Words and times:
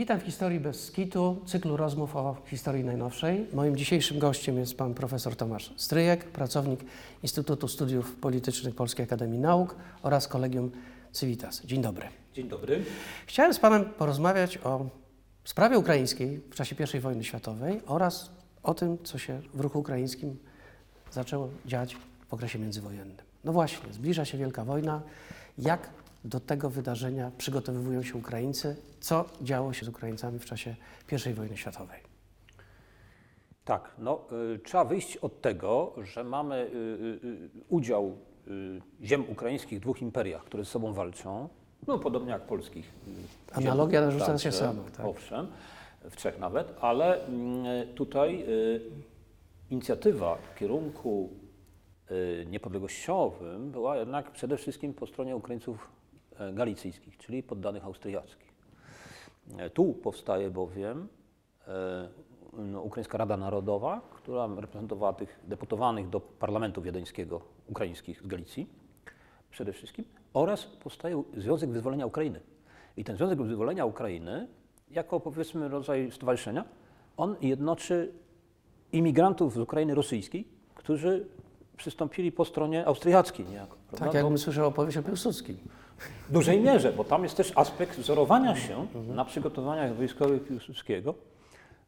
Witam 0.00 0.20
w 0.20 0.22
Historii 0.22 0.60
bez 0.60 0.84
skitu, 0.84 1.42
cyklu 1.46 1.76
rozmów 1.76 2.16
o 2.16 2.36
historii 2.46 2.84
najnowszej. 2.84 3.46
Moim 3.52 3.76
dzisiejszym 3.76 4.18
gościem 4.18 4.58
jest 4.58 4.76
pan 4.76 4.94
profesor 4.94 5.36
Tomasz 5.36 5.72
Stryjek, 5.76 6.24
pracownik 6.24 6.80
Instytutu 7.22 7.68
Studiów 7.68 8.16
Politycznych 8.16 8.74
Polskiej 8.74 9.04
Akademii 9.04 9.38
Nauk 9.38 9.76
oraz 10.02 10.28
Kolegium 10.28 10.70
Civitas. 11.12 11.62
Dzień 11.64 11.82
dobry. 11.82 12.08
Dzień 12.34 12.48
dobry. 12.48 12.84
Chciałem 13.26 13.54
z 13.54 13.58
panem 13.58 13.84
porozmawiać 13.84 14.58
o 14.58 14.86
sprawie 15.44 15.78
ukraińskiej 15.78 16.40
w 16.50 16.54
czasie 16.54 16.76
I 16.96 17.00
wojny 17.00 17.24
światowej 17.24 17.80
oraz 17.86 18.30
o 18.62 18.74
tym, 18.74 18.98
co 19.04 19.18
się 19.18 19.40
w 19.54 19.60
ruchu 19.60 19.78
ukraińskim 19.78 20.38
zaczęło 21.10 21.48
dziać 21.66 21.96
w 22.28 22.34
okresie 22.34 22.58
międzywojennym. 22.58 23.16
No 23.44 23.52
właśnie, 23.52 23.92
zbliża 23.92 24.24
się 24.24 24.38
Wielka 24.38 24.64
Wojna. 24.64 25.02
Jak 25.58 25.90
do 26.24 26.40
tego 26.40 26.70
wydarzenia 26.70 27.30
przygotowywują 27.38 28.02
się 28.02 28.18
Ukraińcy? 28.18 28.76
Co 29.00 29.24
działo 29.42 29.72
się 29.72 29.86
z 29.86 29.88
Ukraińcami 29.88 30.38
w 30.38 30.44
czasie 30.44 30.76
I 31.30 31.32
wojny 31.34 31.56
światowej? 31.56 32.00
Tak, 33.64 33.90
no, 33.98 34.20
y, 34.54 34.58
trzeba 34.58 34.84
wyjść 34.84 35.16
od 35.16 35.40
tego, 35.40 35.94
że 36.02 36.24
mamy 36.24 36.56
y, 36.56 36.76
y, 37.26 37.50
udział 37.68 38.16
y, 38.48 38.80
ziem 39.02 39.24
ukraińskich 39.30 39.78
w 39.78 39.82
dwóch 39.82 40.02
imperiach, 40.02 40.44
które 40.44 40.64
ze 40.64 40.70
sobą 40.70 40.92
walczą, 40.92 41.48
no 41.86 41.98
podobnie 41.98 42.30
jak 42.30 42.42
polskich. 42.42 42.92
y, 43.52 43.54
Analogia 43.54 44.00
narzuca 44.00 44.38
się 44.38 44.52
sama, 44.52 44.82
tak. 44.96 45.06
Owszem, 45.06 45.46
w 46.10 46.16
trzech 46.16 46.38
nawet, 46.38 46.74
ale 46.80 47.26
mm, 47.26 47.94
tutaj 47.94 48.44
y, 48.48 48.80
inicjatywa 49.70 50.36
w 50.36 50.58
kierunku 50.58 51.30
y, 52.10 52.46
niepodległościowym 52.50 53.70
była 53.70 53.96
jednak 53.96 54.30
przede 54.32 54.56
wszystkim 54.56 54.94
po 54.94 55.06
stronie 55.06 55.36
Ukraińców 55.36 55.88
galicyjskich, 56.52 57.18
czyli 57.18 57.42
poddanych 57.42 57.84
austriackich. 57.84 58.52
E, 59.58 59.70
Tu 59.70 59.94
powstaje 59.94 60.50
bowiem 60.50 61.08
e, 61.68 62.08
no, 62.52 62.82
Ukraińska 62.82 63.18
Rada 63.18 63.36
Narodowa, 63.36 64.00
która 64.14 64.48
reprezentowała 64.56 65.12
tych 65.12 65.40
deputowanych 65.44 66.08
do 66.08 66.20
Parlamentu 66.20 66.82
Wiedeńskiego 66.82 67.40
ukraińskich 67.66 68.22
z 68.22 68.26
Galicji 68.26 68.66
przede 69.50 69.72
wszystkim 69.72 70.04
oraz 70.34 70.66
powstaje 70.66 71.22
Związek 71.36 71.70
Wyzwolenia 71.70 72.06
Ukrainy. 72.06 72.40
I 72.96 73.04
ten 73.04 73.16
Związek 73.16 73.42
Wyzwolenia 73.42 73.84
Ukrainy, 73.84 74.48
jako 74.90 75.20
powiedzmy 75.20 75.68
rodzaj 75.68 76.10
stowarzyszenia, 76.10 76.64
on 77.16 77.36
jednoczy 77.40 78.12
imigrantów 78.92 79.54
z 79.54 79.58
Ukrainy 79.58 79.94
rosyjskiej, 79.94 80.48
którzy 80.74 81.26
przystąpili 81.76 82.32
po 82.32 82.44
stronie 82.44 82.86
austriackiej 82.86 83.46
niejako. 83.46 83.76
prawda? 83.88 84.06
Tak, 84.06 84.14
jakbym 84.14 84.38
słyszał 84.38 84.66
opowieść 84.66 84.96
o 84.96 85.02
Piłsudskim. 85.02 85.56
W 86.28 86.32
dużej 86.32 86.60
mierze, 86.60 86.92
bo 86.92 87.04
tam 87.04 87.22
jest 87.22 87.36
też 87.36 87.52
aspekt 87.56 87.98
wzorowania 87.98 88.56
się 88.56 88.86
na 89.08 89.24
przygotowaniach 89.24 89.94
wojskowych 89.94 90.44
Piłsudskiego 90.44 91.14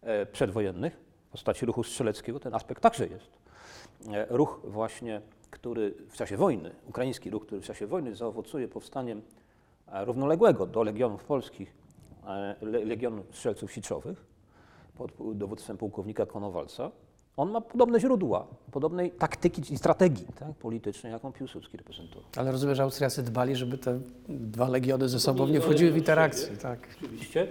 e, 0.03 0.27
przedwojennych 0.27 0.97
w 1.29 1.33
postaci 1.33 1.67
ruchu 1.67 1.83
strzeleckiego. 1.85 2.41
Ten 2.41 2.55
aspekt 2.55 2.83
także 2.83 3.07
jest. 3.07 3.31
E, 4.13 4.27
Ruch 4.31 4.61
właśnie, 4.65 5.21
który 5.51 5.95
w 6.09 6.17
czasie 6.17 6.37
wojny, 6.37 6.71
ukraiński 6.89 7.31
ruch, 7.31 7.47
który 7.47 7.61
w 7.61 7.65
czasie 7.65 7.87
wojny 7.87 8.15
zaowocuje 8.15 8.69
powstaniem 8.69 9.23
e, 9.93 10.05
równoległego 10.05 10.67
do 10.67 10.83
legionów 10.83 11.25
polskich, 11.25 11.75
le- 12.63 12.85
Legionu 12.85 13.23
Strzelców 13.33 13.73
Siczowych 13.73 14.25
pod 14.97 15.11
dowództwem 15.35 15.79
pułkownika 15.79 16.27
Konowalca. 16.27 16.91
On 17.37 17.51
ma 17.51 17.61
podobne 17.61 18.01
źródła, 18.01 18.47
podobnej 18.71 19.11
taktyki 19.11 19.75
i 19.75 19.79
strategii 19.79 20.27
tak, 20.39 20.55
politycznej, 20.55 21.13
jaką 21.13 21.33
Piłsudski 21.33 21.77
reprezentował. 21.77 22.25
Ale 22.37 22.53
rozumiem, 22.53 22.75
że 22.75 22.83
Austriacy 22.83 23.23
dbali, 23.23 23.57
żeby 23.57 23.79
te 23.79 24.01
dwa 24.29 24.69
legiony 24.69 25.09
ze 25.09 25.21
sobą 25.21 25.47
nie 25.47 25.61
wchodziły 25.61 25.91
w 25.91 25.97
interakcję. 25.97 26.57
Tak. 26.57 26.89
Oczywiście. 26.97 27.49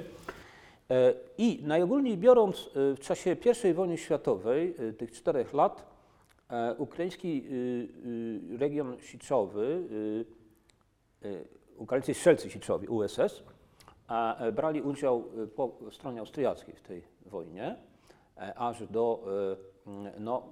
E, 0.91 1.13
I 1.37 1.59
najogólniej 1.63 2.17
biorąc, 2.17 2.69
e, 2.91 2.95
w 2.95 2.99
czasie 2.99 3.35
I 3.69 3.73
wojny 3.73 3.97
światowej, 3.97 4.75
e, 4.89 4.93
tych 4.93 5.11
czterech 5.11 5.53
lat, 5.53 5.91
ukraiński 6.77 7.45
region 8.59 8.97
siczowy, 9.01 9.83
Ukraińcy 11.77 12.13
strzelcy 12.13 12.49
siczowi, 12.49 12.87
USS, 12.87 13.43
brali 14.53 14.81
udział 14.81 15.23
po 15.55 15.77
stronie 15.91 16.19
austriackiej 16.19 16.75
w 16.75 16.81
tej 16.81 17.03
wojnie, 17.25 17.75
aż 18.55 18.87
do 18.87 19.23
no, 20.19 20.43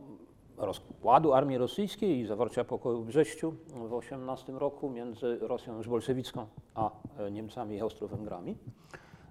rozkładu 0.58 1.34
armii 1.34 1.58
rosyjskiej 1.58 2.20
i 2.20 2.26
zawarcia 2.26 2.64
pokoju 2.64 3.02
w 3.02 3.06
Brześciu 3.06 3.54
w 3.90 3.94
18 3.94 4.54
roku 4.54 4.90
między 4.90 5.38
Rosją 5.42 5.78
już 5.78 5.88
bolszewicką 5.88 6.48
a 6.76 6.92
e, 7.18 7.32
Niemcami 7.32 7.76
i 7.76 7.82
Austro-Węgrami. 7.82 8.58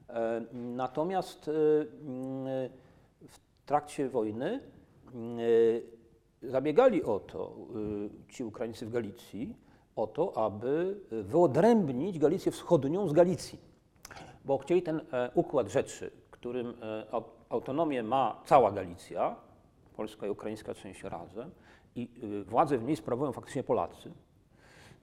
E, 0.08 0.42
Natomiast 0.52 1.48
e, 1.48 1.52
w 3.28 3.38
trakcie 3.66 4.08
wojny 4.08 4.60
zabiegali 6.42 7.02
o 7.04 7.20
to 7.20 7.56
ci 8.28 8.44
Ukraińcy 8.44 8.86
w 8.86 8.90
Galicji, 8.90 9.56
o 9.96 10.06
to, 10.06 10.36
aby 10.36 11.00
wyodrębnić 11.10 12.18
Galicję 12.18 12.52
Wschodnią 12.52 13.08
z 13.08 13.12
Galicji, 13.12 13.58
bo 14.44 14.58
chcieli 14.58 14.82
ten 14.82 15.00
układ 15.34 15.68
rzeczy, 15.68 16.10
którym 16.30 16.74
au- 17.12 17.22
autonomię 17.48 18.02
ma 18.02 18.42
cała 18.44 18.72
Galicja, 18.72 19.36
polska 19.98 20.26
i 20.26 20.30
ukraińska 20.30 20.74
część 20.74 21.02
razem, 21.02 21.50
i 21.96 22.08
y, 22.22 22.44
władzę 22.44 22.78
w 22.78 22.84
niej 22.84 22.96
sprawują 22.96 23.32
faktycznie 23.32 23.62
Polacy, 23.62 24.12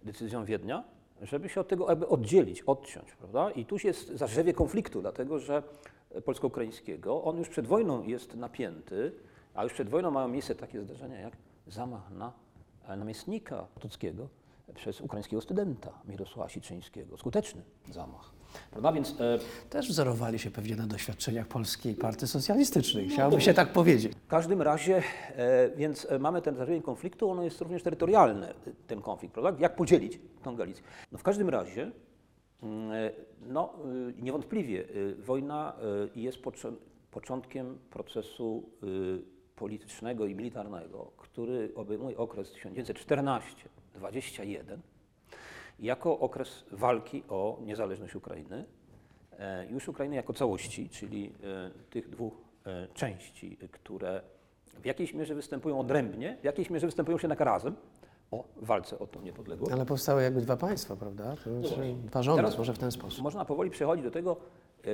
decyzją 0.04 0.46
Wiednia, 0.46 0.84
żeby 1.22 1.50
się 1.50 1.62
od 1.62 1.68
tego 1.68 1.90
jakby 1.90 2.08
oddzielić, 2.08 2.62
odciąć, 2.62 3.12
prawda? 3.12 3.52
I 3.52 3.66
tu 3.66 3.76
jest 3.84 4.08
zarzewie 4.08 4.54
konfliktu, 4.54 5.02
dlatego 5.02 5.40
że 5.40 5.64
e, 6.12 6.22
polsko-ukraińskiego, 6.22 7.24
on 7.24 7.38
już 7.38 7.50
przed 7.50 7.68
wojną 7.68 8.04
jest 8.04 8.36
napięty, 8.36 9.12
a 9.54 9.64
już 9.64 9.74
przed 9.74 9.90
wojną 9.90 10.12
mają 10.12 10.28
miejsce 10.28 10.56
takie 10.56 10.82
zdarzenia 10.82 11.20
jak 11.20 11.34
zamach 11.68 12.12
na 12.12 12.34
e, 12.88 12.96
namiestnika 12.96 13.68
Potockiego 13.74 14.28
przez 14.76 15.02
ukraińskiego 15.02 15.42
studenta 15.42 15.92
Mirosława 16.06 16.50
Siczyńskiego. 16.50 17.18
Skuteczny 17.18 17.62
zamach, 17.92 18.32
prawda? 18.72 18.92
Więc 18.92 19.22
e, 19.22 19.40
Też 19.70 19.90
wzorowali 19.90 20.40
się 20.40 20.52
pewnie 20.52 20.76
na 20.76 20.88
doświadczeniach 20.88 21.48
Polskiej 21.48 21.96
Partii 21.96 22.28
Socjalistycznej. 22.28 23.10
Chciałoby 23.10 23.42
się 23.42 23.54
tak 23.54 23.74
powiedzieć. 23.74 24.14
W 24.16 24.28
każdym 24.28 24.62
razie, 24.62 25.04
e, 25.36 25.70
więc 25.78 26.08
e, 26.10 26.20
mamy 26.20 26.42
ten 26.42 26.56
zarzenie 26.56 26.82
konfliktu, 26.82 27.30
ono 27.30 27.44
jest 27.44 27.62
również 27.62 27.84
terytorialny, 27.84 28.48
e, 28.48 28.54
ten 28.88 29.02
konflikt, 29.02 29.34
prawda? 29.34 29.62
Jak 29.62 29.76
podzielić 29.76 30.20
tą 30.44 30.56
Galicję? 30.56 30.84
No 31.12 31.18
w 31.18 31.24
każdym 31.24 31.50
razie, 31.50 31.92
mm, 32.64 32.90
no 33.48 33.74
niewątpliwie 34.22 34.84
wojna 35.20 35.74
jest 36.16 36.38
począ- 36.38 36.76
początkiem 37.12 37.78
procesu 37.90 38.70
politycznego 39.56 40.26
i 40.26 40.36
militarnego, 40.36 41.12
który 41.18 41.72
obejmuje 41.76 42.18
okres 42.18 42.52
1914-21 42.54 44.80
jako 45.80 46.20
okres 46.20 46.66
walki 46.72 47.24
o 47.30 47.60
niezależność 47.62 48.16
Ukrainy. 48.16 48.66
E, 49.40 49.66
Już 49.70 49.88
Ukrainy 49.88 50.16
jako 50.16 50.34
całości, 50.34 50.90
czyli 50.90 51.34
e, 51.44 51.90
tych 51.90 52.10
dwóch 52.10 52.34
e, 52.66 52.88
części, 52.94 53.58
które 53.72 54.22
w 54.82 54.86
jakiejś 54.86 55.14
mierze 55.14 55.36
występują 55.36 55.80
odrębnie, 55.80 56.38
w 56.42 56.44
jakiejś 56.44 56.70
mierze 56.70 56.88
występują 56.88 57.18
się 57.18 57.28
razem 57.28 57.76
o 58.32 58.44
walce 58.56 59.00
o 59.00 59.08
tą 59.08 59.22
niepodległość. 59.22 59.74
Ale 59.74 59.86
powstały 59.86 60.24
jakby 60.24 60.42
dwa 60.42 60.58
państwa, 60.58 60.96
prawda? 60.96 61.36
To 61.44 61.62
znaczy, 61.62 61.96
dwa 62.04 62.24
rządy, 62.24 62.58
może 62.58 62.74
w 62.74 62.80
ten 62.80 62.92
sposób. 62.92 63.24
Można 63.24 63.46
powoli 63.46 63.70
przechodzić 63.70 64.06
do 64.06 64.12
tego, 64.12 64.38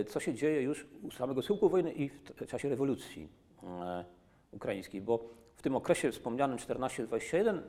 co 0.08 0.20
się 0.20 0.34
dzieje 0.34 0.62
już 0.62 0.88
u 1.04 1.12
samego 1.12 1.42
schyłku 1.42 1.70
wojny 1.70 1.92
i 1.92 2.10
w 2.10 2.48
czasie 2.48 2.70
rewolucji 2.70 3.30
ukraińskiej, 4.52 5.02
bo 5.02 5.30
w 5.62 5.64
tym 5.64 5.76
okresie 5.76 6.12
wspomnianym 6.12 6.58
14-21 6.58 7.48
e, 7.48 7.62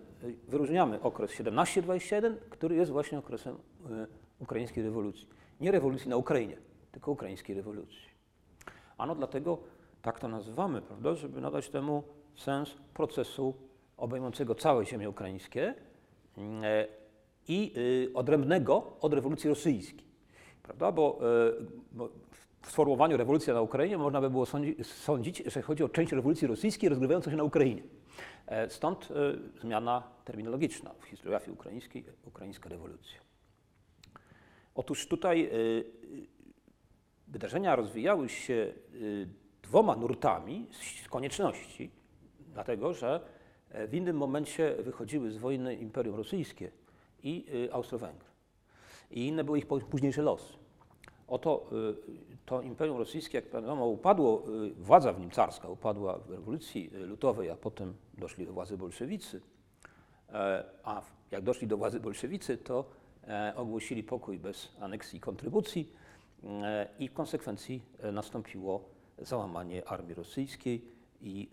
wyróżniamy 0.48 1.00
okres 1.00 1.30
17-21, 1.30 2.34
który 2.50 2.76
jest 2.76 2.90
właśnie 2.90 3.18
okresem 3.18 3.56
e, 3.90 4.06
ukraińskiej 4.38 4.84
rewolucji. 4.84 5.28
Nie 5.60 5.70
rewolucji 5.70 6.10
na 6.10 6.16
Ukrainie, 6.16 6.56
tylko 6.92 7.10
ukraińskiej 7.10 7.56
rewolucji. 7.56 8.08
Ano 8.98 9.14
dlatego 9.14 9.58
tak 10.02 10.20
to 10.20 10.28
nazywamy, 10.28 10.82
prawda, 10.82 11.14
żeby 11.14 11.40
nadać 11.40 11.68
temu 11.68 12.02
sens 12.36 12.74
procesu 12.94 13.54
obejmującego 13.96 14.54
całe 14.54 14.86
ziemie 14.86 15.10
ukraińskie 15.10 15.74
e, 16.62 16.86
i 17.48 17.72
y, 17.76 18.14
odrębnego 18.14 18.96
od 19.00 19.14
rewolucji 19.14 19.48
rosyjskiej. 19.50 20.06
Prawda? 20.62 20.92
Bo, 20.92 21.20
bo 21.92 22.08
w 22.62 22.70
sformułowaniu 22.70 23.16
rewolucja 23.16 23.54
na 23.54 23.60
Ukrainie 23.60 23.98
można 23.98 24.20
by 24.20 24.30
było 24.30 24.46
sądzi, 24.46 24.76
sądzić, 24.84 25.42
że 25.46 25.62
chodzi 25.62 25.84
o 25.84 25.88
część 25.88 26.12
rewolucji 26.12 26.46
rosyjskiej 26.46 26.88
rozgrywającą 26.88 27.30
się 27.30 27.36
na 27.36 27.44
Ukrainie. 27.44 27.82
E, 28.46 28.70
Stąd 28.70 29.08
e, 29.10 29.60
zmiana 29.60 30.02
terminologiczna 30.24 30.90
w 31.00 31.04
historiografii 31.04 31.52
ukraińskiej, 31.52 32.04
ukraińska 32.24 32.68
rewolucja. 32.68 33.20
Otóż 34.74 35.08
tutaj 35.08 35.50
y, 35.52 35.84
wydarzenia 37.28 37.76
rozwijały 37.76 38.28
się 38.28 38.72
dwoma 39.62 39.96
nurtami 39.96 40.66
z 41.04 41.08
konieczności, 41.08 41.90
dlatego 42.52 42.94
że 42.94 43.20
e, 43.70 43.88
w 43.88 43.94
innym 43.94 44.16
momencie 44.16 44.74
wychodziły 44.78 45.30
z 45.30 45.36
wojny 45.36 45.74
Imperium 45.74 46.16
Rosyjskie 46.16 46.70
i 47.22 47.46
Austro-Węgry. 47.72 48.28
I 49.10 49.26
inne 49.26 49.44
były 49.44 49.58
ich 49.58 49.66
późniejsze 49.66 50.22
losy. 50.22 50.52
Oto 51.28 51.70
to 52.46 52.62
Imperium 52.62 52.98
Rosyjskie, 52.98 53.38
jak 53.38 53.50
wiadomo, 53.52 53.86
upadło, 53.86 54.44
y, 54.64 54.74
władza 54.74 55.12
w 55.12 55.20
nim 55.20 55.30
carska 55.30 55.68
upadła 55.68 56.18
w 56.18 56.30
rewolucji 56.30 56.90
y, 56.94 57.06
lutowej, 57.06 57.50
a 57.50 57.56
potem 57.56 57.94
doszli 58.18 58.46
do 58.46 58.52
władzy 58.52 58.76
bolszewicy. 58.76 59.40
E, 60.32 60.64
A 60.84 61.02
jak 61.30 61.44
doszli 61.44 61.66
do 61.66 61.76
władzy 61.76 62.00
bolszewicy, 62.00 62.58
to 62.58 62.84
e, 63.28 63.52
ogłosili 63.56 64.02
pokój 64.02 64.38
bez 64.38 64.68
aneksji 64.80 65.16
i 65.16 65.20
kontrybucji 65.20 65.92
e, 66.44 66.88
i 66.98 67.08
w 67.08 67.12
konsekwencji 67.12 67.82
nastąpiło 68.12 68.84
załamanie 69.18 69.88
armii 69.88 70.14
rosyjskiej 70.14 70.84
i 71.20 71.48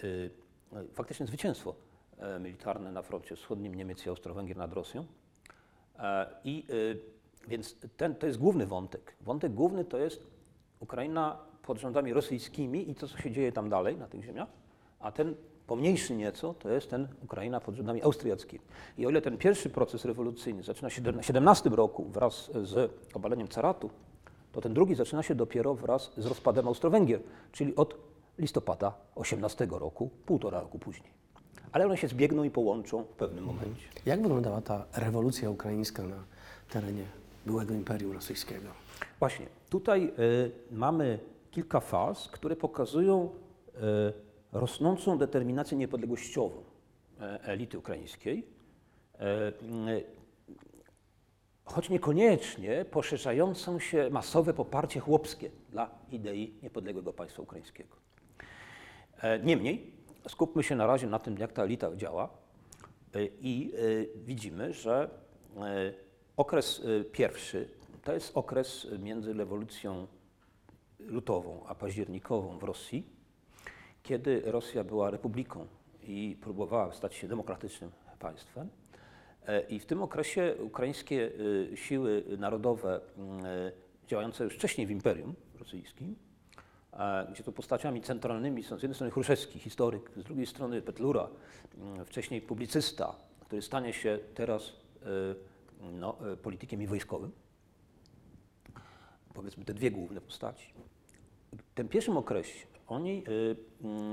e, 0.74 0.80
e, 0.80 0.88
faktycznie 0.94 1.25
zwycięstwo 1.25 1.75
militarne 2.39 2.91
na 2.91 3.01
froncie 3.01 3.36
wschodnim 3.36 3.75
Niemiec 3.75 4.06
i 4.06 4.09
Austro-Węgier 4.09 4.57
nad 4.57 4.74
Rosją. 4.74 5.06
I 6.44 6.65
więc 7.47 7.75
ten, 7.97 8.15
to 8.15 8.27
jest 8.27 8.39
główny 8.39 8.65
wątek. 8.65 9.15
Wątek 9.21 9.53
główny 9.53 9.86
to 9.86 9.97
jest 9.97 10.24
Ukraina 10.79 11.37
pod 11.61 11.77
rządami 11.77 12.13
rosyjskimi 12.13 12.89
i 12.89 12.95
to, 12.95 13.07
co 13.07 13.17
się 13.17 13.31
dzieje 13.31 13.51
tam 13.51 13.69
dalej 13.69 13.97
na 13.97 14.07
tych 14.07 14.23
ziemiach, 14.23 14.47
a 14.99 15.11
ten 15.11 15.35
pomniejszy 15.67 16.15
nieco 16.15 16.53
to 16.53 16.69
jest 16.69 16.89
ten 16.89 17.07
Ukraina 17.23 17.59
pod 17.59 17.75
rządami 17.75 18.01
austriackimi. 18.01 18.61
I 18.97 19.05
o 19.05 19.09
ile 19.09 19.21
ten 19.21 19.37
pierwszy 19.37 19.69
proces 19.69 20.05
rewolucyjny 20.05 20.63
zaczyna 20.63 20.89
się 20.89 21.01
w 21.01 21.25
17 21.25 21.69
roku 21.69 22.05
wraz 22.05 22.51
z 22.63 22.91
obaleniem 23.13 23.47
caratu, 23.47 23.89
to 24.51 24.61
ten 24.61 24.73
drugi 24.73 24.95
zaczyna 24.95 25.23
się 25.23 25.35
dopiero 25.35 25.75
wraz 25.75 26.11
z 26.17 26.25
rozpadem 26.25 26.67
Austro-Węgier, 26.67 27.19
czyli 27.51 27.75
od 27.75 27.95
listopada 28.37 28.93
18 29.15 29.67
roku, 29.71 30.09
półtora 30.25 30.61
roku 30.61 30.79
później. 30.79 31.11
Ale 31.71 31.85
one 31.85 31.97
się 31.97 32.07
zbiegną 32.07 32.43
i 32.43 32.49
połączą 32.49 33.03
w 33.03 33.07
pewnym 33.07 33.43
momencie. 33.43 33.87
Jak 34.05 34.21
wyglądała 34.21 34.61
ta 34.61 34.85
rewolucja 34.93 35.49
ukraińska 35.49 36.03
na 36.03 36.23
terenie 36.69 37.03
byłego 37.45 37.73
Imperium 37.73 38.11
Rosyjskiego? 38.11 38.69
Właśnie, 39.19 39.46
tutaj 39.69 40.13
y, 40.19 40.51
mamy 40.72 41.19
kilka 41.51 41.80
faz, 41.80 42.28
które 42.28 42.56
pokazują 42.56 43.30
y, 43.75 43.80
rosnącą 44.51 45.18
determinację 45.18 45.78
niepodległościową 45.78 46.63
e, 47.22 47.44
elity 47.44 47.78
ukraińskiej, 47.78 48.48
e, 49.19 49.48
y, 49.48 50.04
choć 51.66 51.90
niekoniecznie 51.90 52.86
poszerzającą 52.86 53.80
się 53.80 54.10
masowe 54.10 54.54
poparcie 54.54 55.00
chłopskie 55.00 55.51
dla 55.69 55.90
idei 56.12 56.54
niepodległego 56.63 57.13
państwa 57.13 57.42
ukraińskiego. 57.42 57.96
E, 59.22 59.40
Niemniej 59.40 59.92
skupmy 60.28 60.63
się 60.63 60.75
na 60.75 60.88
razie 60.88 61.07
na 61.07 61.19
tym, 61.19 61.38
jak 61.38 61.54
ta 61.54 61.63
elita 61.63 61.96
działa 61.96 62.30
i 63.42 63.74
widzimy, 64.16 64.74
że 64.74 65.10
okres 66.38 66.81
pierwszy 67.12 67.69
to 68.09 68.13
jest 68.13 68.38
okres 68.38 68.88
między 69.00 69.33
rewolucją 69.33 70.07
lutową 71.00 71.63
a 71.67 71.75
październikową 71.75 72.57
w 72.57 72.63
Rosji, 72.63 73.06
kiedy 74.03 74.41
Rosja 74.45 74.83
była 74.83 75.09
republiką 75.09 75.67
i 76.03 76.38
próbowała 76.41 76.94
stać 76.94 77.15
się 77.15 77.27
demokratycznym 77.27 77.91
państwem. 78.19 78.69
E, 79.47 79.61
I 79.61 79.79
w 79.79 79.85
tym 79.85 80.01
okresie 80.01 80.56
ukraińskie 80.59 81.31
e, 81.73 81.77
siły 81.77 82.23
narodowe 82.38 83.01
e, 83.44 83.71
działające 84.07 84.44
już 84.44 84.55
wcześniej 84.55 84.88
w 84.88 84.91
Imperium 84.91 85.35
Rosyjskim, 85.59 86.15
gdzie 87.31 87.44
to 87.44 87.51
postaciami 87.51 88.01
centralnymi 88.01 88.63
są 88.63 88.77
z 88.77 88.83
jednej 88.83 88.95
strony 88.95 89.12
Chruszewski, 89.12 89.59
historyk, 89.59 90.12
z 90.17 90.23
drugiej 90.23 90.45
strony 90.45 90.81
Petlura, 90.81 91.29
m, 91.77 92.05
wcześniej 92.05 92.41
publicysta, 92.41 93.15
który 93.39 93.62
stanie 93.62 93.94
się 93.94 94.19
teraz 94.35 94.73
no, 95.91 96.17
politykiem 96.44 96.81
i 96.81 96.88
wojskowym. 96.88 97.31
Powiedzmy 99.33 99.65
te 99.65 99.73
dwie 99.73 99.91
główne 99.91 100.21
postaci. 100.21 100.73
W 101.53 101.73
tym 101.75 101.87
pierwszym 101.87 102.17
okresie 102.17 102.67
oni, 102.87 103.23
y, 103.27 103.55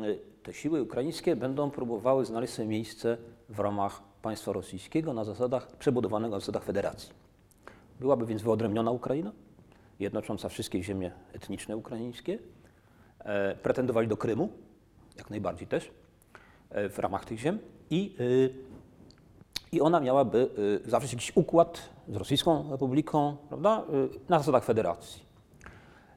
y, 0.07 0.19
te 0.43 0.55
siły 0.55 0.83
ukraińskie 0.83 1.37
będą 1.37 1.71
próbowały 1.71 2.25
znaleźć 2.25 2.53
sobie 2.53 2.69
miejsce 2.69 3.19
w 3.49 3.61
ramach 3.61 4.03
państwa 4.23 4.53
rosyjskiego 4.53 5.13
na 5.13 5.25
zasadach 5.25 5.77
przebudowanego 5.77 6.37
na 6.37 6.41
zasadach 6.41 6.65
federacji. 6.65 7.11
Byłaby 8.01 8.27
więc 8.27 8.43
wyodrębniona 8.43 8.91
Ukraina, 8.91 9.33
jednocząca 9.99 10.49
wszystkie 10.49 10.83
ziemie 10.83 11.13
etniczne 11.33 11.77
ukraińskie. 11.77 12.39
E, 13.19 13.55
pretendowali 13.55 14.09
do 14.09 14.17
Krymu, 14.17 14.49
jak 15.19 15.31
najbardziej 15.31 15.69
też, 15.69 15.91
e, 16.71 16.89
w 16.89 16.99
ramach 16.99 17.25
tych 17.25 17.39
ziem 17.39 17.59
i, 17.91 18.17
y, 18.21 18.55
i 19.77 19.81
ona 19.81 20.01
miałaby 20.01 20.49
y, 20.87 20.91
zawrzeć 20.91 21.13
jakiś 21.13 21.33
układ 21.35 21.89
z 22.09 22.17
Rosyjską 22.17 22.71
Republiką, 22.71 23.37
prawda, 23.49 23.85
y, 24.15 24.29
na 24.29 24.39
zasadach 24.39 24.65
federacji. 24.65 25.23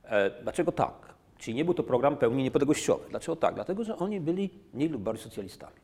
E, 0.03 0.43
Dlaczego 0.43 0.71
tak? 0.71 0.93
Czyli 1.37 1.57
nie 1.57 1.65
był 1.65 1.73
to 1.73 1.83
program 1.83 2.17
pełni 2.17 2.43
niepodległościowy. 2.43 3.03
Dlaczego 3.09 3.35
tak? 3.35 3.55
Dlatego, 3.55 3.83
że 3.83 3.97
oni 3.97 4.19
byli 4.19 4.49
mniej 4.73 4.89
lub 4.89 5.01
bardziej 5.01 5.23
socjalistami. 5.23 5.75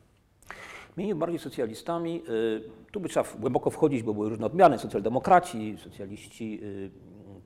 Mniej 0.96 1.10
lub 1.10 1.18
bardziej 1.18 1.38
socjalistami, 1.38 2.22
y, 2.28 2.92
tu 2.92 3.00
by 3.00 3.08
trzeba 3.08 3.26
głęboko 3.38 3.70
wchodzić, 3.70 4.02
bo 4.02 4.14
były 4.14 4.28
różne 4.28 4.46
odmiany, 4.46 4.78
socjaldemokraci, 4.78 5.76
socjaliści 5.84 6.60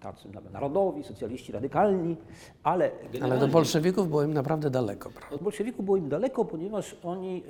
tacy 0.00 0.29
nawet 0.29 0.53
narodowi, 0.53 1.05
socjaliści 1.05 1.53
radykalni, 1.53 2.17
ale 2.62 2.91
Ale 3.23 3.38
do 3.38 3.49
bolszewików 3.49 4.09
było 4.09 4.23
im 4.23 4.35
naprawdę 4.35 4.71
daleko, 4.71 5.11
prawda? 5.11 5.37
Od 5.37 5.43
bolszewików 5.43 5.85
było 5.85 5.97
im 5.97 6.09
daleko, 6.09 6.44
ponieważ 6.44 6.97
oni 7.03 7.43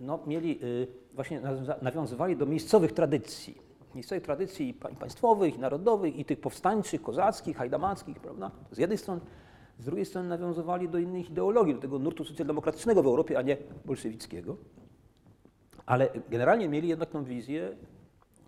no, 0.00 0.18
mieli, 0.26 0.60
właśnie 1.16 1.40
nawiązywali 1.82 2.36
do 2.36 2.46
miejscowych 2.46 2.92
tradycji. 2.92 3.58
Miejscowych 3.94 4.24
tradycji 4.24 4.74
państwowych, 4.74 5.58
narodowych, 5.58 6.16
i 6.16 6.24
tych 6.24 6.40
powstańczych, 6.40 7.02
kozackich, 7.02 7.56
hajdamackich, 7.56 8.20
prawda? 8.20 8.50
Z 8.70 8.78
jednej 8.78 8.98
strony. 8.98 9.20
Z 9.78 9.84
drugiej 9.84 10.04
strony 10.04 10.28
nawiązywali 10.28 10.88
do 10.88 10.98
innych 10.98 11.30
ideologii, 11.30 11.74
do 11.74 11.80
tego 11.80 11.98
nurtu 11.98 12.24
socjaldemokratycznego 12.24 13.02
w 13.02 13.06
Europie, 13.06 13.38
a 13.38 13.42
nie 13.42 13.56
bolszewickiego. 13.84 14.56
Ale 15.86 16.08
generalnie 16.28 16.68
mieli 16.68 16.88
jednak 16.88 17.10
tą 17.10 17.24
wizję 17.24 17.76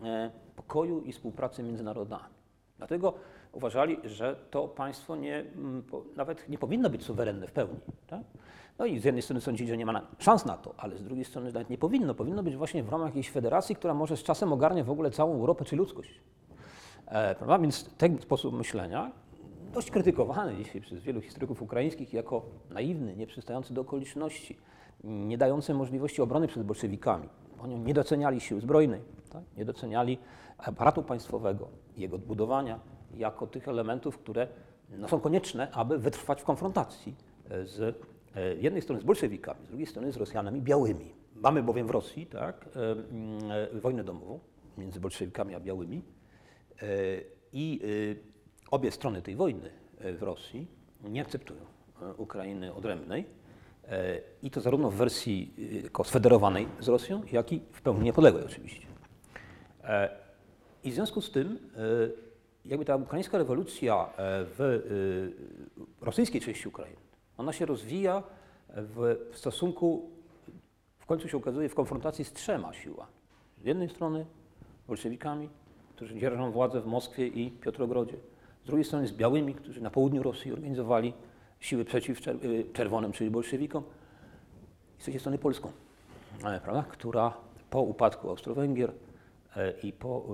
e, 0.02 0.30
pokoju 0.56 1.00
i 1.00 1.12
współpracy 1.12 1.62
między 1.62 1.84
narodami. 1.84 2.34
Dlatego 2.78 3.14
uważali, 3.52 3.96
że 4.04 4.36
to 4.50 4.68
państwo 4.68 5.16
nie, 5.16 5.36
mm, 5.38 5.82
nawet 6.16 6.48
nie 6.48 6.58
powinno 6.58 6.90
być 6.90 7.04
suwerenne 7.04 7.46
w 7.46 7.52
pełni. 7.52 7.80
Tak? 8.06 8.20
No 8.78 8.86
i 8.86 8.98
z 8.98 9.04
jednej 9.04 9.22
strony 9.22 9.40
sądzili, 9.40 9.70
że 9.70 9.76
nie 9.76 9.86
ma 9.86 10.02
szans 10.18 10.44
na 10.44 10.56
to, 10.56 10.74
ale 10.76 10.98
z 10.98 11.02
drugiej 11.02 11.24
strony 11.24 11.52
nawet 11.52 11.70
nie 11.70 11.78
powinno. 11.78 12.14
Powinno 12.14 12.42
być 12.42 12.56
właśnie 12.56 12.82
w 12.82 12.88
ramach 12.88 13.08
jakiejś 13.08 13.30
federacji, 13.30 13.76
która 13.76 13.94
może 13.94 14.16
z 14.16 14.22
czasem 14.22 14.52
ogarnie 14.52 14.84
w 14.84 14.90
ogóle 14.90 15.10
całą 15.10 15.34
Europę 15.34 15.64
czy 15.64 15.76
ludzkość. 15.76 16.20
E, 17.06 17.34
prawda? 17.34 17.58
Więc 17.58 17.94
ten 17.94 18.18
sposób 18.18 18.54
myślenia, 18.54 19.12
dość 19.74 19.90
krytykowany 19.90 20.56
dzisiaj 20.56 20.80
przez 20.80 21.02
wielu 21.02 21.20
historyków 21.20 21.62
ukraińskich 21.62 22.12
jako 22.12 22.42
naiwny, 22.70 23.16
nieprzystający 23.16 23.74
do 23.74 23.80
okoliczności, 23.80 24.56
nie 25.04 25.38
dający 25.38 25.74
możliwości 25.74 26.22
obrony 26.22 26.48
przed 26.48 26.62
bolszewikami. 26.62 27.28
Oni 27.62 27.78
nie 27.78 27.94
doceniali 27.94 28.40
sił 28.40 28.60
zbrojnej, 28.60 29.00
tak? 29.30 29.42
nie 29.56 29.64
doceniali 29.64 30.18
aparatu 30.58 31.02
państwowego, 31.02 31.68
jego 31.96 32.16
odbudowania 32.16 32.80
jako 33.16 33.46
tych 33.46 33.68
elementów, 33.68 34.18
które 34.18 34.48
no, 34.90 35.08
są 35.08 35.20
konieczne, 35.20 35.70
aby 35.70 35.98
wytrwać 35.98 36.40
w 36.40 36.44
konfrontacji 36.44 37.14
e, 37.50 37.66
z 37.66 37.80
e, 38.36 38.54
jednej 38.54 38.82
strony 38.82 39.00
z 39.00 39.04
bolszewikami, 39.04 39.66
z 39.66 39.68
drugiej 39.68 39.86
strony 39.86 40.12
z 40.12 40.16
Rosjanami 40.16 40.62
białymi. 40.62 41.14
Mamy 41.34 41.62
bowiem 41.62 41.86
w 41.86 41.90
Rosji 41.90 42.26
tak, 42.26 42.68
e, 42.76 42.92
mm, 42.92 43.80
wojnę 43.80 44.04
domową 44.04 44.40
między 44.78 45.00
bolszewikami 45.00 45.54
a 45.54 45.60
białymi. 45.60 46.02
I 47.52 47.80
obie 48.70 48.90
strony 48.90 49.22
tej 49.22 49.36
wojny 49.36 49.70
w 50.00 50.22
Rosji 50.22 50.66
nie 51.04 51.20
akceptują 51.20 51.60
Ukrainy 52.16 52.74
odrębnej. 52.74 53.24
I 54.42 54.50
to 54.50 54.60
zarówno 54.60 54.90
w 54.90 54.94
wersji 54.94 55.54
sfederowanej 56.04 56.68
z 56.80 56.88
Rosją, 56.88 57.22
jak 57.32 57.52
i 57.52 57.60
w 57.72 57.82
pełni 57.82 58.04
niepodległej 58.04 58.44
oczywiście. 58.44 58.86
I 60.84 60.90
w 60.90 60.94
związku 60.94 61.20
z 61.20 61.30
tym, 61.30 61.58
jakby 62.64 62.84
ta 62.84 62.96
ukraińska 62.96 63.38
rewolucja 63.38 64.06
e, 64.06 64.08
w 64.44 64.60
e, 66.02 66.04
rosyjskiej 66.04 66.40
części 66.40 66.68
Ukrainy, 66.68 66.96
ona 67.38 67.52
się 67.52 67.66
rozwija 67.66 68.22
w, 68.68 69.16
stosunku, 69.32 70.10
w 70.98 71.06
końcu 71.06 71.28
się 71.28 71.36
okazuje, 71.36 71.68
w 71.68 71.74
konfrontacji 71.74 72.24
z 72.24 72.32
trzema 72.32 72.72
siłami. 72.72 73.12
Z 73.62 73.64
jednej 73.64 73.88
strony 73.88 74.26
bolszewikami, 74.88 75.48
którzy 75.96 76.18
dzierżą 76.18 76.50
władzę 76.50 76.80
w 76.80 76.86
Moskwie 76.86 77.26
i 77.26 77.50
Piotrogrodzie. 77.50 78.16
Z 78.64 78.66
drugiej 78.66 78.84
strony 78.84 79.06
z 79.06 79.12
białymi, 79.12 79.54
którzy 79.54 79.80
na 79.80 79.90
południu 79.90 80.22
Rosji 80.22 80.52
organizowali 80.52 81.12
siły 81.60 81.84
przeciw 81.84 82.28
y, 82.28 82.64
czerwonym, 82.72 83.12
czyli 83.12 83.30
bolszewikom. 83.30 83.82
I 84.98 85.00
z 85.00 85.02
trzeciej 85.02 85.20
strony 85.20 85.38
Polską, 85.38 85.72
e, 86.44 86.60
prawda? 86.60 86.84
która 86.88 87.32
po 87.70 87.82
upadku 87.82 88.30
Austro-Węgier 88.30 88.90
e, 88.90 89.07
i 89.82 89.92
po 89.92 90.26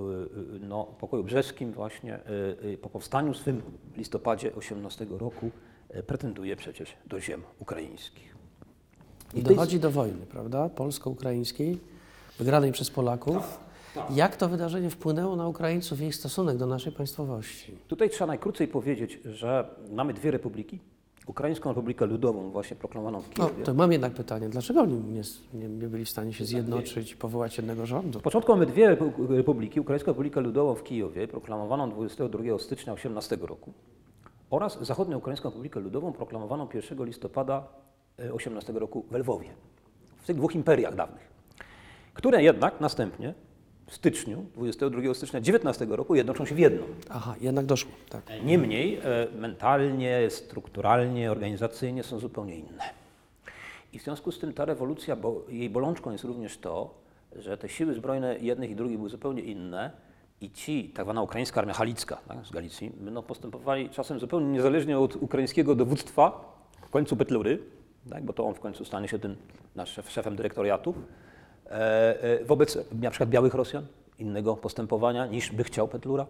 y, 0.54 0.57
y, 0.57 0.61
no, 0.61 0.85
pokoju 0.85 1.25
brzeskim 1.25 1.73
właśnie, 1.73 2.21
po 2.83 2.88
powstaniu 2.88 3.35
swym 3.35 3.62
w 3.93 3.97
listopadzie 3.97 4.54
18 4.54 5.07
roku 5.11 5.50
e, 5.88 6.02
pretenduje 6.02 6.57
przecież 6.57 6.97
do 7.07 7.21
ziem 7.21 7.43
ukraińskich. 7.59 8.35
I 9.35 9.43
dochodzi 9.43 9.81
do 9.81 9.90
wojny, 9.90 10.26
prawda? 10.26 10.69
Polsko-ukraińskiej, 10.69 11.78
wygranej 12.38 12.73
przez 12.73 12.90
Polaków. 12.90 13.59
Jak 14.11 14.37
to 14.37 14.49
wydarzenie 14.49 14.90
wpłynęło 14.90 15.37
na 15.37 15.49
Ukraińców 15.49 16.00
i 16.00 16.04
ich 16.04 16.14
stosunek 16.14 16.57
do 16.57 16.66
naszej 16.66 16.93
państwowości? 16.93 17.76
Tutaj 17.88 18.11
trzeba 18.11 18.26
najkrócej 18.26 18.69
powiedzieć, 18.69 19.21
że 19.25 19.69
mamy 19.90 20.14
dwie 20.14 20.31
republiki. 20.31 20.81
Ukraińską 21.26 21.71
Republikę 21.71 22.07
Ludową, 22.07 22.50
właśnie 22.50 22.76
proklamowaną 22.76 23.21
w 23.21 23.28
No, 23.28 23.47
Kijowie. 23.47 23.64
to 23.64 23.75
mam 23.75 23.93
jednak 23.93 24.12
pytanie, 24.12 24.49
dlaczego 24.49 24.81
oni 24.81 24.95
nie, 24.95 25.23
nie, 25.54 25.69
nie 25.69 25.88
byli 25.88 26.04
w 26.04 26.09
stanie 26.11 26.33
się 26.33 26.45
zjednoczyć 26.45 27.12
i 27.12 27.16
powołać 27.16 27.57
jednego 27.57 27.87
rządu? 27.87 28.19
Z 28.19 28.23
początku 28.23 28.52
mamy 28.52 28.66
dwie 28.66 28.97
repu- 28.97 29.31
republiki. 29.37 29.81
Ukraińską 29.81 30.11
Republikę 30.11 30.40
Ludową 30.40 30.75
w 30.75 30.83
Kijowie, 30.85 31.28
proklamowaną 31.28 31.90
22 31.90 32.59
stycznia 32.59 32.93
18 32.93 33.37
roku 33.40 33.73
oraz 34.50 34.78
Zachodnioukraińską 34.83 35.49
Republikę 35.49 35.81
Ludową, 35.81 36.12
proklamowaną 36.12 36.69
1 36.75 37.04
listopada 37.04 37.66
e, 38.19 38.33
18 38.33 38.73
roku 38.73 39.04
w 39.11 39.14
Lwowie. 39.14 39.49
W 40.23 40.26
tych 40.26 40.37
dwóch 40.37 40.54
imperiach 40.54 40.95
dawnych, 40.95 41.28
które 42.14 42.43
jednak 42.43 42.81
następnie 42.81 43.35
styczniu, 43.88 44.45
22 44.55 45.14
stycznia 45.14 45.41
19 45.41 45.87
roku 45.91 46.14
jednoczą 46.14 46.45
się 46.45 46.55
w 46.55 46.59
jedną. 46.59 46.87
Aha, 47.11 47.35
jednak 47.41 47.67
doszło, 47.67 47.91
tak. 48.09 48.23
Niemniej 48.45 48.97
e, 48.97 49.26
mentalnie, 49.38 50.31
strukturalnie, 50.31 51.31
organizacyjnie 51.31 52.03
są 52.03 52.19
zupełnie 52.19 52.57
inne. 52.57 52.85
I 53.93 53.99
w 53.99 54.03
związku 54.03 54.33
z 54.33 54.38
tym 54.38 54.53
ta 54.53 54.64
rewolucja, 54.64 55.17
bo 55.17 55.45
jej 55.49 55.71
bolączką 55.71 56.12
jest 56.12 56.25
również 56.25 56.59
to, 56.59 56.95
że 57.37 57.59
te 57.59 57.69
siły 57.69 57.95
zbrojne 57.95 58.38
jednych 58.38 58.71
i 58.71 58.76
drugich 58.76 58.97
były 58.97 59.11
zupełnie 59.11 59.43
inne 59.43 59.91
i 60.41 60.50
ci, 60.50 60.85
tak 60.95 61.05
zwana 61.05 61.23
ukraińska 61.23 61.61
armia 61.61 61.75
halicka 61.75 62.17
tak, 62.29 62.47
z 62.47 62.50
Galicji, 62.50 62.93
będą 63.00 63.23
postępowali 63.23 63.91
czasem 63.91 64.21
zupełnie 64.21 64.47
niezależnie 64.47 64.99
od 64.99 65.17
ukraińskiego 65.17 65.75
dowództwa, 65.75 66.55
w 66.87 66.91
końcu 66.91 67.17
Petlury, 67.17 67.59
tak, 68.11 68.25
bo 68.25 68.33
to 68.33 68.47
on 68.47 68.55
w 68.55 68.61
końcu 68.61 68.85
stanie 68.85 69.09
się 69.09 69.19
tym 69.19 69.37
nasz 69.75 69.93
szef, 69.93 70.11
szefem 70.11 70.37
dyrektoriatu, 70.37 70.95
wobec 72.47 72.78
na 73.02 73.11
przykład 73.11 73.30
białych 73.30 73.54
Rosjan, 73.54 73.87
innego 74.18 74.56
postępowania 74.56 75.26
niż 75.26 75.52
by 75.52 75.64
chciał 75.64 75.88
Petlura. 75.88 76.26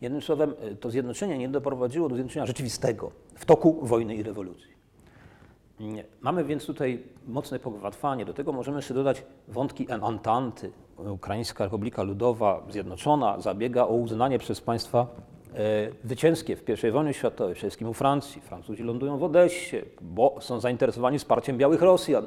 Jednym 0.00 0.22
słowem, 0.22 0.54
e, 0.60 0.74
to 0.74 0.90
zjednoczenie 0.90 1.38
nie 1.38 1.48
doprowadziło 1.48 2.08
do 2.08 2.14
zjednoczenia 2.14 2.46
rzeczywistego 2.46 3.10
w 3.34 3.44
toku 3.44 3.78
wojny 3.82 4.14
i 4.14 4.22
rewolucji. 4.22 4.76
Mamy 6.20 6.44
więc 6.44 6.66
tutaj 6.66 7.02
mocne 7.26 7.58
pogwałtwanie. 7.58 8.24
Do 8.24 8.34
tego 8.34 8.52
możemy 8.52 8.78
jeszcze 8.78 8.94
dodać 8.94 9.22
wątki 9.48 9.86
Entanty. 9.90 10.72
Ukraińska 10.96 11.64
Republika 11.64 12.02
Ludowa 12.02 12.62
Zjednoczona 12.70 13.40
zabiega 13.40 13.82
o 13.82 13.94
uznanie 13.94 14.38
przez 14.38 14.60
państwa 14.60 15.06
e, 15.54 15.56
zwycięskie 16.04 16.56
w 16.56 16.84
I 16.84 16.90
wojnie 16.90 17.14
światowej, 17.14 17.54
przede 17.54 17.68
wszystkim 17.68 17.88
u 17.88 17.94
Francji. 17.94 18.42
Francuzi 18.42 18.82
lądują 18.82 19.18
w 19.18 19.24
Odessie, 19.24 19.76
bo 20.00 20.36
są 20.40 20.60
zainteresowani 20.60 21.18
wsparciem 21.18 21.58
białych 21.58 21.82
Rosjan. 21.82 22.26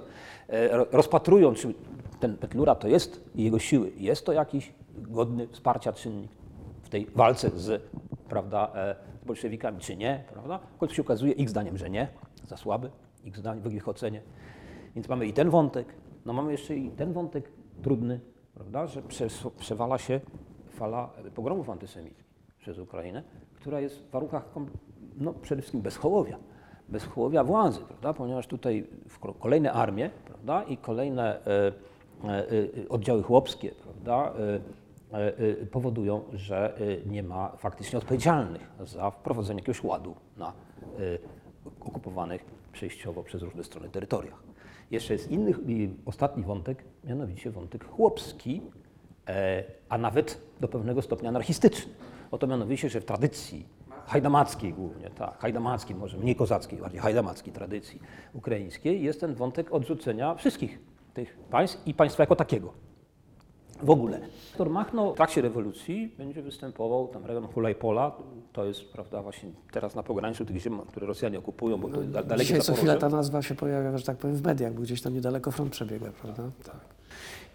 E, 0.49 0.77
ro- 0.77 0.87
rozpatrują, 0.91 1.53
czy 1.53 1.73
ten 2.19 2.37
Petlura 2.37 2.75
to 2.75 2.87
jest 2.87 3.29
jego 3.35 3.59
siły, 3.59 3.91
jest 3.97 4.25
to 4.25 4.33
jakiś 4.33 4.73
godny 4.97 5.47
wsparcia 5.47 5.93
czynnik 5.93 6.31
w 6.83 6.89
tej 6.89 7.05
walce 7.15 7.49
z, 7.49 7.81
prawda, 8.29 8.71
e, 8.75 8.95
bolszewikami, 9.25 9.79
czy 9.79 9.95
nie, 9.95 10.23
prawda? 10.33 10.59
Końcu 10.77 10.95
się 10.95 11.01
okazuje 11.01 11.31
ich 11.31 11.49
zdaniem, 11.49 11.77
że 11.77 11.89
nie, 11.89 12.07
za 12.47 12.57
słaby, 12.57 12.89
ich 13.23 13.37
zdaniem, 13.37 13.63
w 13.63 13.73
ich 13.73 13.87
ocenie. 13.87 14.21
Więc 14.95 15.09
mamy 15.09 15.25
i 15.27 15.33
ten 15.33 15.49
wątek, 15.49 15.93
no 16.25 16.33
mamy 16.33 16.51
jeszcze 16.51 16.75
i 16.75 16.89
ten 16.89 17.13
wątek 17.13 17.51
trudny, 17.81 18.19
prawda, 18.53 18.87
że 18.87 19.01
przewala 19.57 19.97
się 19.97 20.19
fala 20.69 21.09
e, 21.25 21.31
pogromów 21.31 21.69
antysemickich 21.69 22.25
przez 22.59 22.79
Ukrainę, 22.79 23.23
która 23.53 23.79
jest 23.79 24.03
w 24.03 24.09
warunkach 24.09 24.45
no, 25.17 25.33
przede 25.33 25.61
wszystkim 25.61 25.81
bezchołowia, 25.81 26.37
bezchołowia 26.89 27.43
władzy, 27.43 27.79
prawda, 27.81 28.13
ponieważ 28.13 28.47
tutaj 28.47 28.87
kolejne 29.39 29.73
armie, 29.73 30.09
prawda, 30.25 30.63
i 30.63 30.77
kolejne 30.77 31.45
e, 31.45 31.71
oddziały 32.89 33.23
chłopskie, 33.23 33.71
prawda, 33.71 34.33
e, 35.13 35.17
e, 35.17 35.37
e, 35.37 35.65
powodują, 35.65 36.23
że 36.33 36.77
e, 36.77 37.09
nie 37.09 37.23
ma 37.23 37.49
faktycznie 37.57 37.99
odpowiedzialnych 37.99 38.71
za 38.85 39.11
wprowadzenie 39.11 39.59
jakiegoś 39.59 39.83
ładu 39.83 40.15
na 40.37 40.47
e, 40.47 40.53
okupowanych 41.79 42.45
przejściowo 42.71 43.23
przez 43.23 43.41
różne 43.41 43.63
strony 43.63 43.89
terytoriach. 43.89 44.43
Jeszcze 44.91 45.13
jest 45.13 45.31
inny, 45.31 45.53
ostatni 46.05 46.43
wątek, 46.43 46.83
mianowicie 47.03 47.51
wątek 47.51 47.85
chłopski, 47.85 48.61
e, 49.27 49.63
a 49.89 49.97
nawet 49.97 50.41
do 50.59 50.67
pewnego 50.67 51.01
stopnia 51.01 51.29
anarchistyczny. 51.29 51.93
Oto 52.31 52.47
mianowicie, 52.47 52.89
że 52.89 53.01
w 53.01 53.05
tradycji 53.05 53.65
hajdamackiej 54.05 54.73
głównie, 54.73 55.09
tak, 55.09 55.37
hajdamackiej, 55.39 55.95
może 55.95 56.17
mniej 56.17 56.35
kozackiej, 56.35 56.79
bardziej 56.79 56.99
hajdamackiej 56.99 57.53
tradycji 57.53 57.99
ukraińskiej, 58.33 59.03
jest 59.03 59.19
ten 59.19 59.35
wątek 59.35 59.73
odrzucenia 59.73 60.35
wszystkich 60.35 60.88
tych 61.19 61.37
państw 61.37 61.87
i 61.87 61.93
państwa 61.93 62.23
jako 62.23 62.35
takiego. 62.35 62.73
W 63.83 63.89
ogóle. 63.89 64.19
Doktor 64.49 64.69
Machno 64.69 65.13
w 65.13 65.15
trakcie 65.15 65.41
rewolucji 65.41 66.15
będzie 66.17 66.41
występował, 66.41 67.07
tam 67.07 67.25
rejon 67.25 67.47
Hulajpola, 67.47 68.11
to 68.53 68.65
jest, 68.65 68.91
prawda, 68.91 69.21
właśnie 69.21 69.49
teraz 69.71 69.95
na 69.95 70.03
pograniczu 70.03 70.45
tych 70.45 70.57
ziem, 70.57 70.79
które 70.79 71.07
Rosjanie 71.07 71.39
okupują, 71.39 71.77
bo 71.77 71.89
to 71.89 71.99
jest 71.99 72.11
da- 72.11 72.23
dalekie 72.23 72.45
Dzisiaj 72.47 72.61
co 72.61 72.73
chwilę 72.73 72.97
ta 72.97 73.09
nazwa 73.09 73.41
się 73.41 73.55
pojawia, 73.55 73.97
że 73.97 74.05
tak 74.05 74.17
powiem, 74.17 74.35
w 74.35 74.43
mediach, 74.43 74.73
bo 74.73 74.81
gdzieś 74.81 75.01
tam 75.01 75.13
niedaleko 75.13 75.51
front 75.51 75.71
przebiega, 75.71 76.11
prawda? 76.21 76.43
Tak. 76.65 76.75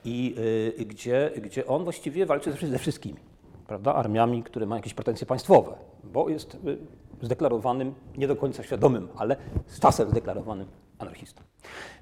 i 0.05 0.35
y, 0.79 0.85
gdzie, 0.85 1.31
gdzie 1.43 1.67
on 1.67 1.85
właściwie 1.85 2.27
walczy 2.27 2.53
ze 2.53 2.79
wszystkimi, 2.79 3.19
prawda, 3.67 3.95
armiami, 3.95 4.43
które 4.43 4.67
mają 4.67 4.79
jakieś 4.79 4.95
pretensje 4.95 5.27
państwowe, 5.27 5.75
bo 6.05 6.29
jest 6.29 6.55
y, 6.55 6.79
zdeklarowanym, 7.23 7.95
nie 8.17 8.29
do 8.29 8.37
końca 8.37 8.63
świadomym, 8.63 9.09
ale 9.17 9.37
z 9.67 9.81
czasem 9.81 10.11
zdeklarowanym 10.11 10.67
anarchistą. 10.99 11.43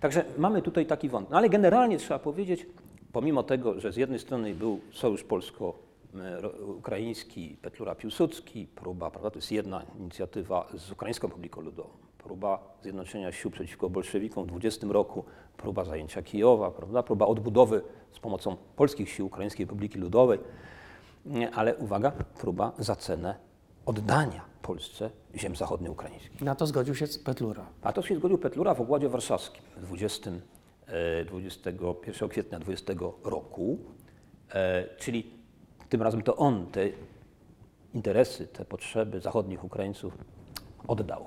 Także 0.01 0.25
mamy 0.39 0.63
tutaj 0.63 0.87
taki 0.87 1.09
wątek. 1.09 1.31
No 1.31 1.37
ale 1.37 1.49
generalnie 1.49 1.99
trzeba 1.99 2.19
powiedzieć, 2.19 2.67
pomimo 3.13 3.43
tego, 3.43 3.81
że 3.81 3.93
z 3.93 3.97
jednej 3.97 4.19
strony 4.19 4.55
był 4.55 4.81
sojusz 4.93 5.25
polsko-ukraiński, 5.25 7.57
Petlura 7.63 7.95
Piłsudski, 7.95 8.67
próba, 8.67 9.11
prawda, 9.11 9.31
to 9.31 9.39
jest 9.39 9.53
jedna 9.53 9.83
inicjatywa 9.99 10.69
z 10.75 10.93
Ukraińską 10.93 11.29
Republiką 11.29 11.61
Ludową, 11.61 11.91
próba 12.19 12.75
zjednoczenia 12.83 13.33
sił 13.33 13.51
przeciwko 13.51 13.91
bolszewikom 13.91 14.45
w 14.45 14.47
20 14.47 14.87
roku, 14.91 15.25
próba 15.57 15.85
zajęcia 15.85 16.23
Kijowa, 16.23 16.71
prawda, 16.71 17.03
próba 17.03 17.27
odbudowy 17.27 17.83
z 18.13 18.19
pomocą 18.19 18.57
polskich 18.77 19.11
sił 19.11 19.27
Ukraińskiej 19.27 19.67
Republiki 19.67 19.99
Ludowej, 19.99 20.39
ale 21.55 21.77
uwaga, 21.77 22.11
próba 22.11 22.73
za 22.79 22.97
cenę 22.97 23.35
oddania 23.87 24.52
Polsce 24.63 25.11
ziem 25.37 25.57
zachodnioukraińskich. 25.57 26.41
Na 26.41 26.55
to 26.55 26.67
zgodził 26.67 26.95
się 26.95 27.07
Petlura. 27.25 27.67
A 27.83 27.93
to 27.93 28.03
się 28.03 28.17
zgodził 28.17 28.39
Petlura 28.39 28.75
w 28.75 28.81
Ogładzie 28.81 29.09
Warszawskim 29.09 29.63
20, 29.77 30.31
e, 30.87 31.25
21 31.25 32.29
kwietnia 32.29 32.59
20 32.59 32.95
roku, 33.25 33.79
e, 34.55 34.85
czyli 34.99 35.31
tym 35.89 36.03
razem 36.03 36.23
to 36.23 36.37
on 36.37 36.67
te 36.67 36.89
interesy, 37.95 38.47
te 38.47 38.65
potrzeby 38.65 39.21
zachodnich 39.21 39.65
Ukraińców 39.65 40.19
oddał 40.89 41.25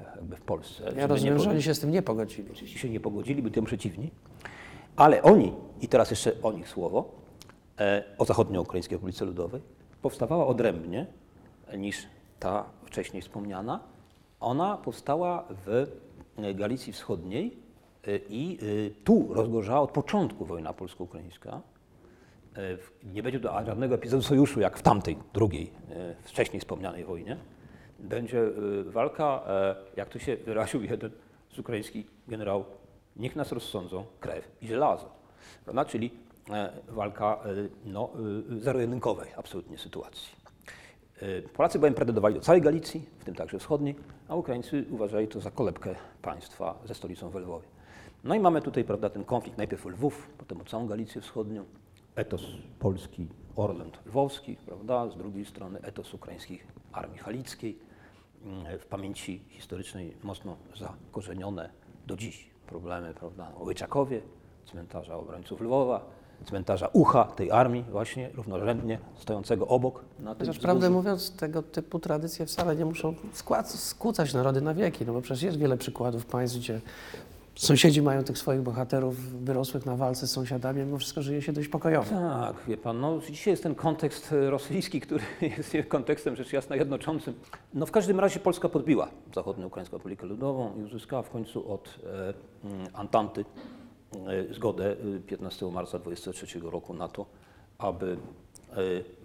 e, 0.00 0.16
jakby 0.16 0.36
w 0.36 0.42
Polsce. 0.42 0.92
Ja 0.96 1.06
rozumiem, 1.06 1.38
że 1.38 1.50
oni 1.50 1.62
się 1.62 1.74
z 1.74 1.80
tym 1.80 1.90
nie 1.90 2.02
pogodzili. 2.02 2.50
Oczywiście 2.52 2.78
się 2.78 2.90
nie 2.90 3.00
pogodzili, 3.00 3.42
byli 3.42 3.54
temu 3.54 3.66
przeciwni, 3.66 4.10
ale 4.96 5.22
oni, 5.22 5.52
i 5.80 5.88
teraz 5.88 6.10
jeszcze 6.10 6.32
o 6.42 6.52
nich 6.52 6.68
słowo, 6.68 7.12
e, 7.78 8.04
o 8.18 8.24
zachodnioukraińskiej 8.24 8.96
Republice 8.96 9.24
Ludowej, 9.24 9.60
powstawała 10.02 10.46
odrębnie 10.46 11.06
niż 11.78 12.06
ta 12.38 12.64
wcześniej 12.84 13.22
wspomniana. 13.22 13.80
Ona 14.40 14.76
powstała 14.76 15.44
w 15.66 15.86
e, 16.36 16.54
Galicji 16.54 16.92
Wschodniej 16.92 17.58
e, 18.06 18.16
i 18.16 18.58
e, 18.58 18.90
tu 19.04 19.34
rozgorzała 19.34 19.80
od 19.80 19.90
początku 19.90 20.44
wojna 20.44 20.72
polsko-ukraińska. 20.72 21.60
Nie 23.04 23.22
będzie 23.22 23.40
to 23.40 23.64
żadnego 23.66 23.94
epizodu 23.94 24.22
sojuszu, 24.22 24.60
jak 24.60 24.78
w 24.78 24.82
tamtej 24.82 25.16
drugiej, 25.32 25.70
wcześniej 26.22 26.60
wspomnianej 26.60 27.04
wojnie. 27.04 27.36
Będzie 27.98 28.42
walka, 28.84 29.42
jak 29.96 30.08
to 30.08 30.18
się 30.18 30.36
wyraził 30.36 30.82
jeden 30.82 31.10
z 31.52 31.58
ukraińskich 31.58 32.06
generał, 32.28 32.64
niech 33.16 33.36
nas 33.36 33.52
rozsądzą 33.52 34.04
krew 34.20 34.48
i 34.62 34.66
żelazo. 34.66 35.08
Prawda? 35.64 35.84
Czyli 35.84 36.10
walka 36.88 37.38
no, 37.84 38.10
zero-jedynkowej 38.58 39.28
absolutnie 39.36 39.78
sytuacji. 39.78 40.44
E, 41.22 41.42
Polacy 41.42 41.78
bowiem 41.78 41.94
pretendowali 41.94 42.34
do 42.34 42.40
całej 42.40 42.62
Galicji, 42.62 43.06
w 43.18 43.24
tym 43.24 43.34
także 43.34 43.58
wschodniej, 43.58 43.94
a 44.28 44.34
Ukraińcy 44.34 44.84
uważali 44.90 45.28
to 45.28 45.40
za 45.40 45.50
kolebkę 45.50 45.94
państwa 46.22 46.78
ze 46.84 46.94
stolicą 46.94 47.30
w 47.30 47.34
Lwowie. 47.34 47.66
No 48.24 48.34
i 48.34 48.40
mamy 48.40 48.62
tutaj 48.62 48.84
prawda, 48.84 49.10
ten 49.10 49.24
konflikt 49.24 49.58
najpierw 49.58 49.86
o 49.86 49.88
Lwów, 49.88 50.28
potem 50.38 50.60
o 50.60 50.64
całą 50.64 50.86
Galicję 50.86 51.20
Wschodnią, 51.20 51.64
etos 52.16 52.42
polski, 52.78 53.26
Orląt 53.56 53.98
Lwowski, 54.06 54.56
prawda, 54.66 55.08
z 55.08 55.16
drugiej 55.16 55.44
strony 55.44 55.80
etos 55.82 56.14
ukraińskich 56.14 56.66
armii 56.92 57.18
halickiej, 57.18 57.78
mm, 58.44 58.78
w 58.78 58.86
pamięci 58.86 59.42
historycznej 59.48 60.16
mocno 60.22 60.56
zakorzenione 60.76 61.70
do 62.06 62.16
dziś 62.16 62.50
problemy 62.66 63.14
prawda, 63.14 63.52
o 63.56 63.64
Łyczakowie, 63.64 64.20
cmentarza 64.66 65.16
obrońców 65.16 65.60
Lwowa, 65.60 66.04
cmentarza 66.46 66.88
Ucha 66.92 67.24
tej 67.24 67.50
armii 67.50 67.84
właśnie 67.90 68.30
równorzędnie 68.34 68.98
stojącego 69.16 69.66
obok 69.66 70.04
na 70.18 70.34
tym 70.34 70.46
Chociaż 70.46 70.62
prawdę 70.62 70.90
mówiąc, 70.90 71.36
tego 71.36 71.62
typu 71.62 71.98
tradycje 71.98 72.46
wcale 72.46 72.76
nie 72.76 72.84
muszą 72.84 73.14
skłócać 73.64 74.34
narody 74.34 74.60
na 74.60 74.74
wieki, 74.74 75.06
no 75.06 75.12
bo 75.12 75.20
przecież 75.20 75.42
jest 75.42 75.58
wiele 75.58 75.76
przykładów 75.76 76.26
państw, 76.26 76.58
gdzie 76.58 76.80
Sąsiedzi 77.56 78.02
mają 78.02 78.24
tych 78.24 78.38
swoich 78.38 78.62
bohaterów 78.62 79.16
wyrosłych 79.44 79.86
na 79.86 79.96
walce 79.96 80.26
z 80.26 80.30
sąsiadami, 80.30 80.80
mimo 80.80 80.98
wszystko 80.98 81.22
żyje 81.22 81.42
się 81.42 81.52
dość 81.52 81.68
pokojowo. 81.68 82.10
Tak, 82.10 82.56
wie 82.68 82.76
pan, 82.76 83.00
no 83.00 83.20
dzisiaj 83.30 83.52
jest 83.52 83.62
ten 83.62 83.74
kontekst 83.74 84.34
rosyjski, 84.48 85.00
który 85.00 85.24
jest 85.58 85.88
kontekstem 85.88 86.36
rzecz 86.36 86.52
jasna 86.52 86.76
jednoczącym. 86.76 87.34
No 87.74 87.86
w 87.86 87.90
każdym 87.90 88.20
razie 88.20 88.40
Polska 88.40 88.68
podbiła 88.68 89.08
Zachodnioukraińską 89.34 89.96
Republikę 89.96 90.26
Ludową 90.26 90.72
i 90.76 90.82
uzyskała 90.82 91.22
w 91.22 91.30
końcu 91.30 91.72
od 91.72 91.98
e, 92.64 92.88
Antanty 92.92 93.44
zgodę 94.50 94.96
e, 95.16 95.20
15 95.20 95.66
marca 95.66 95.98
23 95.98 96.60
roku 96.60 96.94
na 96.94 97.08
to, 97.08 97.26
aby 97.78 98.16
e, 98.72 98.76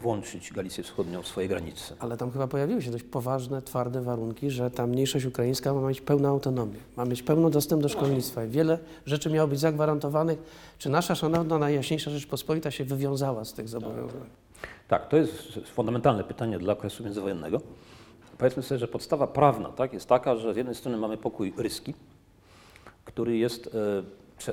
włączyć 0.02 0.54
Galicję 0.54 0.84
Wschodnią 0.84 1.22
w 1.22 1.28
swoje 1.28 1.48
granice. 1.48 1.96
Ale 2.00 2.18
tam 2.18 2.32
chyba 2.32 2.48
pojawiły 2.48 2.82
się 2.82 2.92
dość 2.92 3.04
poważne, 3.04 3.62
twarde 3.62 4.02
warunki, 4.02 4.52
że 4.52 4.72
ta 4.72 4.88
mniejszość 4.88 5.26
ukraińska 5.26 5.74
ma 5.74 5.88
mieć 5.88 6.02
pełną 6.02 6.30
autonomię, 6.30 6.78
ma 6.98 7.06
mieć 7.06 7.24
pełny 7.24 7.50
dostęp 7.50 7.82
do 7.82 7.90
szkolnictwa 7.90 8.46
i 8.46 8.50
wiele 8.50 8.80
rzeczy 9.06 9.30
miało 9.30 9.48
być 9.48 9.60
zagwarantowanych. 9.60 10.40
Czy 10.78 10.90
nasza 10.90 11.16
szanowna, 11.16 11.58
najjaśniejsza 11.58 12.12
Rzeczpospolita 12.12 12.72
się 12.72 12.84
wywiązała 12.84 13.46
z 13.46 13.54
tych 13.54 13.70
zobowiązań? 13.70 14.30
Tak, 14.88 15.10
to 15.10 15.18
jest 15.18 15.60
fundamentalne 15.66 16.24
pytanie 16.24 16.60
dla 16.60 16.74
okresu 16.74 17.04
międzywojennego. 17.04 17.62
Powiedzmy 18.38 18.64
sobie, 18.64 18.80
że 18.80 18.88
podstawa 18.88 19.28
prawna 19.28 19.70
tak, 19.70 19.94
jest 19.94 20.10
taka, 20.10 20.36
że 20.36 20.54
z 20.54 20.58
jednej 20.58 20.76
strony 20.76 20.98
mamy 20.98 21.18
pokój 21.18 21.54
ryski, 21.58 21.94
który 23.06 23.38
jest 23.38 23.68
e, 23.68 24.04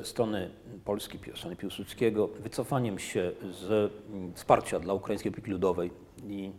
strony 0.02 0.50
Polski, 0.84 1.18
ze 1.30 1.36
strony 1.36 1.56
Piłsudskiego, 1.56 2.28
wycofaniem 2.28 2.98
się 2.98 3.32
z 3.52 3.92
mm, 4.10 4.32
wsparcia 4.34 4.80
dla 4.80 4.94
Ukraińskiej 4.94 5.30
Republiki 5.30 5.52
Ludowej 5.52 5.90
i 6.26 6.50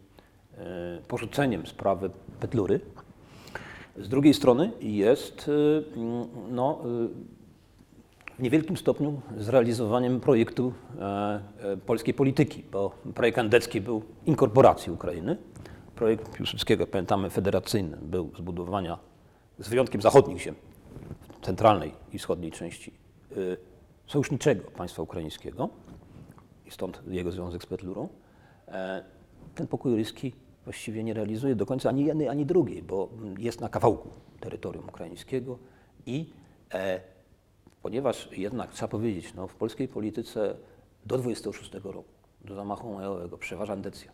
e, 0.58 1.02
porzuceniem 1.08 1.68
sprawy 1.68 2.10
Petlury. 2.40 2.80
Z 3.98 4.10
drugiej 4.10 4.34
strony 4.34 4.72
jest 4.82 5.50
e, 5.50 5.98
mm, 6.00 6.28
no, 6.50 6.80
e, 6.82 6.88
w 8.40 8.42
niewielkim 8.42 8.78
stopniu 8.78 9.22
zrealizowaniem 9.38 10.20
projektu 10.20 10.74
polskiej 11.86 12.14
polityki, 12.14 12.64
bo 12.72 12.92
projekt 13.16 13.38
endecki 13.38 13.82
był 13.82 14.04
inkorporacji 14.26 14.92
Ukrainy. 14.92 15.38
Projekt 15.96 16.38
Piłsudskiego, 16.38 16.88
pamiętamy, 16.88 17.30
federacyjny 17.30 17.98
był 18.02 18.32
zbudowania, 18.38 18.98
z 19.60 19.70
wyjątkiem 19.70 20.02
zachodnich 20.02 20.42
ziem, 20.42 20.56
centralnej 21.42 21.94
i 22.14 22.20
wschodniej 22.20 22.52
części, 22.52 22.94
sojuszniczego 24.08 24.72
państwa 24.72 25.02
ukraińskiego 25.02 25.70
i 26.66 26.72
stąd 26.72 27.02
jego 27.08 27.32
związek 27.32 27.64
z 27.64 27.66
Petlurą. 27.66 28.08
E, 28.68 29.04
Ten 29.56 29.68
pokój 29.68 29.96
ryski 29.96 30.34
właściwie 30.64 31.04
nie 31.04 31.14
realizuje 31.14 31.56
do 31.56 31.66
końca 31.66 31.90
ani 31.90 32.06
jednej, 32.06 32.30
ani 32.30 32.46
drugiej, 32.46 32.82
bo 32.84 33.10
jest 33.38 33.62
na 33.62 33.70
kawałku 33.70 34.10
terytorium 34.40 34.90
ukraińskiego 34.90 35.58
i 36.06 36.34
e, 36.74 37.02
ponieważ 37.82 38.30
jednak 38.32 38.72
trzeba 38.72 38.88
powiedzieć, 38.88 39.34
no, 39.34 39.48
w 39.48 39.56
polskiej 39.56 39.88
polityce 39.88 40.56
do 41.06 41.18
26 41.18 41.74
roku, 41.84 42.10
do 42.46 42.56
zamachu 42.56 42.94
majowego 42.94 43.38
przeważa 43.38 43.74
endecja. 43.74 44.12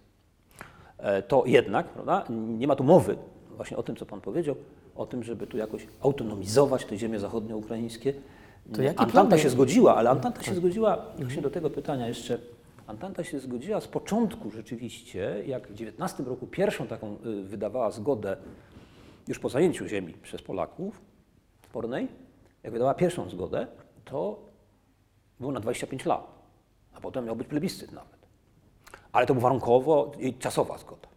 E, 0.97 1.21
To 1.21 1.43
jednak, 1.45 1.87
prawda, 1.89 2.25
nie 2.29 2.67
ma 2.67 2.75
tu 2.75 2.83
mowy 2.83 3.17
właśnie 3.55 3.77
o 3.77 3.83
tym, 3.83 3.95
co 3.95 4.05
Pan 4.05 4.21
powiedział, 4.21 4.55
o 4.95 5.05
tym, 5.05 5.23
żeby 5.23 5.47
tu 5.47 5.57
jakoś 5.57 5.87
autonomizować 6.01 6.85
te 6.85 6.97
ziemie 6.97 7.19
zachodnioukraińskie. 7.19 8.13
To 8.73 8.81
jaki 8.81 8.99
Antanta 8.99 9.37
się 9.37 9.43
był? 9.43 9.51
zgodziła, 9.51 9.95
ale 9.95 10.09
Antanta 10.09 10.43
się 10.43 10.55
zgodziła, 10.55 11.05
właśnie 11.19 11.41
do 11.41 11.49
tego 11.49 11.69
pytania 11.69 12.07
jeszcze, 12.07 12.39
Antanta 12.87 13.23
się 13.23 13.39
zgodziła 13.39 13.81
z 13.81 13.87
początku 13.87 14.51
rzeczywiście, 14.51 15.43
jak 15.45 15.67
w 15.67 15.73
19 15.73 16.23
roku 16.23 16.47
pierwszą 16.47 16.87
taką 16.87 17.17
y, 17.25 17.43
wydawała 17.43 17.91
zgodę 17.91 18.37
już 19.27 19.39
po 19.39 19.49
zajęciu 19.49 19.87
ziemi 19.87 20.13
przez 20.13 20.41
Polaków 20.41 21.01
w 21.61 21.67
Pornej, 21.67 22.07
jak 22.63 22.73
wydała 22.73 22.93
pierwszą 22.93 23.29
zgodę, 23.29 23.67
to 24.05 24.39
było 25.39 25.51
na 25.51 25.59
25 25.59 26.05
lat, 26.05 26.27
a 26.93 27.01
potem 27.01 27.25
miał 27.25 27.35
być 27.35 27.47
plebiscyt 27.47 27.91
nawet. 27.91 28.17
Ale 29.11 29.25
to 29.25 29.33
było 29.33 29.41
warunkowo 29.41 30.11
i 30.19 30.33
czasowa 30.33 30.77
zgoda. 30.77 31.07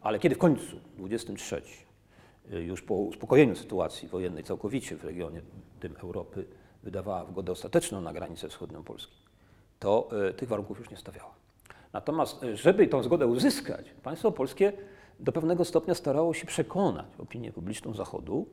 Ale 0.00 0.18
kiedy 0.18 0.34
w 0.34 0.38
końcu, 0.38 0.76
23, 0.96 1.62
y, 2.52 2.62
już 2.62 2.82
po 2.82 2.94
uspokojeniu 2.94 3.56
sytuacji 3.56 4.08
wojennej 4.08 4.44
całkowicie 4.44 4.96
w 4.96 5.04
regionie 5.04 5.40
tym 5.80 5.96
Europy, 6.02 6.46
wydawała 6.82 7.26
zgodę 7.30 7.52
ostateczną 7.52 8.00
na 8.00 8.12
granicę 8.12 8.48
wschodnią 8.48 8.82
Polski, 8.82 9.16
to 9.78 10.08
y, 10.28 10.34
tych 10.34 10.48
warunków 10.48 10.78
już 10.78 10.90
nie 10.90 10.96
stawiała. 10.96 11.34
Natomiast, 11.92 12.42
y, 12.42 12.56
żeby 12.56 12.86
tą 12.86 13.02
zgodę 13.02 13.26
uzyskać, 13.26 13.90
państwo 14.02 14.32
polskie 14.32 14.72
do 15.20 15.32
pewnego 15.32 15.64
stopnia 15.64 15.94
starało 15.94 16.34
się 16.34 16.46
przekonać 16.46 17.06
opinię 17.18 17.52
publiczną 17.52 17.94
Zachodu, 17.94 18.46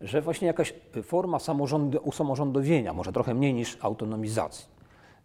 że 0.00 0.22
właśnie 0.22 0.46
jakaś 0.46 0.74
forma 1.02 1.38
samorządu, 1.38 1.98
usamorządowienia, 1.98 2.92
może 2.92 3.12
trochę 3.12 3.34
mniej 3.34 3.54
niż 3.54 3.78
autonomizacji 3.80 4.66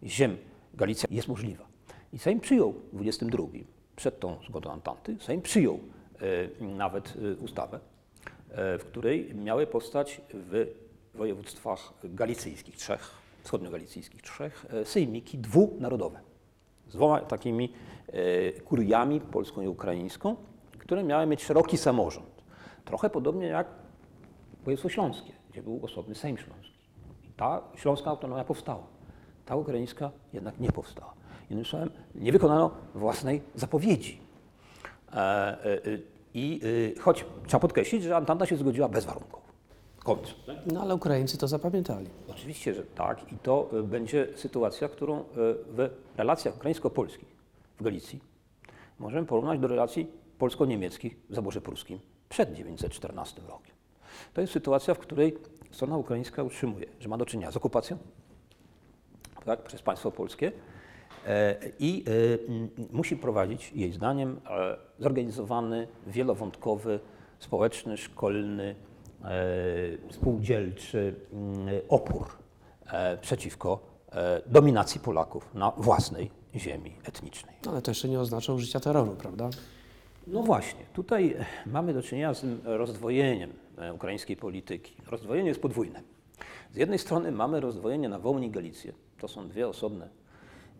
ziem 0.02 0.36
Galicja 0.74 1.08
jest 1.10 1.28
możliwa. 1.28 1.64
I 2.12 2.18
Sejm 2.18 2.40
przyjął 2.40 2.72
w 2.72 2.96
22, 2.96 3.44
przed 3.96 4.20
tą 4.20 4.36
zgodą 4.48 4.70
Antanty, 4.70 5.16
Sejm 5.20 5.42
przyjął 5.42 5.78
e, 6.60 6.64
nawet 6.64 7.14
ustawę, 7.40 7.80
w 8.50 8.84
której 8.84 9.34
miały 9.34 9.66
powstać 9.66 10.20
w 10.34 10.66
województwach 11.18 11.92
galicyjskich, 12.04 12.76
trzech, 12.76 13.10
wschodnio-galicyjskich 13.44 14.22
trzech, 14.22 14.66
e, 14.70 14.84
sejmiki 14.84 15.38
dwunarodowe 15.38 16.20
z 16.88 16.92
dwoma 16.92 17.20
takimi 17.20 17.72
e, 18.08 18.52
kuriami, 18.52 19.20
polską 19.20 19.62
i 19.62 19.68
ukraińską, 19.68 20.36
które 20.78 21.04
miały 21.04 21.26
mieć 21.26 21.44
szeroki 21.44 21.78
samorząd. 21.78 22.42
Trochę 22.84 23.10
podobnie 23.10 23.46
jak 23.46 23.66
województwo 24.64 24.88
śląskie, 24.88 25.32
gdzie 25.50 25.62
był 25.62 25.80
osobny 25.82 26.14
Sejm 26.14 26.38
Śląski. 26.38 26.78
I 27.24 27.32
ta 27.36 27.62
śląska 27.76 28.10
autonomia 28.10 28.44
powstała. 28.44 28.86
Ta 29.46 29.56
ukraińska 29.56 30.10
jednak 30.32 30.60
nie 30.60 30.72
powstała. 30.72 31.14
Innym 31.50 31.64
słowem, 31.64 31.90
nie 32.14 32.32
wykonano 32.32 32.70
własnej 32.94 33.42
zapowiedzi. 33.54 34.20
E, 35.12 35.58
I 36.34 36.60
choć 37.00 37.24
trzeba 37.46 37.60
podkreślić, 37.60 38.02
że 38.02 38.16
Antanta 38.16 38.46
się 38.46 38.56
zgodziła 38.56 38.88
bezwarunkowo. 38.88 39.47
Koniec. 40.14 40.34
No 40.72 40.80
ale 40.80 40.94
Ukraińcy 40.94 41.38
to 41.38 41.48
zapamiętali. 41.48 42.06
Oczywiście, 42.28 42.74
że 42.74 42.82
tak. 42.82 43.32
I 43.32 43.36
to 43.36 43.70
y, 43.72 43.82
będzie 43.82 44.28
sytuacja, 44.36 44.88
którą 44.88 45.20
y, 45.20 45.24
w 45.36 45.90
relacjach 46.16 46.56
ukraińsko-polskich 46.56 47.28
w 47.78 47.82
Galicji 47.82 48.20
możemy 48.98 49.26
porównać 49.26 49.60
do 49.60 49.68
relacji 49.68 50.06
polsko-niemieckich 50.38 51.16
w 51.30 51.34
zaborze 51.34 51.60
pruskim 51.60 51.98
przed 52.28 52.50
1914 52.50 53.42
rokiem. 53.48 53.74
To 54.34 54.40
jest 54.40 54.52
sytuacja, 54.52 54.94
w 54.94 54.98
której 54.98 55.38
strona 55.70 55.96
ukraińska 55.96 56.42
utrzymuje, 56.42 56.86
że 57.00 57.08
ma 57.08 57.16
do 57.16 57.26
czynienia 57.26 57.50
z 57.50 57.56
okupacją 57.56 57.98
tak, 59.44 59.62
przez 59.62 59.82
państwo 59.82 60.10
polskie 60.10 60.52
e, 61.26 61.56
i 61.78 62.04
e, 62.06 62.92
musi 62.92 63.16
prowadzić, 63.16 63.72
jej 63.72 63.92
zdaniem, 63.92 64.40
e, 64.50 64.76
zorganizowany, 64.98 65.88
wielowątkowy, 66.06 67.00
społeczny, 67.38 67.96
szkolny, 67.96 68.74
e, 68.84 68.87
spółdzielczy 70.10 71.14
m, 71.32 71.66
opór 71.88 72.26
e, 72.86 73.16
przeciwko 73.16 73.80
e, 74.12 74.42
dominacji 74.46 75.00
Polaków 75.00 75.54
na 75.54 75.70
własnej 75.70 76.30
ziemi 76.54 76.92
etnicznej. 77.04 77.54
Ale 77.68 77.82
to 77.82 77.90
jeszcze 77.90 78.08
nie 78.08 78.20
oznacza 78.20 78.52
użycia 78.52 78.80
terroru, 78.80 79.10
prawda? 79.10 79.50
No 80.26 80.42
właśnie, 80.42 80.80
tutaj 80.92 81.36
mamy 81.66 81.94
do 81.94 82.02
czynienia 82.02 82.34
z 82.34 82.44
rozdwojeniem 82.64 83.52
e, 83.78 83.92
ukraińskiej 83.92 84.36
polityki. 84.36 84.96
Rozdwojenie 85.06 85.48
jest 85.48 85.62
podwójne. 85.62 86.02
Z 86.72 86.76
jednej 86.76 86.98
strony 86.98 87.32
mamy 87.32 87.60
rozdwojenie 87.60 88.08
na 88.08 88.18
Wołyń 88.18 88.44
i 88.44 88.50
Galicję. 88.50 88.92
To 89.18 89.28
są 89.28 89.48
dwie 89.48 89.68
osobne 89.68 90.08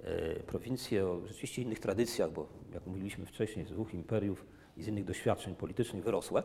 e, 0.05 0.35
prowincje 0.35 1.07
o 1.07 1.21
rzeczywiście 1.27 1.63
innych 1.63 1.79
tradycjach, 1.79 2.33
bo 2.33 2.47
jak 2.75 2.87
mówiliśmy 2.87 3.27
wcześniej, 3.27 3.67
z 3.67 3.71
dwóch 3.71 3.95
imperiów 3.95 4.47
i 4.77 4.83
z 4.83 4.89
innych 4.89 5.05
doświadczeń 5.05 5.55
politycznych 5.55 6.05
wyrosłe, 6.05 6.43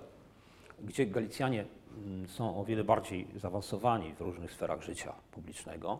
gdzie 0.81 1.05
Galicjanie 1.05 1.65
mm, 1.97 2.27
są 2.27 2.59
o 2.59 2.65
wiele 2.65 2.83
bardziej 2.83 3.27
zaawansowani 3.35 4.13
w 4.13 4.21
różnych 4.21 4.51
sferach 4.51 4.81
życia 4.81 5.13
publicznego 5.31 5.99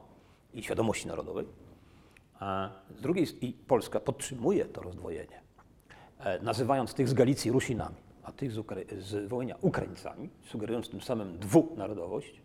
i 0.53 0.63
świadomości 0.63 1.07
narodowej. 1.07 1.45
Z 2.97 3.01
drugiej 3.01 3.27
i 3.41 3.53
Polska 3.53 3.99
podtrzymuje 3.99 4.65
to 4.65 4.81
rozdwojenie 4.81 5.41
e, 6.19 6.39
nazywając 6.39 6.93
tych 6.93 7.07
z 7.07 7.13
Galicji 7.13 7.51
Rusinami, 7.51 7.95
a 8.23 8.31
tych 8.31 8.51
z, 8.51 8.57
Ukra- 8.57 8.99
z 8.99 9.29
Wołynia 9.29 9.55
Ukraińcami, 9.61 10.29
sugerując 10.45 10.89
tym 10.89 11.01
samym 11.01 11.39
dwunarodowość. 11.39 12.41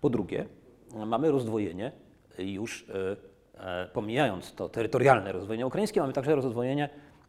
Po 0.00 0.10
drugie, 0.10 0.46
mamy 1.06 1.30
rozdwojenie 1.30 1.92
już, 2.38 2.86
e, 2.88 3.16
e, 3.82 3.88
pomijając 3.92 4.54
to 4.54 4.68
terytorialne 4.68 5.32
rozdwojenie 5.32 5.66
ukraińskie, 5.66 6.00
mamy 6.00 6.12
także 6.12 6.34
rozdwojenie 6.34 6.88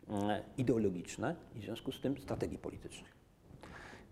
e, 0.10 0.44
ideologiczne 0.58 1.36
i 1.56 1.60
w 1.60 1.64
związku 1.64 1.92
z 1.92 2.02
tym 2.02 2.18
strategii 2.18 2.58
politycznych. 2.58 3.17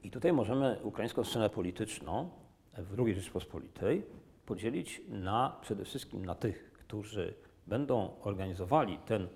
I 0.05 0.11
tutaj 0.11 0.33
możemy 0.33 0.77
ukraińską 0.83 1.23
scenę 1.23 1.49
polityczną 1.49 2.29
w 2.77 2.99
II 2.99 3.15
Rzeczpospolitej 3.15 4.03
podzielić 4.45 5.01
na 5.09 5.57
przede 5.61 5.85
wszystkim 5.85 6.25
na 6.25 6.35
tych, 6.35 6.71
którzy 6.73 7.33
będą 7.67 8.09
organizowali 8.21 8.97
ten 9.05 9.27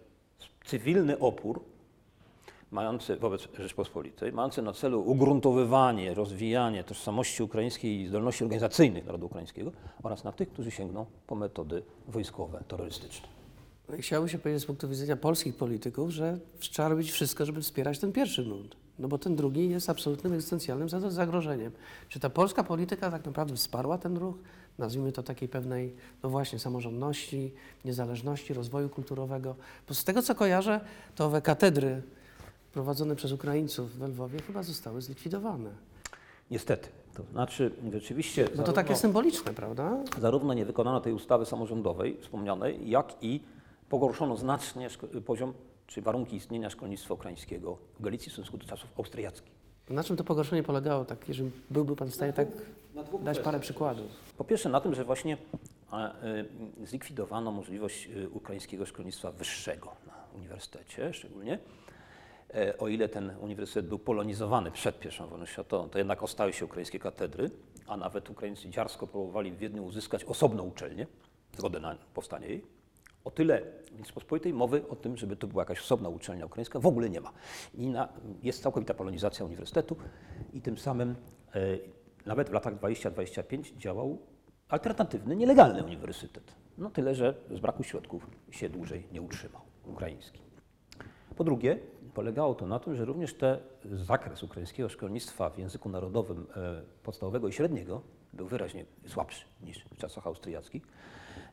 cywilny 0.65 1.19
opór 1.19 1.63
mające 2.71 3.17
wobec 3.17 3.47
Rzeczpospolitej, 3.59 4.31
mające 4.31 4.61
na 4.61 4.73
celu 4.73 5.01
ugruntowywanie, 5.01 6.13
rozwijanie 6.13 6.83
tożsamości 6.83 7.43
ukraińskiej 7.43 8.01
i 8.01 8.07
zdolności 8.07 8.43
organizacyjnych 8.43 9.05
narodu 9.05 9.25
ukraińskiego 9.25 9.71
oraz 10.03 10.23
na 10.23 10.31
tych, 10.31 10.49
którzy 10.49 10.71
sięgną 10.71 11.05
po 11.27 11.35
metody 11.35 11.83
wojskowe, 12.07 12.63
terrorystyczne. 12.67 13.27
No 13.89 13.95
i 13.95 14.01
chciałoby 14.01 14.29
się 14.29 14.37
powiedzieć 14.37 14.63
z 14.63 14.65
punktu 14.65 14.89
widzenia 14.89 15.15
polskich 15.15 15.55
polityków, 15.55 16.09
że 16.09 16.39
trzeba 16.59 16.89
robić 16.89 17.11
wszystko, 17.11 17.45
żeby 17.45 17.61
wspierać 17.61 17.99
ten 17.99 18.11
pierwszy 18.11 18.45
nurt. 18.45 18.78
No 18.99 19.07
bo 19.07 19.17
ten 19.17 19.35
drugi 19.35 19.69
jest 19.69 19.89
absolutnym 19.89 20.33
egzystencjalnym 20.33 20.89
za- 20.89 21.11
zagrożeniem. 21.11 21.71
Czy 22.09 22.19
ta 22.19 22.29
polska 22.29 22.63
polityka 22.63 23.11
tak 23.11 23.25
naprawdę 23.25 23.55
wsparła 23.55 23.97
ten 23.97 24.17
ruch? 24.17 24.35
Nazwijmy 24.77 25.11
to 25.11 25.23
takiej 25.23 25.49
pewnej, 25.49 25.95
no 26.23 26.29
właśnie, 26.29 26.59
samorządności, 26.59 27.51
niezależności, 27.85 28.53
rozwoju 28.53 28.89
kulturowego. 28.89 29.55
Bo 29.87 29.93
z 29.93 30.03
tego 30.03 30.21
co 30.21 30.35
kojarzę, 30.35 30.81
to 31.15 31.25
owe 31.25 31.41
katedry 31.41 32.01
prowadzone 32.73 33.15
przez 33.15 33.31
Ukraińców 33.31 33.91
w 33.99 34.01
Lwowie 34.01 34.39
chyba 34.41 34.63
zostały 34.63 35.01
zlikwidowane. 35.01 35.69
Niestety. 36.51 36.89
To 37.13 37.23
znaczy, 37.31 37.71
rzeczywiście. 37.93 38.41
No 38.43 38.49
to 38.49 38.55
zarówno- 38.55 38.73
takie 38.73 38.95
symboliczne, 38.95 39.53
prawda? 39.53 39.97
Zarówno 40.21 40.53
nie 40.53 40.65
wykonano 40.65 41.01
tej 41.01 41.13
ustawy 41.13 41.45
samorządowej 41.45 42.17
wspomnianej, 42.21 42.89
jak 42.89 43.15
i 43.21 43.39
pogorszono 43.89 44.37
znacznie 44.37 44.89
poziom 45.25 45.53
czy 45.89 46.01
warunki 46.01 46.35
istnienia 46.35 46.69
szkolnictwa 46.69 47.13
ukraińskiego 47.13 47.77
w 47.99 48.01
Galicji 48.01 48.29
w 48.29 48.33
stosunku 48.33 48.57
do 48.57 48.65
czasów 48.65 48.89
austriackich. 48.97 49.53
Na 49.89 50.03
czym 50.03 50.17
to 50.17 50.23
pogorszenie 50.23 50.63
polegało? 50.63 51.05
Tak, 51.05 51.27
jeżeli 51.27 51.51
byłby 51.69 51.95
Pan 51.95 52.07
w 52.07 52.15
stanie 52.15 52.33
tak 52.33 52.47
dać 53.21 53.39
parę 53.39 53.59
przykładów. 53.59 54.05
Po 54.37 54.43
pierwsze 54.43 54.69
na 54.69 54.81
tym, 54.81 54.95
że 54.95 55.05
właśnie 55.05 55.37
e, 55.93 56.45
zlikwidowano 56.83 57.51
możliwość 57.51 58.09
y, 58.15 58.29
ukraińskiego 58.29 58.85
szkolnictwa 58.85 59.31
wyższego 59.31 59.95
na 60.07 60.13
uniwersytecie 60.35 61.13
szczególnie. 61.13 61.59
E, 62.53 62.77
O 62.77 62.87
ile 62.87 63.09
ten 63.09 63.31
uniwersytet 63.41 63.87
był 63.87 63.99
polonizowany 63.99 64.71
przed 64.71 65.05
I 65.05 65.29
wojną 65.29 65.45
światową, 65.45 65.89
to 65.89 65.97
jednak 65.97 66.23
ostały 66.23 66.53
się 66.53 66.65
ukraińskie 66.65 66.99
katedry, 66.99 67.49
a 67.87 67.97
nawet 67.97 68.29
Ukraińcy 68.29 68.69
dziarsko 68.69 69.07
próbowali 69.07 69.51
w 69.51 69.57
Wiedniu 69.57 69.85
uzyskać 69.85 70.23
osobną 70.23 70.63
uczelnię, 70.63 71.07
zgodę 71.57 71.79
na 71.79 71.95
powstanie 72.13 72.47
jej. 72.47 72.78
O 73.23 73.31
tyle 73.31 73.61
w 73.91 73.97
Rzeczypospolitej 73.97 74.53
mowy 74.53 74.87
o 74.89 74.95
tym, 74.95 75.17
żeby 75.17 75.35
to 75.35 75.47
była 75.47 75.61
jakaś 75.61 75.79
osobna 75.79 76.09
uczelnia 76.09 76.45
ukraińska, 76.45 76.79
w 76.79 76.85
ogóle 76.85 77.09
nie 77.09 77.21
ma. 77.21 77.31
I 77.73 77.87
na, 77.87 78.09
jest 78.43 78.63
całkowita 78.63 78.93
polonizacja 78.93 79.45
uniwersytetu 79.45 79.95
i 80.53 80.61
tym 80.61 80.77
samym 80.77 81.15
e, 81.55 81.77
nawet 82.25 82.49
w 82.49 82.53
latach 82.53 82.79
20-25 82.79 83.77
działał 83.77 84.17
alternatywny, 84.69 85.35
nielegalny 85.35 85.83
uniwersytet. 85.83 86.55
No 86.77 86.89
tyle, 86.89 87.15
że 87.15 87.33
z 87.51 87.59
braku 87.59 87.83
środków 87.83 88.29
się 88.51 88.69
dłużej 88.69 89.07
nie 89.11 89.21
utrzymał, 89.21 89.61
ukraiński. 89.85 90.41
Po 91.35 91.43
drugie, 91.43 91.79
polegało 92.13 92.55
to 92.55 92.67
na 92.67 92.79
tym, 92.79 92.95
że 92.95 93.05
również 93.05 93.33
te 93.33 93.59
zakres 93.85 94.43
ukraińskiego 94.43 94.89
szkolnictwa 94.89 95.49
w 95.49 95.57
języku 95.57 95.89
narodowym 95.89 96.47
e, 96.55 96.81
podstawowego 97.03 97.47
i 97.47 97.53
średniego 97.53 98.01
był 98.33 98.47
wyraźnie 98.47 98.85
słabszy 99.07 99.45
niż 99.61 99.85
w 99.85 99.97
czasach 99.97 100.27
austriackich. 100.27 100.87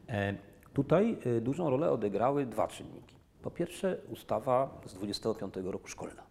E, 0.09 0.35
tutaj 0.77 1.19
e, 1.37 1.41
dużą 1.41 1.71
rolę 1.71 1.91
odegrały 1.91 2.47
dwa 2.47 2.69
czynniki. 2.69 3.17
Po 3.43 3.51
pierwsze, 3.51 3.99
ustawa 4.13 4.81
z 4.87 4.95
25 4.95 5.55
roku 5.57 5.89
szkolna, 5.89 6.23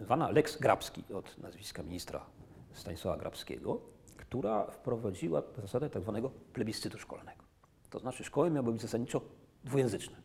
zwana 0.00 0.30
Lex 0.30 0.60
Grabski 0.60 1.04
od 1.14 1.38
nazwiska 1.38 1.82
ministra 1.82 2.26
Stanisława 2.72 3.18
Grabskiego, 3.18 3.80
która 4.16 4.66
wprowadziła 4.66 5.42
zasadę 5.58 5.90
tak 5.90 6.02
zwanego 6.02 6.30
plebiscytu 6.52 6.98
szkolnego. 6.98 7.44
To 7.90 7.98
znaczy 7.98 8.24
szkoły 8.24 8.50
miały 8.50 8.72
być 8.72 8.82
zasadniczo 8.82 9.20
dwujęzyczne 9.64 10.16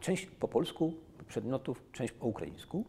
część 0.00 0.26
po 0.26 0.48
polsku 0.48 0.94
przedmiotów, 1.28 1.82
część 1.92 2.12
po 2.12 2.26
ukraińsku, 2.26 2.84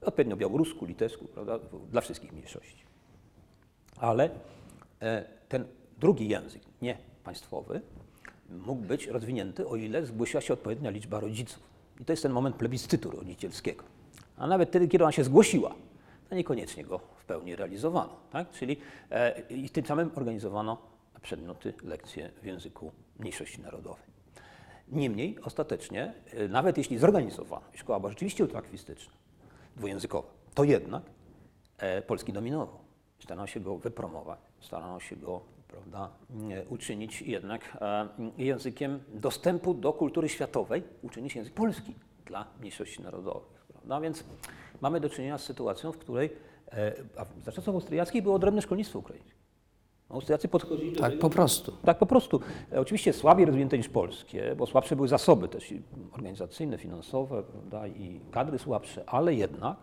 odpowiednio 0.00 0.36
białorusku, 0.36 0.84
litewsku, 0.86 1.24
prawda, 1.24 1.58
dla 1.90 2.00
wszystkich 2.00 2.32
mniejszości. 2.32 2.84
Ale 3.96 4.30
e, 5.00 5.24
ten 5.48 5.64
drugi 5.98 6.28
język, 6.28 6.62
nie 6.82 6.98
państwowy, 7.24 7.80
mógł 8.50 8.82
być 8.82 9.06
rozwinięty, 9.06 9.68
o 9.68 9.76
ile 9.76 10.06
zgłosiła 10.06 10.40
się 10.40 10.54
odpowiednia 10.54 10.90
liczba 10.90 11.20
rodziców. 11.20 11.62
I 12.00 12.04
to 12.04 12.12
jest 12.12 12.22
ten 12.22 12.32
moment 12.32 12.56
plebiscytu 12.56 13.10
rodzicielskiego. 13.10 13.84
A 14.36 14.46
nawet 14.46 14.68
wtedy, 14.68 14.88
kiedy 14.88 15.04
ona 15.04 15.12
się 15.12 15.24
zgłosiła, 15.24 15.74
to 16.28 16.34
niekoniecznie 16.34 16.84
go 16.84 16.98
w 16.98 17.24
pełni 17.24 17.56
realizowano. 17.56 18.16
Tak? 18.30 18.50
Czyli 18.50 18.76
e, 19.10 19.40
i 19.50 19.70
tym 19.70 19.86
samym 19.86 20.10
organizowano 20.14 20.78
przedmioty, 21.22 21.74
lekcje 21.84 22.30
w 22.42 22.46
języku 22.46 22.92
mniejszości 23.18 23.60
narodowej. 23.60 24.04
Niemniej 24.88 25.38
ostatecznie, 25.42 26.14
e, 26.32 26.48
nawet 26.48 26.78
jeśli 26.78 26.98
zorganizowano, 26.98 27.64
szkoła 27.74 28.00
była 28.00 28.10
rzeczywiście 28.10 28.44
ultraakwistyczna, 28.44 29.12
dwujęzykowa, 29.76 30.28
to 30.54 30.64
jednak 30.64 31.02
e, 31.78 32.02
polski 32.02 32.32
dominował. 32.32 32.78
Starano 33.18 33.46
się 33.46 33.60
go 33.60 33.78
wypromować, 33.78 34.40
starano 34.60 35.00
się 35.00 35.16
go 35.16 35.40
prawda, 35.70 36.10
e, 36.50 36.68
uczynić 36.68 37.22
jednak 37.22 37.78
e, 37.80 38.08
językiem 38.38 39.00
dostępu 39.14 39.74
do 39.74 39.92
kultury 39.92 40.28
światowej, 40.28 40.82
uczynić 41.02 41.36
język 41.36 41.54
polski 41.54 41.94
dla 42.26 42.46
mniejszości 42.60 43.02
narodowych. 43.02 43.66
Prawda? 43.72 44.00
Więc 44.00 44.24
mamy 44.80 45.00
do 45.00 45.10
czynienia 45.10 45.38
z 45.38 45.44
sytuacją, 45.44 45.92
w 45.92 45.98
której 45.98 46.30
e, 46.72 46.92
a 47.16 47.24
za 47.44 47.52
czasów 47.52 47.74
austriackich 47.74 48.22
było 48.22 48.34
odrębne 48.34 48.62
szkolnictwo 48.62 48.98
ukraińskie. 48.98 49.39
Austriacy 50.10 50.48
podchodzili 50.48 50.92
do 50.92 51.00
Tak, 51.00 51.10
tego 51.10 51.20
po 51.22 51.30
prostu. 51.30 51.72
tak 51.84 51.98
po 51.98 52.06
prostu. 52.06 52.40
E, 52.72 52.80
Oczywiście 52.80 53.12
słabiej 53.12 53.46
rozwinięte 53.46 53.78
niż 53.78 53.88
polskie, 53.88 54.54
bo 54.58 54.66
słabsze 54.66 54.96
były 54.96 55.08
zasoby 55.08 55.48
też 55.48 55.74
organizacyjne, 56.12 56.78
finansowe 56.78 57.42
prawda, 57.42 57.86
i 57.86 58.20
kadry 58.30 58.58
słabsze, 58.58 59.04
ale 59.08 59.34
jednak 59.34 59.76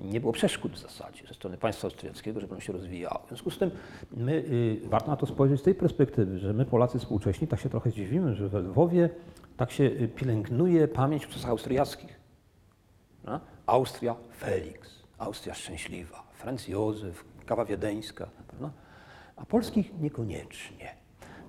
nie 0.00 0.20
było 0.20 0.32
przeszkód 0.32 0.72
w 0.72 0.78
zasadzie 0.78 1.26
ze 1.28 1.34
strony 1.34 1.56
państwa 1.58 1.86
austriackiego, 1.86 2.40
żeby 2.40 2.52
ono 2.52 2.60
się 2.60 2.72
rozwijało. 2.72 3.20
W 3.24 3.28
związku 3.28 3.50
z 3.50 3.58
tym 3.58 3.70
my, 4.16 4.32
y, 4.32 4.80
warto 4.88 5.10
na 5.10 5.16
to 5.16 5.26
spojrzeć 5.26 5.60
z 5.60 5.62
tej 5.62 5.74
perspektywy, 5.74 6.38
że 6.38 6.52
my 6.52 6.64
Polacy 6.64 6.98
współcześni 6.98 7.48
tak 7.48 7.60
się 7.60 7.68
trochę 7.68 7.90
zdziwimy, 7.90 8.34
że 8.34 8.48
we 8.48 8.60
Lwowie 8.60 9.10
tak 9.56 9.70
się 9.70 9.84
y, 9.84 10.08
pielęgnuje 10.16 10.88
pamięć 10.88 11.26
w 11.26 11.28
czasach 11.28 11.50
austriackich. 11.50 12.20
No? 13.24 13.40
Austria 13.66 14.16
Felix, 14.38 15.02
Austria 15.18 15.54
szczęśliwa, 15.54 16.22
Franz 16.32 16.68
Józef, 16.68 17.24
kawa 17.46 17.64
wiedeńska, 17.64 18.28
prawda? 18.48 18.70
A 19.36 19.46
polskich 19.46 20.00
niekoniecznie. 20.00 20.94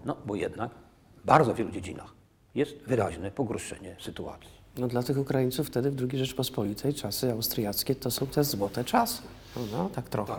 No 0.05 0.17
bo 0.25 0.35
jednak 0.35 0.71
w 1.17 1.25
bardzo 1.25 1.53
wielu 1.53 1.71
dziedzinach 1.71 2.13
jest 2.55 2.77
wyraźne 2.77 3.31
pogorszenie 3.31 3.95
sytuacji. 3.99 4.57
No 4.77 4.87
dla 4.87 5.03
tych 5.03 5.17
Ukraińców 5.17 5.67
wtedy 5.67 5.91
w 5.91 6.01
II 6.01 6.19
Rzeczpospolitej 6.19 6.93
czasy 6.93 7.31
austriackie 7.31 7.95
to 7.95 8.11
są 8.11 8.27
te 8.27 8.43
złote 8.43 8.83
czasy. 8.83 9.21
No, 9.71 9.89
tak 9.95 10.09
trochę. 10.09 10.35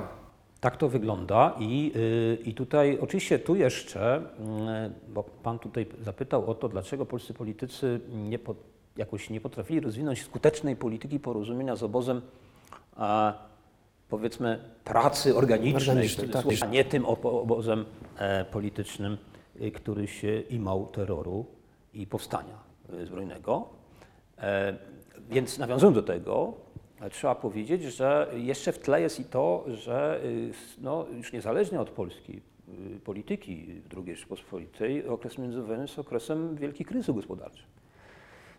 Tak 0.61 0.76
to 0.76 0.88
wygląda 0.88 1.54
i, 1.58 1.92
y, 1.96 2.38
i 2.44 2.54
tutaj 2.54 2.98
oczywiście 3.00 3.38
tu 3.38 3.56
jeszcze, 3.56 4.18
y, 4.18 5.12
bo 5.12 5.22
Pan 5.22 5.58
tutaj 5.58 5.87
zapytał 6.02 6.50
o 6.50 6.54
to, 6.54 6.68
dlaczego 6.68 7.06
polscy 7.06 7.34
politycy 7.34 8.00
nie 8.12 8.38
po, 8.38 8.54
jakoś 8.96 9.30
nie 9.30 9.40
potrafili 9.40 9.80
rozwinąć 9.80 10.22
skutecznej 10.22 10.76
polityki 10.76 11.20
porozumienia 11.20 11.76
z 11.76 11.82
obozem 11.82 12.22
a, 12.96 13.34
powiedzmy 14.09 14.59
pracy 14.85 15.37
organicznej, 15.37 15.88
Organicznej, 15.88 16.29
tak. 16.29 16.44
a 16.61 16.66
nie 16.66 16.85
tym 16.85 17.07
obozem 17.07 17.85
e, 18.18 18.44
politycznym, 18.44 19.18
y, 19.62 19.71
który 19.71 20.07
się 20.07 20.40
imał 20.40 20.87
terroru 20.87 21.47
i 21.94 22.07
powstania 22.07 22.59
y, 22.94 23.07
zbrojnego. 23.07 23.68
E, 24.38 24.77
Więc 25.31 25.59
nawiązując 25.59 25.94
do 25.94 26.03
tego, 26.03 26.55
e, 27.01 27.11
trzeba 27.11 27.35
powiedzieć, 27.35 27.83
że 27.83 28.31
jeszcze 28.37 28.73
w 28.73 28.79
tle 28.79 29.01
jest 29.01 29.21
i 29.21 29.25
to, 29.25 29.64
że 29.68 30.21
no, 30.79 31.07
już 31.16 31.33
niezależnie 31.33 31.81
od 31.81 31.90
polskiej 31.90 32.42
y, 32.97 33.01
polityki 33.01 33.83
II 33.97 34.16
Rzeczpospolitej, 34.16 35.09
okres 35.09 35.38
międzywojenny 35.38 35.85
jest 35.85 35.99
okresem 35.99 36.57
wielkich 36.57 36.87
kryzysów 36.87 37.16
gospodarczych. 37.16 37.66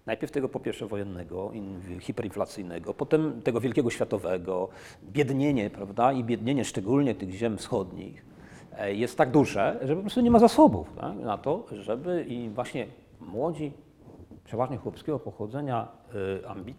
Najpierw 0.09 0.31
tego 0.31 0.49
po 0.49 0.59
pierwsze 0.59 0.87
wojennego, 0.87 1.51
in- 1.51 1.99
hiperinflacyjnego, 1.99 2.93
potem 2.93 3.41
tego 3.41 3.59
wielkiego 3.61 3.89
światowego, 3.89 4.69
biednienie, 5.03 5.69
prawda, 5.69 6.11
i 6.13 6.23
biednienie 6.23 6.65
szczególnie 6.65 7.15
tych 7.15 7.31
ziem 7.31 7.57
wschodnich 7.57 8.25
e, 8.77 8.93
jest 8.93 9.17
tak 9.17 9.31
duże, 9.31 9.79
że 9.83 9.95
po 9.95 10.01
prostu 10.01 10.21
nie 10.21 10.31
ma 10.31 10.39
zasobów 10.39 10.93
tak, 11.01 11.17
na 11.17 11.37
to, 11.37 11.65
żeby 11.71 12.25
i 12.27 12.49
właśnie 12.49 12.87
młodzi, 13.19 13.73
przeważnie 14.45 14.77
chłopskiego 14.77 15.19
pochodzenia, 15.19 15.87
ambi- 16.47 16.73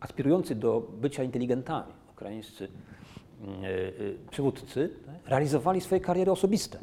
aspirujący 0.00 0.54
do 0.54 0.80
bycia 1.00 1.22
inteligentami, 1.24 1.92
ukraińscy 2.12 2.64
y, 2.64 3.66
y, 4.00 4.18
przywódcy, 4.30 4.90
tak, 5.06 5.14
realizowali 5.26 5.80
swoje 5.80 6.00
kariery 6.00 6.32
osobiste. 6.32 6.78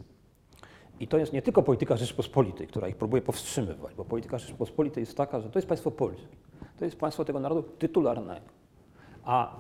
I 0.99 1.08
to 1.08 1.17
jest 1.17 1.34
nie 1.34 1.41
tylko 1.41 1.63
polityka 1.63 1.97
Rzeczpospolitej, 1.97 2.67
która 2.67 2.88
ich 2.88 2.95
próbuje 2.95 3.21
powstrzymywać, 3.21 3.95
bo 3.95 4.05
polityka 4.05 4.38
Rzeczpospolitej 4.38 5.01
jest 5.01 5.17
taka, 5.17 5.41
że 5.41 5.49
to 5.49 5.60
jest 5.60 5.67
państwo 5.67 5.91
polskie, 5.91 6.36
to 6.79 6.86
jest 6.86 6.97
państwo 6.97 7.25
tego 7.25 7.39
narodu 7.39 7.63
tytularnego. 7.63 8.45
A 9.23 9.55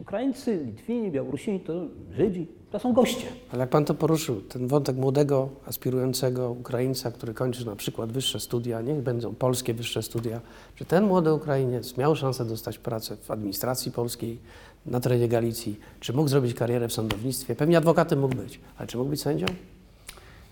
Ukraińcy, 0.00 0.64
Litwini, 0.64 1.10
Białorusini 1.10 1.60
to 1.60 1.72
Żydzi, 2.16 2.46
to 2.70 2.78
są 2.78 2.92
goście. 2.92 3.26
Ale 3.52 3.60
jak 3.60 3.70
pan 3.70 3.84
to 3.84 3.94
poruszył, 3.94 4.40
ten 4.40 4.68
wątek 4.68 4.96
młodego, 4.96 5.48
aspirującego 5.66 6.50
Ukraińca, 6.50 7.10
który 7.10 7.34
kończy 7.34 7.66
na 7.66 7.76
przykład 7.76 8.12
wyższe 8.12 8.40
studia, 8.40 8.80
niech 8.80 9.02
będą 9.02 9.34
polskie 9.34 9.74
wyższe 9.74 10.02
studia, 10.02 10.40
czy 10.74 10.84
ten 10.84 11.04
młody 11.04 11.32
Ukrainiec 11.32 11.96
miał 11.96 12.16
szansę 12.16 12.44
dostać 12.44 12.78
pracę 12.78 13.16
w 13.16 13.30
administracji 13.30 13.92
polskiej 13.92 14.38
na 14.86 15.00
terenie 15.00 15.28
Galicji, 15.28 15.80
czy 16.00 16.12
mógł 16.12 16.28
zrobić 16.28 16.54
karierę 16.54 16.88
w 16.88 16.92
sądownictwie? 16.92 17.54
Pewnie 17.54 17.78
adwokatem 17.78 18.20
mógł 18.20 18.36
być, 18.36 18.60
ale 18.78 18.86
czy 18.86 18.98
mógł 18.98 19.10
być 19.10 19.20
sędzią? 19.20 19.46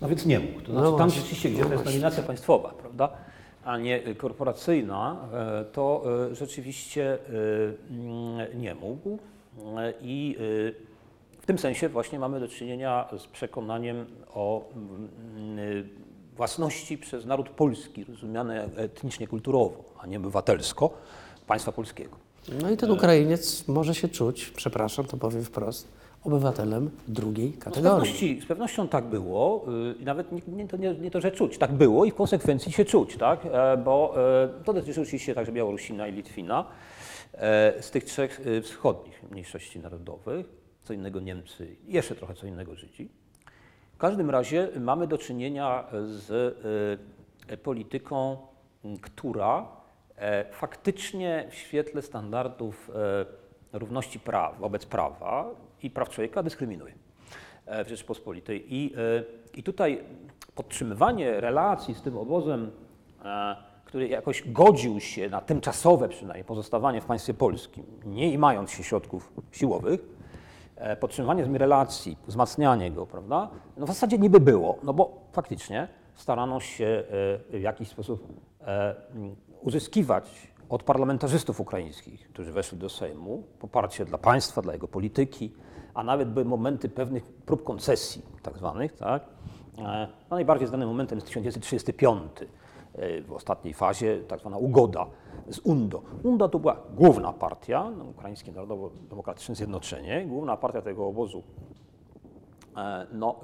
No 0.01 0.07
więc 0.09 0.25
nie 0.25 0.39
mógł. 0.39 0.61
To 0.61 0.73
No 0.73 0.79
znaczy, 0.79 0.97
tam 0.97 1.09
właśnie, 1.09 1.21
rzeczywiście, 1.21 1.49
gdzie 1.49 1.61
no 1.61 1.67
to 1.67 1.73
jest 1.73 1.85
nominacja 1.85 2.23
państwowa, 2.23 2.69
prawda, 2.69 3.09
a 3.63 3.77
nie 3.77 4.15
korporacyjna, 4.15 5.17
e, 5.33 5.65
to 5.65 6.03
e, 6.31 6.35
rzeczywiście 6.35 7.17
e, 8.51 8.55
nie 8.55 8.75
mógł. 8.75 9.19
I 10.01 10.35
w 11.39 11.45
tym 11.45 11.57
sensie 11.57 11.89
właśnie 11.89 12.19
mamy 12.19 12.39
do 12.39 12.47
czynienia 12.47 13.09
z 13.17 13.27
przekonaniem 13.27 14.05
o 14.33 14.69
mm, 14.75 15.89
własności 16.35 16.97
przez 16.97 17.25
naród 17.25 17.49
polski, 17.49 18.03
rozumiane 18.03 18.69
etnicznie, 18.75 19.27
kulturowo, 19.27 19.83
a 19.99 20.07
nie 20.07 20.17
obywatelsko, 20.17 20.89
państwa 21.47 21.71
polskiego. 21.71 22.15
No 22.61 22.71
i 22.71 22.77
ten 22.77 22.91
Ukrainiec 22.91 23.67
może 23.67 23.95
się 23.95 24.09
czuć, 24.09 24.45
przepraszam, 24.55 25.05
to 25.05 25.17
powiem 25.17 25.43
wprost, 25.43 25.87
obywatelem 26.25 26.91
drugiej 27.07 27.49
No 27.49 27.55
z, 27.55 27.63
kategorii. 27.63 27.99
pewności, 27.99 28.41
z 28.41 28.45
pewnością 28.45 28.87
tak 28.87 29.05
było 29.05 29.65
y, 29.97 30.01
i 30.01 30.05
nawet 30.05 30.31
nie, 30.31 30.41
nie, 30.47 30.67
to, 30.67 30.77
nie, 30.77 30.93
nie 30.93 31.11
to, 31.11 31.21
że 31.21 31.31
czuć, 31.31 31.57
tak 31.57 31.73
było 31.73 32.05
i 32.05 32.11
w 32.11 32.15
konsekwencji 32.15 32.71
się 32.71 32.85
czuć, 32.85 33.17
tak? 33.17 33.45
E, 33.45 33.77
bo 33.77 34.13
e, 34.43 34.63
to 34.63 34.73
dotyczy 34.73 35.01
oczywiście 35.01 35.35
także 35.35 35.51
Białorusina 35.51 36.07
i 36.07 36.11
Litwina, 36.11 36.65
e, 37.33 37.73
z 37.81 37.91
tych 37.91 38.03
trzech 38.03 38.41
wschodnich 38.63 39.23
mniejszości 39.31 39.79
narodowych, 39.79 40.45
co 40.83 40.93
innego 40.93 41.19
Niemcy 41.19 41.75
jeszcze 41.87 42.15
trochę 42.15 42.33
co 42.33 42.47
innego 42.47 42.75
Żydzi. 42.75 43.09
W 43.93 43.97
każdym 43.97 44.29
razie 44.29 44.69
mamy 44.79 45.07
do 45.07 45.17
czynienia 45.17 45.83
z 46.05 46.57
polityką, 47.63 48.37
która 49.01 49.67
faktycznie 50.51 51.47
w 51.49 51.55
świetle 51.55 52.01
standardów 52.01 52.91
równości 53.77 54.19
praw 54.19 54.59
wobec 54.59 54.85
prawa 54.85 55.45
i 55.83 55.89
praw 55.89 56.09
człowieka 56.09 56.43
dyskryminuje 56.43 56.93
e, 57.65 57.85
w 57.85 57.89
Rzeczypospolitej. 57.89 58.75
I, 58.75 58.93
e, 58.97 59.23
I 59.53 59.63
tutaj 59.63 60.03
podtrzymywanie 60.55 61.41
relacji 61.41 61.93
z 61.93 62.01
tym 62.01 62.17
obozem, 62.17 62.71
e, 63.25 63.55
który 63.85 64.07
jakoś 64.07 64.51
godził 64.51 64.99
się 64.99 65.29
na 65.29 65.41
tymczasowe 65.41 66.09
przynajmniej 66.09 66.45
pozostawanie 66.45 67.01
w 67.01 67.05
państwie 67.05 67.33
polskim, 67.33 67.83
nie 68.05 68.39
mając 68.39 68.71
się 68.71 68.83
środków 68.83 69.33
siłowych, 69.51 70.15
podtrzymywanie 70.99 71.43
z 71.43 71.47
nim 71.47 71.55
relacji, 71.55 72.17
wzmacnianie 72.27 72.91
go, 72.91 73.05
prawda, 73.05 73.49
no 73.77 73.85
w 73.85 73.89
zasadzie 73.89 74.17
niby 74.17 74.39
było, 74.39 74.77
no 74.83 74.93
bo 74.93 75.21
faktycznie 75.31 75.87
starano 76.15 76.59
się 76.59 77.03
w 77.49 77.59
jakiś 77.61 77.87
sposób 77.87 78.27
uzyskiwać 79.61 80.54
od 80.69 80.83
parlamentarzystów 80.83 81.59
ukraińskich, 81.59 82.29
którzy 82.29 82.51
weszli 82.51 82.77
do 82.77 82.89
Sejmu, 82.89 83.43
poparcie 83.59 84.05
dla 84.05 84.17
państwa, 84.17 84.61
dla 84.61 84.73
jego 84.73 84.87
polityki, 84.87 85.53
a 85.93 86.03
nawet 86.03 86.29
były 86.29 86.45
momenty 86.45 86.89
pewnych 86.89 87.25
prób 87.25 87.63
koncesji 87.63 88.21
tak 88.41 88.57
zwanych, 88.57 88.93
tak? 88.93 89.23
E, 89.77 90.07
No 90.29 90.35
najbardziej 90.35 90.67
znanym 90.67 90.89
momentem 90.89 91.17
jest 91.17 91.27
1935 91.27 92.21
e, 92.93 93.21
w 93.21 93.33
ostatniej 93.33 93.73
fazie, 93.73 94.21
tak 94.27 94.39
zwana 94.39 94.57
ugoda 94.57 95.05
z 95.49 95.59
UNDO. 95.59 96.01
UNDO 96.23 96.49
to 96.49 96.59
była 96.59 96.77
główna 96.95 97.33
partia, 97.33 97.91
no, 97.97 98.03
Ukraińskie 98.03 98.51
Narodowo-Demokratyczne 98.51 99.55
Zjednoczenie, 99.55 100.25
główna 100.25 100.57
partia 100.57 100.81
tego 100.81 101.07
obozu 101.07 101.43
e, 102.77 103.07
no, 103.13 103.39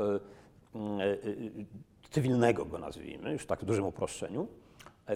cywilnego 2.12 2.66
go 2.66 2.78
nazwijmy, 2.78 3.32
już 3.32 3.46
tak 3.46 3.60
w 3.60 3.66
dużym 3.66 3.86
uproszczeniu, 3.86 4.48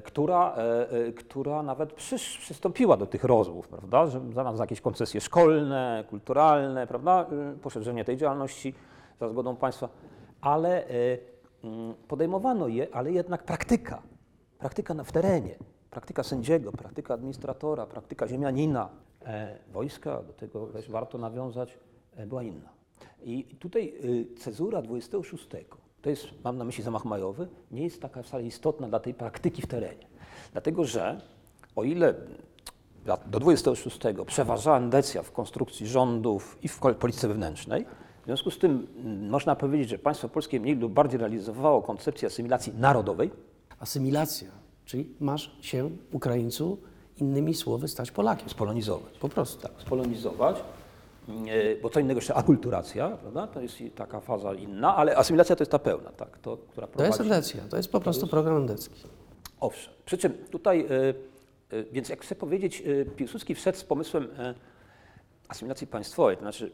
która, 0.03 0.55
e, 0.57 0.89
e, 0.91 1.11
która 1.11 1.63
nawet 1.63 1.93
przystąpiła 1.93 2.97
do 2.97 3.05
tych 3.05 3.23
rozmów, 3.23 3.67
prawda, 3.67 4.07
że 4.07 4.19
w 4.19 4.33
zamian 4.33 4.57
za 4.57 4.63
jakieś 4.63 4.81
koncesje 4.81 5.21
szkolne, 5.21 6.03
kulturalne, 6.09 6.87
prawda, 6.87 7.25
e, 7.53 7.57
poszerzenie 7.61 8.05
tej 8.05 8.17
działalności 8.17 8.73
za 9.19 9.29
zgodą 9.29 9.55
państwa, 9.55 9.89
ale 10.41 10.87
e, 10.87 11.17
mm, 11.63 11.93
podejmowano 12.07 12.67
je, 12.67 12.87
ale 12.91 13.11
jednak 13.11 13.43
praktyka, 13.43 14.01
praktyka 14.57 14.93
w 15.03 15.11
terenie, 15.11 15.55
praktyka 15.89 16.23
sędziego, 16.23 16.71
praktyka 16.71 17.13
administratora, 17.13 17.85
praktyka 17.85 18.27
ziemianina, 18.27 18.89
e, 19.25 19.57
wojska, 19.73 20.23
do 20.23 20.33
tego 20.33 20.67
też 20.67 20.89
warto 20.89 21.17
nawiązać, 21.17 21.77
e, 22.15 22.27
była 22.27 22.43
inna. 22.43 22.69
I 23.23 23.43
tutaj 23.59 23.93
cezura 24.37 24.81
26, 24.81 25.47
to 26.05 26.09
jest, 26.09 26.27
mam 26.43 26.57
na 26.57 26.63
myśli 26.65 26.83
zamach 26.83 27.05
majowy, 27.05 27.47
nie 27.71 27.83
jest 27.83 28.01
taka 28.01 28.23
wcale 28.23 28.43
istotna 28.43 28.87
dla 28.87 28.99
tej 28.99 29.13
praktyki 29.13 29.61
w 29.61 29.67
terenie. 29.67 30.07
Dlatego, 30.51 30.85
że 30.85 31.21
o 31.75 31.83
ile 31.83 32.13
do 33.05 33.39
26 33.39 33.99
przeważała 34.25 34.77
endecja 34.77 35.23
w 35.23 35.31
konstrukcji 35.31 35.87
rządów 35.87 36.57
i 36.61 36.67
w 36.67 36.79
polityce 36.99 37.27
wewnętrznej, 37.27 37.85
w 38.21 38.25
związku 38.25 38.51
z 38.51 38.57
tym 38.59 38.87
mm, 38.97 39.29
można 39.29 39.55
powiedzieć, 39.55 39.89
że 39.89 39.97
państwo 39.97 40.29
polskie 40.29 40.59
mniej 40.59 40.75
lub 40.75 40.93
bardziej 40.93 41.19
realizowało 41.19 41.81
koncepcję 41.81 42.27
asymilacji 42.27 42.73
narodowej, 42.73 43.31
Asymilacja, 43.79 44.47
czyli 44.85 45.09
masz 45.19 45.57
się, 45.61 45.89
Ukraińcu, 46.11 46.77
innymi 47.17 47.53
słowy, 47.53 47.87
stać 47.87 48.11
Polakiem. 48.11 48.49
spolonizować. 48.49 49.17
Po 49.17 49.29
prostu. 49.29 49.61
Tak, 49.61 49.71
spolonizować, 49.77 50.55
bo 51.81 51.89
co 51.89 51.99
innego 51.99 52.17
jeszcze 52.17 52.33
akulturacja, 52.33 53.09
prawda? 53.09 53.47
To 53.47 53.61
jest 53.61 53.77
taka 53.95 54.19
faza 54.19 54.53
inna, 54.53 54.95
ale 54.95 55.17
asymilacja 55.17 55.55
to 55.55 55.61
jest 55.61 55.71
ta 55.71 55.79
pełna, 55.79 56.09
tak, 56.11 56.37
to, 56.37 56.57
która 56.57 56.87
To 56.87 56.93
prowadzi... 56.93 57.09
jest 57.09 57.21
endecja, 57.21 57.61
to 57.69 57.77
jest 57.77 57.91
po 57.91 57.99
prostu 57.99 58.27
program 58.27 58.57
endecki. 58.57 58.95
Owszem. 59.59 59.93
Przy 60.05 60.17
czym 60.17 60.33
tutaj, 60.33 60.79
e, 61.71 61.77
e, 61.77 61.83
więc 61.91 62.09
jak 62.09 62.21
chcę 62.21 62.35
powiedzieć, 62.35 62.83
e, 63.01 63.05
Piłsudski 63.05 63.55
wszedł 63.55 63.77
z 63.77 63.83
pomysłem 63.83 64.27
e, 64.37 64.53
asymilacji 65.47 65.87
państwowej, 65.87 66.35
to 66.37 66.41
znaczy 66.41 66.71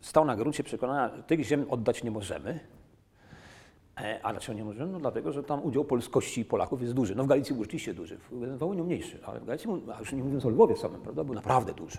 stał 0.00 0.24
na 0.24 0.36
gruncie 0.36 0.62
przekonania, 0.64 1.16
że 1.16 1.22
tych 1.22 1.44
ziem 1.44 1.66
oddać 1.70 2.02
nie 2.04 2.10
możemy. 2.10 2.60
E, 4.00 4.20
A 4.22 4.32
dlaczego 4.32 4.58
nie 4.58 4.64
możemy? 4.64 4.92
No 4.92 4.98
dlatego, 5.00 5.32
że 5.32 5.42
tam 5.42 5.64
udział 5.64 5.84
polskości 5.84 6.40
i 6.40 6.44
Polaków 6.44 6.82
jest 6.82 6.94
duży. 6.94 7.14
No 7.14 7.24
w 7.24 7.26
Galicji 7.26 7.54
był 7.54 7.64
rzeczywiście 7.64 7.94
duży, 7.94 8.18
w 8.30 8.58
Wołyniu 8.58 8.84
mniejszy, 8.84 9.18
ale 9.24 9.40
w 9.40 9.44
Galicji, 9.44 9.70
a 9.96 9.98
już 9.98 10.12
nie 10.12 10.22
mówiąc 10.24 10.44
o 10.46 10.48
Lwowie 10.48 10.76
samym, 10.76 11.00
prawda, 11.00 11.24
był 11.24 11.34
naprawdę 11.34 11.74
duży. 11.74 11.98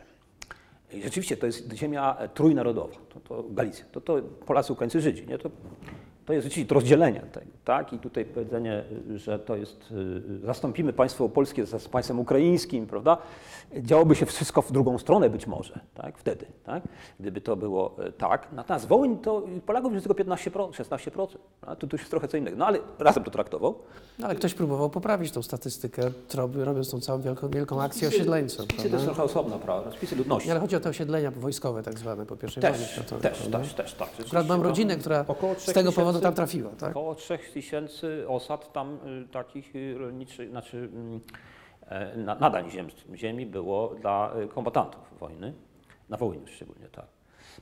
I 0.93 1.01
rzeczywiście 1.01 1.37
to 1.37 1.45
jest 1.45 1.73
ziemia 1.73 2.17
trójnarodowa, 2.33 2.95
to, 3.09 3.19
to 3.19 3.43
Galicja, 3.49 3.85
to, 3.91 4.01
to 4.01 4.21
Polacy, 4.21 4.73
Ukraińcy, 4.73 5.01
Żydzi, 5.01 5.27
nie? 5.27 5.37
To, 5.37 5.49
to 6.27 6.33
jest 6.33 6.47
rzeczywiście 6.47 6.73
rozdzielenie 6.73 7.19
tego, 7.19 7.51
tak? 7.65 7.93
I 7.93 7.99
tutaj 7.99 8.25
powiedzenie, 8.25 8.83
y, 9.11 9.19
że 9.19 9.39
to 9.39 9.55
jest, 9.55 9.91
y, 9.91 10.45
zastąpimy 10.45 10.93
państwo 10.93 11.29
polskie 11.29 11.65
z 11.65 11.87
państwem 11.87 12.19
ukraińskim, 12.19 12.87
prawda? 12.87 13.17
Działoby 13.77 14.15
się 14.15 14.25
wszystko 14.25 14.61
w 14.61 14.71
drugą 14.71 14.97
stronę 14.97 15.29
być 15.29 15.47
może, 15.47 15.79
tak? 15.93 16.17
Wtedy, 16.17 16.45
tak? 16.63 16.83
Gdyby 17.19 17.41
to 17.41 17.55
było 17.55 17.95
e, 17.99 18.11
tak. 18.11 18.47
Natomiast 18.51 18.87
Wołyń 18.87 19.17
to 19.17 19.43
Polaków 19.65 19.93
jest 19.93 20.07
tylko 20.07 20.23
15%, 20.23 20.71
16%, 20.71 21.27
a 21.61 21.75
to, 21.75 21.87
to 21.87 21.95
już 21.95 22.01
jest 22.01 22.11
trochę 22.11 22.27
co 22.27 22.37
innego. 22.37 22.57
No 22.57 22.65
ale 22.65 22.79
razem 22.99 23.23
to 23.23 23.31
traktował. 23.31 23.75
No, 24.19 24.25
ale 24.25 24.35
ktoś 24.35 24.53
próbował 24.53 24.89
poprawić 24.89 25.31
tą 25.31 25.41
statystykę, 25.41 26.01
robiąc 26.55 26.91
tą 26.91 26.99
całą 26.99 27.21
wielką, 27.21 27.49
wielką 27.49 27.81
akcję 27.81 28.07
osiedleńcą. 28.07 28.63
Spisy 28.63 28.77
to 28.77 28.83
jest 28.83 28.89
prawda? 28.89 29.05
trochę 29.05 29.23
osobna 29.23 29.57
prawa, 29.57 29.91
spisy 29.91 30.15
ludności. 30.15 30.51
Ale 30.51 30.59
chodzi 30.59 30.75
o 30.75 30.79
te 30.79 30.89
osiedlenia 30.89 31.31
wojskowe 31.31 31.83
tak 31.83 31.99
zwane 31.99 32.25
po 32.25 32.35
pierwszej 32.35 32.61
wojnie 32.61 32.77
Też, 32.77 32.91
światowej. 32.91 33.21
też, 33.21 33.39
prawda? 33.39 33.59
też, 33.59 33.73
też, 33.73 33.93
tak. 33.93 34.09
Akurat 34.25 34.47
mam 34.47 34.61
rodzinę, 34.61 34.93
no, 34.93 34.99
która 34.99 35.25
z 35.57 35.73
tego 35.73 35.91
powodu 35.91 36.16
tysięcy- 36.19 36.23
tam 36.23 36.33
trafiła, 36.33 36.69
tak? 36.69 36.89
Około 36.89 37.15
3000 37.15 38.27
osad 38.27 38.73
tam 38.73 38.99
y, 39.23 39.27
takich 39.27 39.75
y, 39.75 39.97
rolniczych, 39.97 40.49
znaczy 40.49 40.89
mm, 40.93 41.19
e, 41.87 42.17
na, 42.17 42.35
nadań 42.35 42.71
ziem, 42.71 42.87
ziemi 43.15 43.45
było 43.45 43.95
dla 44.01 44.33
y, 44.43 44.47
kombatantów 44.47 45.19
wojny, 45.19 45.53
na 46.09 46.17
Wołyniu 46.17 46.47
szczególnie, 46.47 46.87
tak. 46.87 47.05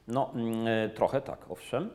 No, 0.07 0.31
mm, 0.35 0.67
e, 0.67 0.89
trochę 0.89 1.21
tak, 1.21 1.45
owszem. 1.49 1.89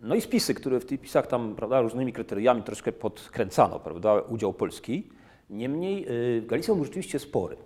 No 0.00 0.14
i 0.14 0.20
spisy, 0.20 0.54
które 0.54 0.80
w 0.80 0.86
tych 0.86 1.00
pisach 1.00 1.26
tam, 1.26 1.54
prawda, 1.56 1.80
różnymi 1.80 2.12
kryteriami 2.12 2.62
troszkę 2.62 2.92
podkręcano, 2.92 3.80
prawda, 3.80 4.20
udział 4.20 4.52
Polski. 4.52 5.08
Niemniej 5.50 6.06
Galicja 6.42 6.74
był 6.74 6.84
rzeczywiście 6.84 7.18
spory. 7.18 7.56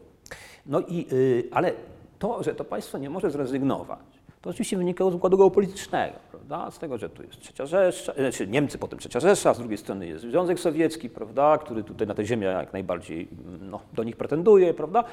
No 0.67 0.81
i, 0.81 1.07
ale 1.51 1.73
to, 2.19 2.43
że 2.43 2.55
to 2.55 2.65
państwo 2.65 2.99
nie 2.99 3.11
może 3.11 3.31
zrezygnować, 3.31 4.20
to 4.43 4.51
oczywiście 4.51 4.77
wynikało 4.77 5.11
z 5.11 5.15
układu 5.15 5.39
geopolitycznego, 5.39 6.19
prawda? 6.31 6.71
Z 6.71 6.79
tego, 6.79 6.99
że 6.99 7.09
tu 7.11 7.23
jest 7.23 7.41
trzecia 7.41 7.67
Rzesza, 7.67 8.13
znaczy 8.15 8.47
Niemcy, 8.47 8.79
potem 8.79 8.99
trzecia 8.99 9.21
Rzesza, 9.21 9.55
z 9.55 9.59
drugiej 9.59 9.79
strony 9.79 10.07
jest 10.07 10.25
Związek 10.25 10.61
Sowiecki, 10.61 11.11
prawda? 11.11 11.59
Który 11.59 11.85
tutaj 11.85 12.07
na 12.07 12.15
tę 12.15 12.25
ziemię 12.25 12.47
jak 12.47 12.73
najbardziej 12.73 13.29
mm, 13.47 13.71
no, 13.71 13.81
do 13.93 14.05
nich 14.05 14.17
pretenduje, 14.17 14.75
prawda? 14.75 15.05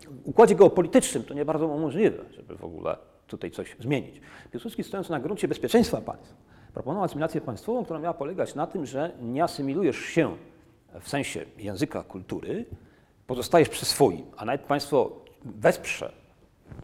W 0.00 0.28
układzie 0.28 0.54
geopolitycznym 0.54 1.24
to 1.24 1.34
nie 1.34 1.44
bardzo 1.44 1.68
możliwe, 1.68 2.24
żeby 2.36 2.56
w 2.56 2.64
ogóle 2.64 2.96
tutaj 3.26 3.50
coś 3.50 3.76
zmienić. 3.80 4.20
Piłsudski 4.52 4.84
stojąc 4.84 5.08
na 5.08 5.20
gruncie 5.20 5.48
bezpieczeństwa 5.48 6.00
państwa, 6.00 6.34
proponował 6.74 7.04
asymilację 7.04 7.40
państwową, 7.40 7.84
która 7.84 7.98
miała 7.98 8.14
polegać 8.14 8.54
na 8.54 8.66
tym, 8.66 8.86
że 8.86 9.12
nie 9.22 9.44
asymilujesz 9.44 9.98
się 9.98 10.36
w 11.00 11.08
sensie 11.08 11.44
języka, 11.58 12.02
kultury, 12.02 12.64
pozostajesz 13.26 13.68
przy 13.68 13.84
swoim, 13.84 14.26
a 14.36 14.44
nawet 14.44 14.60
państwo 14.60 15.10
wesprze 15.44 16.12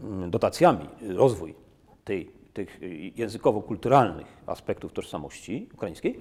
mm, 0.03 0.31
dotacjami 0.31 0.89
rozwój 1.15 1.62
tej, 2.05 2.31
tych 2.53 2.83
y, 2.83 3.11
językowo-kulturalnych 3.15 4.27
aspektów 4.45 4.93
tożsamości 4.93 5.69
ukraińskiej, 5.73 6.19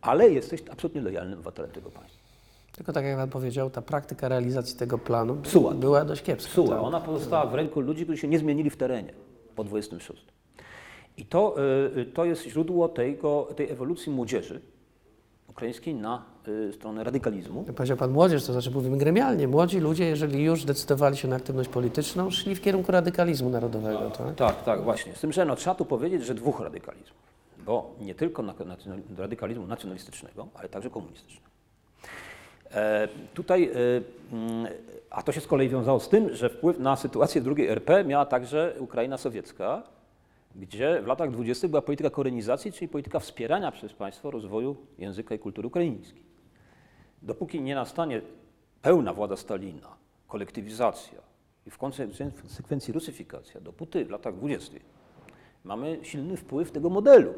ale 0.00 0.30
jesteś 0.30 0.62
absolutnie 0.72 1.00
lojalnym 1.00 1.34
obywatelem 1.38 1.70
tego 1.70 1.90
państwa. 1.90 2.20
Tylko 2.72 2.92
tak 2.92 3.04
jak 3.04 3.16
Pan 3.16 3.30
powiedział, 3.30 3.70
ta 3.70 3.82
praktyka 3.82 4.28
realizacji 4.28 4.78
tego 4.78 4.98
planu 4.98 5.36
Psuła. 5.36 5.74
była 5.74 6.04
dość 6.04 6.22
kiepska. 6.22 6.50
Psuła. 6.50 6.68
tak. 6.76 6.84
Ona 6.84 7.00
pozostała 7.00 7.46
w 7.46 7.54
ręku 7.54 7.80
ludzi, 7.80 8.02
którzy 8.04 8.18
się 8.18 8.28
nie 8.28 8.38
zmienili 8.38 8.70
w 8.70 8.76
terenie 8.76 9.12
po 9.56 9.64
26. 9.64 10.24
I 11.16 11.24
to, 11.26 11.56
y, 11.94 11.98
y, 12.00 12.04
to 12.06 12.24
jest 12.24 12.44
źródło 12.48 12.88
tego, 12.88 13.48
tej 13.56 13.70
ewolucji 13.70 14.12
młodzieży 14.12 14.60
ukraińskiej 15.50 15.94
na 15.94 16.22
y, 16.48 16.72
stronę 16.72 17.04
radykalizmu. 17.04 17.64
Powiedział 17.64 17.96
Pan 17.96 18.10
młodzież, 18.10 18.44
to 18.44 18.52
znaczy 18.52 18.70
mówimy 18.70 18.96
gremialnie. 18.96 19.48
Młodzi 19.48 19.80
ludzie, 19.80 20.04
jeżeli 20.04 20.42
już 20.42 20.64
decydowali 20.64 21.16
się 21.16 21.28
na 21.28 21.36
aktywność 21.36 21.68
polityczną, 21.68 22.30
szli 22.30 22.54
w 22.54 22.60
kierunku 22.60 22.92
radykalizmu 22.92 23.50
narodowego. 23.50 24.10
Tak? 24.10 24.34
Tak, 24.34 24.64
tak, 24.64 24.82
właśnie. 24.82 25.14
Z 25.14 25.20
tym, 25.20 25.32
że 25.32 25.44
no, 25.44 25.56
trzeba 25.56 25.74
tu 25.74 25.84
powiedzieć, 25.84 26.24
że 26.24 26.34
dwóch 26.34 26.60
radykalizmów. 26.60 27.20
Bo 27.66 27.94
nie 28.00 28.14
tylko 28.14 28.42
na, 28.42 28.54
nacjonal, 28.66 29.00
radykalizmu 29.18 29.66
nacjonalistycznego, 29.66 30.48
ale 30.54 30.68
także 30.68 30.90
komunistycznego. 30.90 31.46
E, 32.74 33.08
tutaj, 33.34 33.64
e, 33.64 33.76
mm, 34.32 34.66
a 35.10 35.22
to 35.22 35.32
się 35.32 35.40
z 35.40 35.46
kolei 35.46 35.68
wiązało 35.68 36.00
z 36.00 36.08
tym, 36.08 36.34
że 36.36 36.48
wpływ 36.48 36.78
na 36.78 36.96
sytuację 36.96 37.40
drugiej 37.40 37.68
RP 37.68 38.04
miała 38.04 38.26
także 38.26 38.74
Ukraina 38.78 39.18
sowiecka, 39.18 39.82
gdzie 40.54 41.02
w 41.02 41.06
latach 41.06 41.30
20. 41.30 41.68
była 41.68 41.82
polityka 41.82 42.10
korenizacji, 42.10 42.72
czyli 42.72 42.88
polityka 42.88 43.18
wspierania 43.18 43.72
przez 43.72 43.92
państwo 43.92 44.30
rozwoju 44.30 44.76
języka 44.98 45.34
i 45.34 45.38
kultury 45.38 45.68
ukraińskiej. 45.68 46.22
Dopóki 47.22 47.60
nie 47.60 47.74
nastanie 47.74 48.22
pełna 48.82 49.14
władza 49.14 49.36
Stalina, 49.36 49.96
kolektywizacja 50.28 51.20
i 51.66 51.70
w 51.70 51.78
konsekwencji 51.78 52.92
rusyfikacja, 52.92 53.60
dopóty 53.60 54.04
w 54.04 54.10
latach 54.10 54.36
20. 54.36 54.76
mamy 55.64 55.98
silny 56.02 56.36
wpływ 56.36 56.70
tego 56.70 56.90
modelu. 56.90 57.34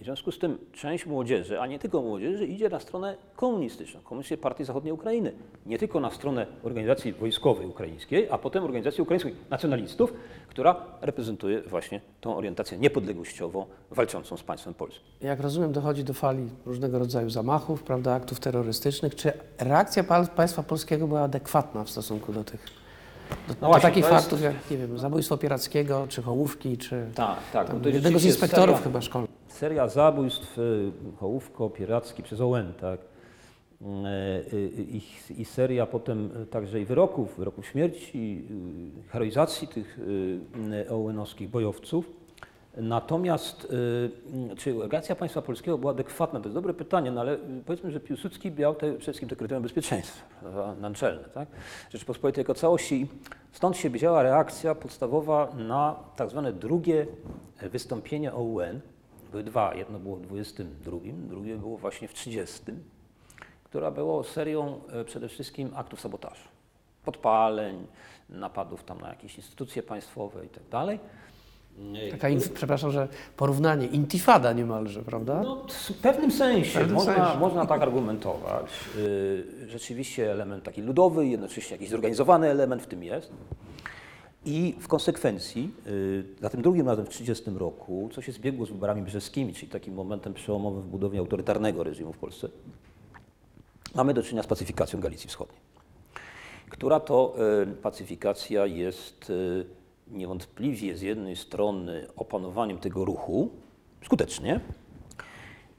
W 0.00 0.04
związku 0.04 0.32
z 0.32 0.38
tym 0.38 0.58
część 0.72 1.06
młodzieży, 1.06 1.60
a 1.60 1.66
nie 1.66 1.78
tylko 1.78 2.02
młodzieży, 2.02 2.46
idzie 2.46 2.68
na 2.68 2.80
stronę 2.80 3.16
komunistyczną, 3.36 4.00
Komunistycznej 4.00 4.38
Partii 4.38 4.64
Zachodniej 4.64 4.92
Ukrainy. 4.92 5.32
Nie 5.66 5.78
tylko 5.78 6.00
na 6.00 6.10
stronę 6.10 6.46
organizacji 6.62 7.12
wojskowej 7.12 7.66
ukraińskiej, 7.66 8.28
a 8.30 8.38
potem 8.38 8.64
organizacji 8.64 9.02
ukraińskich 9.02 9.34
nacjonalistów, 9.50 10.12
która 10.48 10.76
reprezentuje 11.00 11.62
właśnie 11.62 12.00
tą 12.20 12.36
orientację 12.36 12.78
niepodległościową 12.78 13.66
walczącą 13.90 14.36
z 14.36 14.42
państwem 14.42 14.74
polskim. 14.74 15.02
Jak 15.20 15.40
rozumiem, 15.40 15.72
dochodzi 15.72 16.04
do 16.04 16.14
fali 16.14 16.48
różnego 16.66 16.98
rodzaju 16.98 17.30
zamachów, 17.30 17.82
prawda, 17.82 18.14
aktów 18.14 18.40
terrorystycznych. 18.40 19.14
Czy 19.14 19.32
reakcja 19.58 20.04
pa- 20.04 20.26
państwa 20.26 20.62
polskiego 20.62 21.08
była 21.08 21.20
adekwatna 21.20 21.84
w 21.84 21.90
stosunku 21.90 22.32
do 22.32 22.44
tych 22.44 22.66
No 23.48 23.54
do 23.54 23.66
właśnie, 23.66 23.82
takich 23.82 24.04
to 24.06 24.12
jest- 24.12 24.24
faktów 24.24 24.42
jak, 24.42 24.70
nie 24.70 24.76
wiem, 24.76 24.98
zabójstwo 24.98 25.36
Pierackiego, 25.38 26.06
czy 26.08 26.22
Hołówki, 26.22 26.78
czy 26.78 27.06
Tak, 27.14 27.38
tak. 27.52 27.68
jest 27.74 27.94
jednego 27.94 28.18
z 28.18 28.24
inspektorów 28.24 28.76
seria- 28.76 28.82
chyba 28.84 29.00
szkolnych. 29.00 29.30
Seria 29.48 29.88
zabójstw 29.88 30.58
y, 30.58 30.90
Hołówko, 31.20 31.70
Pieracki 31.70 32.22
przez 32.22 32.40
Ołen, 32.40 32.72
tak. 32.80 33.00
Y, 33.82 33.86
y, 34.56 34.70
I, 34.90 35.02
I 35.40 35.44
seria 35.44 35.86
potem 35.86 36.30
także 36.50 36.80
i 36.80 36.84
wyroków, 36.84 37.38
wyroków 37.38 37.66
śmierci, 37.66 38.44
heroizacji 39.08 39.68
tych 39.68 39.98
ołenowskich 40.90 41.48
bojowców. 41.50 42.10
Natomiast 42.78 43.64
y, 44.52 44.56
czy 44.56 44.74
reakcja 44.90 45.16
państwa 45.16 45.42
polskiego 45.42 45.78
była 45.78 45.92
adekwatna? 45.92 46.40
To 46.40 46.46
jest 46.46 46.54
dobre 46.54 46.74
pytanie, 46.74 47.10
no 47.10 47.20
ale 47.20 47.34
y, 47.34 47.38
powiedzmy, 47.66 47.90
że 47.90 48.00
Piłsudski 48.00 48.52
miał 48.52 48.74
te, 48.74 48.80
przede 48.80 49.00
wszystkim 49.02 49.28
kryterium 49.28 49.62
bezpieczeństwa 49.62 50.24
naczelne, 50.80 51.24
tak? 51.24 51.48
Rzeczypospolitej 51.90 52.42
jako 52.42 52.54
całości. 52.54 53.06
Stąd 53.52 53.76
się 53.76 53.90
wzięła 53.90 54.22
reakcja 54.22 54.74
podstawowa 54.74 55.52
na 55.56 55.96
tak 56.16 56.30
zwane 56.30 56.52
drugie 56.52 57.06
wystąpienie 57.62 58.32
OUN. 58.32 58.80
Były 59.30 59.42
dwa, 59.42 59.74
jedno 59.74 59.98
było 59.98 60.16
w 60.16 60.20
22, 60.20 60.98
drugie 61.14 61.56
było 61.56 61.78
właśnie 61.78 62.08
w 62.08 62.14
30, 62.14 62.62
która 63.64 63.90
było 63.90 64.24
serią 64.24 64.80
e, 64.92 65.04
przede 65.04 65.28
wszystkim 65.28 65.70
aktów 65.74 66.00
sabotażu, 66.00 66.48
podpaleń, 67.04 67.86
napadów 68.28 68.84
tam 68.84 69.00
na 69.00 69.08
jakieś 69.08 69.36
instytucje 69.36 69.82
państwowe 69.82 70.46
i 70.46 70.48
dalej. 71.78 72.10
Taka, 72.10 72.28
inf- 72.30 72.52
przepraszam, 72.52 72.90
że 72.90 73.08
porównanie, 73.36 73.86
intifada 73.86 74.52
niemalże, 74.52 75.02
prawda? 75.02 75.40
No, 75.42 75.66
w 75.68 75.92
pewnym 75.94 76.32
sensie, 76.32 76.70
W 76.70 76.74
pewnym 76.74 76.94
można, 76.94 77.14
sensie. 77.14 77.38
można 77.38 77.66
tak 77.66 77.82
argumentować. 77.82 78.66
Y, 78.96 79.44
Rzeczywiście 79.68 80.32
element 80.32 80.64
taki 80.64 80.82
ludowy, 80.82 81.26
jednocześnie 81.26 81.74
jakiś 81.76 81.88
zorganizowany 81.88 82.48
element 82.50 82.82
w 82.82 82.86
tym 82.86 83.02
jest. 83.04 83.30
I 84.44 84.74
w 84.80 84.88
konsekwencji, 84.88 85.74
y, 85.86 86.24
za 86.40 86.50
tym 86.50 86.62
drugim 86.62 86.86
razem 86.88 87.04
w 87.04 87.08
1930 87.08 87.58
roku, 87.58 88.10
co 88.14 88.22
się 88.22 88.32
zbiegło 88.32 88.66
z 88.66 88.68
wyborami 88.68 89.02
brzeskimi, 89.02 89.54
czyli 89.54 89.72
takim 89.72 89.94
momentem 89.94 90.34
przełomowym 90.34 90.82
w 90.82 90.86
budowie 90.86 91.18
autorytarnego 91.18 91.82
reżimu 91.82 92.12
w 92.12 92.18
Polsce, 92.18 92.48
mamy 93.94 94.14
do 94.14 94.22
czynienia 94.22 94.42
z 94.42 94.46
pacyfikacją 94.46 95.00
Galicji 95.00 95.28
Wschodniej, 95.30 95.60
która 96.70 97.00
to 97.00 97.34
y, 97.62 97.66
pacyfikacja 97.76 98.66
jest 98.66 99.32
niewątpliwie 100.10 100.96
z 100.96 101.02
jednej 101.02 101.36
strony 101.36 102.06
opanowaniem 102.16 102.78
tego 102.78 103.04
ruchu, 103.04 103.50
skutecznie, 104.04 104.60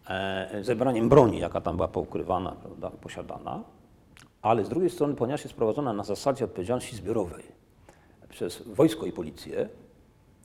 e, 0.10 0.64
zebraniem 0.64 1.10
broni, 1.10 1.40
jaka 1.40 1.62
tam 1.62 1.76
była 1.76 1.88
poukrywana, 1.88 2.52
prawda, 2.52 2.90
posiadana, 2.90 3.64
ale 4.42 4.66
z 4.66 4.70
drugiej 4.70 4.90
strony, 4.90 5.16
ponieważ 5.16 5.44
jest 5.44 5.56
prowadzona 5.56 5.94
na 5.94 6.04
zasadzie 6.04 6.46
odpowiedzialności 6.46 6.96
zbiorowej 6.96 7.44
przez 8.30 8.62
wojsko 8.68 9.06
i 9.06 9.12
policję, 9.12 9.70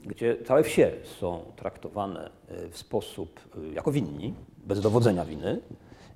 gdzie 0.06 0.36
całe 0.44 0.62
wsie 0.62 0.92
są 1.20 1.40
traktowane 1.56 2.30
e, 2.48 2.68
w 2.68 2.78
sposób 2.78 3.40
e, 3.70 3.74
jako 3.74 3.92
winni, 3.92 4.34
bez 4.64 4.80
dowodzenia 4.80 5.24
winy, 5.24 5.60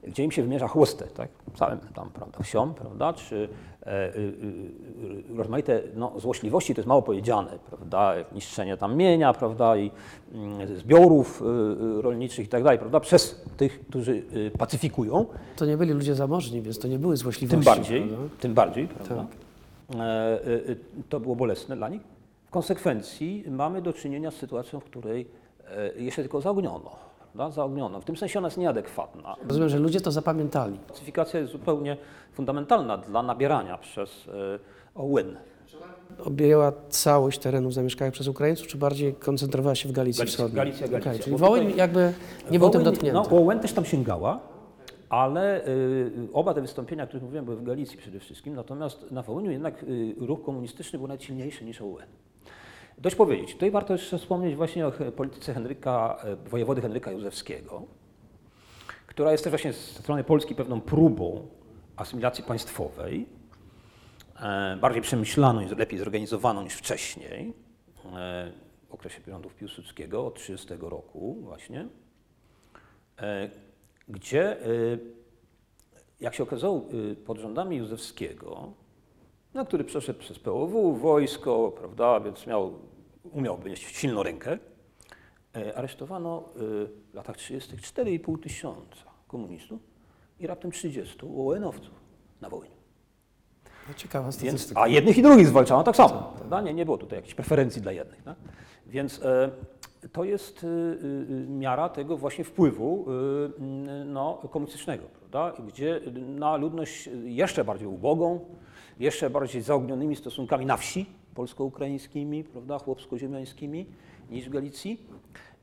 gdzie 0.09 0.25
im 0.25 0.31
się 0.31 0.42
wymierza 0.42 0.68
chłostę, 0.68 1.07
tak? 1.07 1.29
Całym 1.55 1.79
tam, 1.94 2.11
prawda, 2.11 2.38
wsiom, 2.42 2.75
prawda? 2.75 3.12
Czy 3.12 3.49
e, 3.83 3.87
e, 3.87 4.09
e, 4.09 4.12
rozmaite 5.37 5.83
no, 5.94 6.12
złośliwości, 6.16 6.75
to 6.75 6.81
jest 6.81 6.88
mało 6.88 7.03
powiedziane, 7.03 7.59
prawda? 7.68 8.14
Niszczenie 8.33 8.77
tam 8.77 8.97
mienia, 8.97 9.33
prawda? 9.33 9.77
I 9.77 9.90
mm, 10.33 10.77
zbiorów 10.77 11.42
e, 11.42 11.44
e, 11.99 12.03
rolniczych 12.03 12.47
i 12.47 12.49
tak 12.49 12.62
dalej, 12.62 12.79
prawda? 12.79 13.01
Przez 13.01 13.44
tych, 13.57 13.81
którzy 13.88 14.23
pacyfikują, 14.59 15.27
To 15.57 15.66
nie 15.66 15.77
byli 15.77 15.92
ludzie 15.92 16.14
zamożni, 16.14 16.62
więc 16.62 16.79
to 16.79 16.88
nie 16.88 16.99
były 16.99 17.14
tym 17.14 17.23
złośliwości. 17.23 17.64
bardziej, 17.64 18.09
prawda? 18.09 18.29
tym 18.40 18.55
bardziej, 18.55 18.88
prawda? 18.88 19.27
E, 19.94 20.38
to 21.09 21.21
było 21.21 21.37
bolesne 21.37 21.77
dla 21.77 21.88
nich. 21.88 22.03
W 22.47 22.51
konsekwencji 22.51 23.44
mamy 23.51 23.83
do 23.83 23.92
czynienia 23.92 24.31
z 24.31 24.35
sytuacją, 24.35 24.81
w 24.81 24.85
której 24.85 25.27
jeszcze 25.97 26.23
tylko 26.23 26.40
zaogniono. 26.40 27.09
Prawda? 27.33 27.55
Zaogniono. 27.55 28.01
W 28.01 28.05
tym 28.05 28.17
sensie 28.17 28.38
ona 28.38 28.49
jest 28.49 28.59
nieadekwatna. 28.59 29.37
Rozumiem, 29.49 29.69
że 29.69 29.79
ludzie 29.79 30.01
to 30.01 30.11
zapamiętali. 30.11 30.79
Pacyfikacja 30.88 31.41
jest 31.41 31.53
zupełnie 31.53 31.97
fundamentalna 32.33 32.99
dla 32.99 33.23
nabierania 33.23 33.79
przez 33.79 34.29
e, 34.29 34.59
OUN. 34.95 35.37
Objęła 36.25 36.73
całość 36.88 37.38
terenów 37.38 37.75
zamieszkałych 37.75 38.14
przez 38.14 38.29
Ukraińców, 38.29 38.67
czy 38.67 38.79
bardziej 38.79 39.14
koncentrowała 39.14 39.75
się 39.75 39.88
w 39.88 39.93
Galicji 39.93 40.19
Galicja, 40.19 40.37
Wschodniej? 40.37 40.57
Galicja, 40.57 40.88
Galicja. 40.88 41.11
Okej, 41.12 41.25
czyli 41.25 41.37
Wołyń 41.37 41.73
jakby 41.77 42.12
nie 42.51 42.59
był 42.59 42.71
tym 42.71 42.85
dotknięty. 42.85 43.21
No, 43.31 43.59
też 43.62 43.73
tam 43.73 43.85
sięgała, 43.85 44.41
ale 45.09 45.69
y, 45.69 46.29
oba 46.33 46.55
te 46.55 46.61
wystąpienia, 46.61 47.05
o 47.05 47.07
których 47.07 47.23
mówiłem, 47.23 47.45
były 47.45 47.57
w 47.57 47.62
Galicji 47.62 47.99
przede 47.99 48.21
wszystkim, 48.21 48.55
natomiast 48.55 49.11
na 49.11 49.23
Wołyniu 49.23 49.51
jednak 49.51 49.83
y, 49.83 50.14
ruch 50.19 50.43
komunistyczny 50.43 50.99
był 50.99 51.09
nawet 51.09 51.23
silniejszy 51.23 51.64
niż 51.64 51.83
OUN. 51.83 52.03
Dość 53.00 53.16
powiedzieć, 53.16 53.52
tutaj 53.52 53.70
warto 53.70 53.92
jeszcze 53.92 54.18
wspomnieć 54.18 54.56
właśnie 54.56 54.87
o 54.87 54.92
polityce 55.16 55.54
Henryka, 55.54 56.16
e, 56.24 56.37
wojewody 56.37 56.80
Henryka 56.80 57.11
Józefskiego, 57.11 57.82
która 59.06 59.32
jest 59.32 59.44
też 59.44 59.50
właśnie 59.50 59.72
z 59.72 59.98
strony 59.98 60.24
Polski 60.24 60.54
pewną 60.54 60.80
próbą 60.80 61.48
asymilacji 61.96 62.44
państwowej, 62.44 63.26
e, 64.40 64.76
bardziej 64.80 65.02
przemyślaną 65.02 65.61
i 65.61 65.68
lepiej 65.68 65.98
zorganizowaną 65.98 66.62
niż 66.62 66.74
wcześniej, 66.74 67.52
e, 68.16 68.52
w 68.88 68.94
okresie 68.94 69.20
rządów 69.26 69.54
Piłsudskiego 69.54 70.26
od 70.26 70.34
1930 70.34 70.88
roku 70.90 71.37
właśnie, 71.42 71.88
gdzie, 74.08 74.56
jak 76.20 76.34
się 76.34 76.42
okazało, 76.42 76.84
pod 77.26 77.38
rządami 77.38 77.76
Józefskiego, 77.76 78.72
no, 79.54 79.66
który 79.66 79.84
przeszedł 79.84 80.18
przez 80.18 80.38
POW, 80.38 80.98
wojsko, 80.98 81.72
prawda, 81.78 82.20
więc 82.20 82.46
miał, 82.46 82.72
umiał 83.32 83.58
mieć 83.64 83.78
silną 83.78 84.22
rękę, 84.22 84.58
e, 85.56 85.78
aresztowano 85.78 86.48
e, 86.48 86.58
w 87.12 87.14
latach 87.14 87.37
30. 87.37 87.76
4,5 87.76 88.40
tysiąca 88.40 89.05
komunistów 89.28 89.80
i 90.40 90.46
raptem 90.46 90.70
30 90.70 91.16
ON-owców 91.38 91.94
na 92.40 92.49
wojnie. 92.49 92.78
No, 93.88 93.94
ciekawa 93.94 94.30
Więc, 94.42 94.72
a 94.74 94.88
jednych 94.88 95.18
i 95.18 95.22
drugich 95.22 95.46
zwalczano 95.46 95.84
tak 95.84 95.96
samo. 95.96 96.32
Prawda? 96.36 96.61
Nie, 96.61 96.74
nie 96.74 96.84
było 96.84 96.99
tutaj 96.99 97.18
jakichś 97.18 97.34
preferencji 97.34 97.82
dla 97.82 97.92
jednych. 97.92 98.22
Tak? 98.22 98.36
Więc 98.86 99.22
e, 99.22 99.51
to 100.12 100.24
jest 100.24 100.64
e, 100.64 100.66
e, 100.66 101.46
miara 101.46 101.88
tego 101.88 102.16
właśnie 102.16 102.44
wpływu 102.44 103.07
no, 104.07 104.42
komunistycznego, 104.51 105.05
prawda? 105.18 105.62
gdzie 105.66 106.01
na 106.16 106.57
ludność 106.57 107.09
jeszcze 107.24 107.64
bardziej 107.64 107.88
ubogą, 107.88 108.40
jeszcze 109.01 109.30
bardziej 109.30 109.62
zaognionymi 109.62 110.16
stosunkami 110.16 110.66
na 110.66 110.76
wsi 110.76 111.07
polsko-ukraińskimi, 111.34 112.44
prawda, 112.44 112.78
chłopsko-ziemiańskimi 112.78 113.86
niż 114.30 114.46
w 114.46 114.49
Galicji 114.49 115.01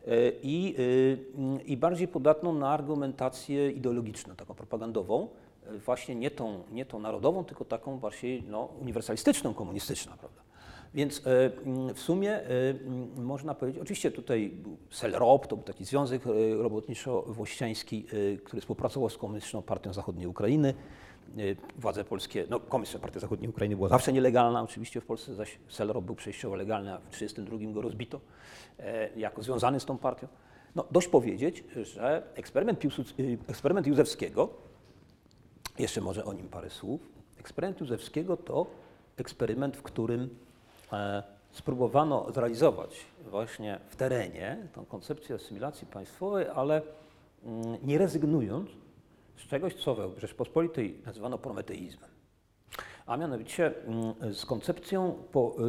e, 0.08 0.32
i, 0.44 0.76
y, 0.80 1.64
i 1.66 1.78
bardziej 1.78 2.08
podatną 2.08 2.54
na 2.54 2.70
argumentację 2.70 3.72
ideologiczną, 3.72 4.36
taką 4.36 4.54
propagandową, 4.54 5.28
e, 5.66 5.78
właśnie 5.78 6.16
nie 6.16 6.32
tą, 6.32 6.64
nie 6.72 6.86
tą 6.86 7.00
narodową, 7.00 7.44
tylko 7.44 7.66
taką 7.66 8.00
bardziej 8.00 8.44
no, 8.44 8.70
uniwersalistyczną, 8.82 9.54
komunistyczną, 9.54 10.14
prawda. 10.20 10.46
Więc 10.96 11.18
e, 11.18 11.52
w 11.94 12.00
sumie 12.00 12.32
e, 12.32 12.46
można 13.18 13.56
powiedzieć, 13.56 13.82
oczywiście 13.82 14.12
tutaj 14.12 14.50
był 14.50 14.78
Selrop, 14.90 15.48
to 15.48 15.56
był 15.56 15.66
taki 15.66 15.86
związek 15.86 16.22
e, 16.28 16.30
robotniczo-włościański, 16.64 18.06
e, 18.34 18.38
który 18.38 18.62
współpracował 18.62 19.10
z 19.10 19.18
Komunistyczną 19.18 19.62
Partią 19.62 19.94
Zachodniej 19.94 20.28
Ukrainy. 20.28 20.74
E, 21.38 21.80
Władze 21.82 22.04
polskie, 22.04 22.46
no 22.50 22.60
Komunistyczna 22.60 23.02
Partia 23.02 23.20
Zachodniej 23.20 23.50
Ukrainy 23.50 23.76
była 23.76 23.90
zawsze 23.90 24.14
nielegalna 24.14 24.62
oczywiście 24.62 25.02
w 25.02 25.06
Polsce, 25.06 25.36
zaś 25.36 25.60
Selrop 25.68 26.06
był 26.06 26.16
przejściowo 26.16 26.56
legalny, 26.56 26.94
a 26.94 26.98
w 26.98 27.10
1932 27.10 27.74
go 27.74 27.82
rozbito 27.82 28.20
e, 28.80 29.10
jako 29.20 29.44
związany 29.44 29.80
z 29.80 29.86
tą 29.86 29.98
partią. 29.98 30.28
No 30.76 30.86
dość 30.92 31.08
powiedzieć, 31.08 31.64
że 31.84 32.24
eksperyment, 32.36 32.80
Piłsudz- 32.80 33.14
e, 33.20 33.52
eksperyment 33.52 33.88
jeszcze 35.80 36.02
może 36.02 36.26
o 36.26 36.34
nim 36.34 36.50
parę 36.50 36.70
słów. 36.70 37.02
Eksperyment 37.40 37.80
Józefskiego 37.82 38.38
to 38.38 38.66
eksperyment, 39.18 39.78
w 39.78 39.82
którym 39.84 40.30
spróbowano 41.52 42.32
zrealizować 42.34 43.06
właśnie 43.30 43.80
w 43.90 43.96
terenie 43.96 44.68
tą 44.74 44.86
koncepcję 44.86 45.36
asymilacji 45.36 45.88
państwowej, 45.88 46.46
ale 46.56 46.82
mm, 47.46 47.78
nie 47.84 47.98
rezygnując 47.98 48.70
z 49.38 49.48
czegoś, 49.48 49.74
co 49.74 50.10
w 50.10 50.20
Rzeczpospolitej 50.20 51.02
nazywano 51.06 51.38
prometeizmem. 51.38 52.10
A 53.06 53.18
mianowicie 53.18 53.72
mm, 53.86 54.34
z 54.34 54.46
koncepcją, 54.46 55.16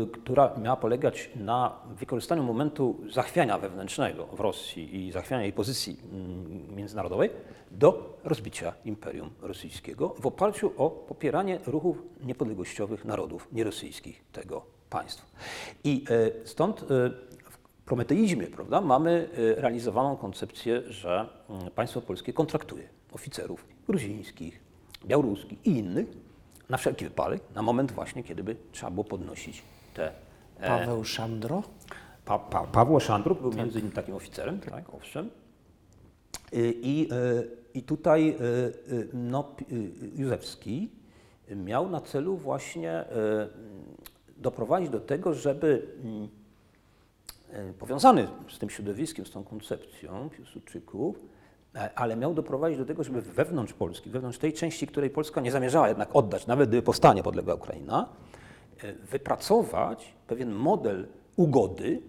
y, 0.04 0.06
która 0.06 0.54
miała 0.62 0.76
polegać 0.76 1.30
na 1.36 1.80
wykorzystaniu 1.90 2.42
momentu 2.42 3.00
zachwiania 3.10 3.58
wewnętrznego 3.58 4.26
w 4.26 4.40
Rosji 4.40 5.06
i 5.06 5.12
zachwiania 5.12 5.42
jej 5.42 5.52
pozycji 5.52 6.00
mm, 6.12 6.76
międzynarodowej 6.76 7.30
do 7.70 8.18
rozbicia 8.24 8.72
Imperium 8.84 9.30
Rosyjskiego 9.40 10.14
w 10.20 10.26
oparciu 10.26 10.72
o 10.76 10.90
popieranie 10.90 11.58
ruchów 11.66 12.02
niepodległościowych 12.20 13.04
narodów 13.04 13.48
nierosyjskich 13.52 14.24
tego 14.32 14.66
państwa. 14.90 15.26
I 15.84 16.04
e, 16.10 16.46
stąd 16.46 16.82
e, 16.82 17.10
prometeizmie 17.84 18.46
prawda, 18.46 18.80
mamy 18.80 19.28
e, 19.32 19.60
realizowaną 19.60 20.16
koncepcję, 20.16 20.82
że 20.88 21.28
mm, 21.48 21.70
państwo 21.70 22.00
polskie 22.00 22.32
kontraktuje 22.32 22.95
oficerów 23.16 23.66
gruzińskich, 23.86 24.60
białoruskich 25.06 25.66
i 25.66 25.70
innych 25.78 26.06
na 26.68 26.76
wszelki 26.76 27.04
wypadek, 27.04 27.42
na 27.54 27.62
moment 27.62 27.92
właśnie, 27.92 28.22
kiedy 28.22 28.44
by 28.44 28.56
trzeba 28.72 28.90
było 28.90 29.04
podnosić 29.04 29.62
te... 29.94 30.12
e, 30.60 30.68
Paweł 30.68 31.04
Szandro. 31.04 31.62
Pa, 32.24 32.38
pa, 32.38 32.66
Pawło 32.66 33.00
Szandruk 33.00 33.40
był 33.40 33.52
między 33.52 33.78
innymi 33.78 33.94
takim 33.94 34.14
oficerem, 34.14 34.60
tak, 34.60 34.94
owszem. 34.94 35.30
Y, 36.52 36.74
I, 36.82 37.08
y, 37.12 37.50
i 37.74 37.82
tutaj 37.82 38.36
no, 39.12 39.54
Józefski 40.16 40.90
miał 41.50 41.90
na 41.90 42.00
celu 42.00 42.36
właśnie 42.36 43.04
doprowadzić 44.36 44.90
do 44.90 45.00
tego, 45.00 45.34
żeby 45.34 45.86
mm, 46.04 46.28
powiązany 47.78 48.28
z 48.48 48.58
tym 48.58 48.70
środowiskiem, 48.70 49.26
z 49.26 49.30
tą 49.30 49.44
koncepcją 49.44 50.30
Piłsudczyków, 50.30 51.16
e, 51.16 51.35
ale 51.94 52.16
miał 52.16 52.34
doprowadzić 52.34 52.78
do 52.78 52.84
tego, 52.84 53.04
żeby 53.04 53.22
wewnątrz 53.22 53.72
Polski, 53.72 54.10
wewnątrz 54.10 54.38
tej 54.38 54.52
części, 54.52 54.86
której 54.86 55.10
Polska 55.10 55.40
nie 55.40 55.50
zamierzała 55.50 55.88
jednak 55.88 56.16
oddać, 56.16 56.46
nawet 56.46 56.68
gdyby 56.68 56.82
powstanie 56.82 57.22
podległa 57.22 57.54
Ukraina, 57.54 58.08
e, 58.82 58.92
wypracować 58.92 60.14
pewien 60.26 60.52
model 60.52 61.08
ugody, 61.36 62.02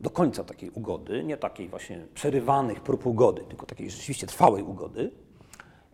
do 0.00 0.10
końca 0.10 0.44
takiej 0.44 0.70
ugody, 0.70 1.24
nie 1.24 1.36
takiej 1.36 1.68
właśnie 1.68 2.06
przerywanych 2.14 2.80
prób 2.80 3.06
ugody, 3.06 3.42
tylko 3.48 3.66
takiej 3.66 3.90
rzeczywiście 3.90 4.26
trwałej 4.26 4.62
ugody, 4.62 5.10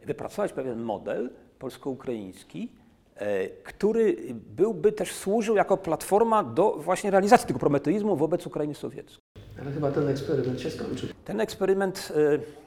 wypracować 0.06 0.52
pewien 0.52 0.82
model 0.82 1.30
polsko-ukraiński, 1.58 2.72
e, 3.16 3.48
który 3.48 4.16
byłby 4.56 4.92
też 4.92 5.12
służył 5.12 5.56
jako 5.56 5.76
platforma 5.76 6.44
do 6.44 6.76
właśnie 6.76 7.10
realizacji 7.10 7.46
tego 7.46 7.58
prometeizmu 7.58 8.16
wobec 8.16 8.46
Ukrainy 8.46 8.74
sowieckiej. 8.74 9.18
Ale 9.60 9.72
chyba 9.72 9.92
ten 9.92 10.08
eksperyment 10.08 10.60
się 10.60 10.70
skończył. 10.70 11.08
Ten 11.24 11.40
eksperyment 11.40 12.12
e, 12.16 12.63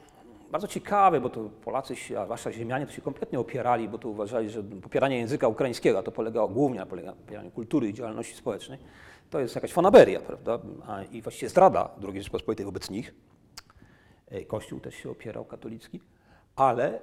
bardzo 0.50 0.68
ciekawy, 0.68 1.20
bo 1.20 1.30
to 1.30 1.50
Polacy, 1.64 1.96
się, 1.96 2.20
a 2.20 2.24
zwłaszcza 2.24 2.52
ziemianie, 2.52 2.86
to 2.86 2.92
się 2.92 3.02
kompletnie 3.02 3.40
opierali, 3.40 3.88
bo 3.88 3.98
to 3.98 4.08
uważali, 4.08 4.50
że 4.50 4.62
popieranie 4.62 5.18
języka 5.18 5.48
ukraińskiego, 5.48 5.98
a 5.98 6.02
to 6.02 6.12
polegało 6.12 6.48
głównie 6.48 6.78
na 6.78 6.86
popieraniu 6.86 7.50
kultury 7.50 7.88
i 7.88 7.94
działalności 7.94 8.34
społecznej, 8.34 8.78
to 9.30 9.40
jest 9.40 9.54
jakaś 9.54 9.72
fanaberia, 9.72 10.20
prawda? 10.20 10.58
I 11.12 11.22
właściwie 11.22 11.48
zdrada 11.48 11.90
II 12.02 12.18
Rzeczypospolitej 12.18 12.66
wobec 12.66 12.90
nich. 12.90 13.14
E, 14.28 14.44
Kościół 14.44 14.80
też 14.80 14.94
się 14.94 15.10
opierał 15.10 15.44
katolicki, 15.44 16.00
ale 16.56 17.02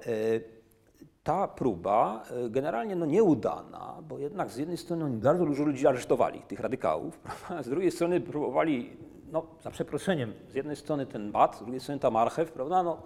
ta 1.22 1.48
próba 1.48 2.24
e, 2.30 2.50
generalnie 2.50 2.96
no, 2.96 3.06
nieudana, 3.06 3.94
bo 4.08 4.18
jednak 4.18 4.50
z 4.50 4.56
jednej 4.56 4.76
strony 4.76 5.04
oni 5.04 5.16
bardzo 5.16 5.46
dużo 5.46 5.64
ludzi 5.64 5.86
aresztowali, 5.86 6.40
tych 6.40 6.60
radykałów, 6.60 7.20
a 7.48 7.62
z 7.62 7.68
drugiej 7.68 7.90
strony 7.90 8.20
próbowali, 8.20 8.96
no 9.32 9.46
za 9.62 9.70
przeproszeniem, 9.70 10.32
z 10.48 10.54
jednej 10.54 10.76
strony 10.76 11.06
ten 11.06 11.32
bat, 11.32 11.56
z 11.56 11.58
drugiej 11.58 11.80
strony 11.80 12.00
ta 12.00 12.10
marchew, 12.10 12.52
prawda, 12.52 12.82
no, 12.82 13.02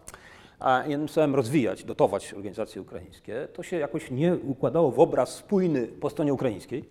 a 0.60 0.84
jednym 0.86 1.08
słowem 1.08 1.34
rozwijać, 1.34 1.84
dotować 1.84 2.34
organizacje 2.34 2.82
ukraińskie, 2.82 3.48
to 3.52 3.62
się 3.62 3.76
jakoś 3.78 4.10
nie 4.10 4.34
układało 4.34 4.90
w 4.90 5.00
obraz 5.00 5.34
spójny 5.34 5.86
po 5.86 6.10
stronie 6.10 6.32
ukraińskiej. 6.32 6.84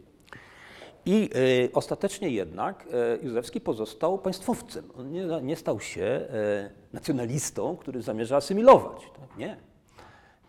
I 1.06 1.30
e, 1.66 1.74
ostatecznie 1.74 2.30
jednak 2.30 2.88
e, 2.94 3.26
Józefski 3.26 3.62
pozostał 3.62 4.18
państwowcem. 4.18 4.92
On 4.98 5.12
nie, 5.12 5.26
nie 5.42 5.56
stał 5.56 5.80
się 5.80 6.02
e, 6.04 6.70
nacjonalistą, 6.94 7.78
który 7.78 8.02
zamierza 8.02 8.36
asymilować. 8.36 9.04
Tak? 9.20 9.38
Nie. 9.38 9.58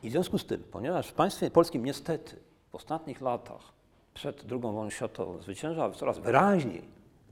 I 0.03 0.09
w 0.09 0.12
związku 0.12 0.39
z 0.39 0.47
tym, 0.47 0.62
ponieważ 0.71 1.09
w 1.09 1.12
państwie 1.12 1.51
polskim 1.51 1.85
niestety 1.85 2.37
w 2.71 2.75
ostatnich 2.75 3.21
latach 3.21 3.73
przed 4.14 4.45
II 4.51 4.61
wojną 4.61 4.91
światową 4.91 5.39
zwyciężała 5.43 5.91
coraz 5.91 6.18
wyraźniej 6.18 6.83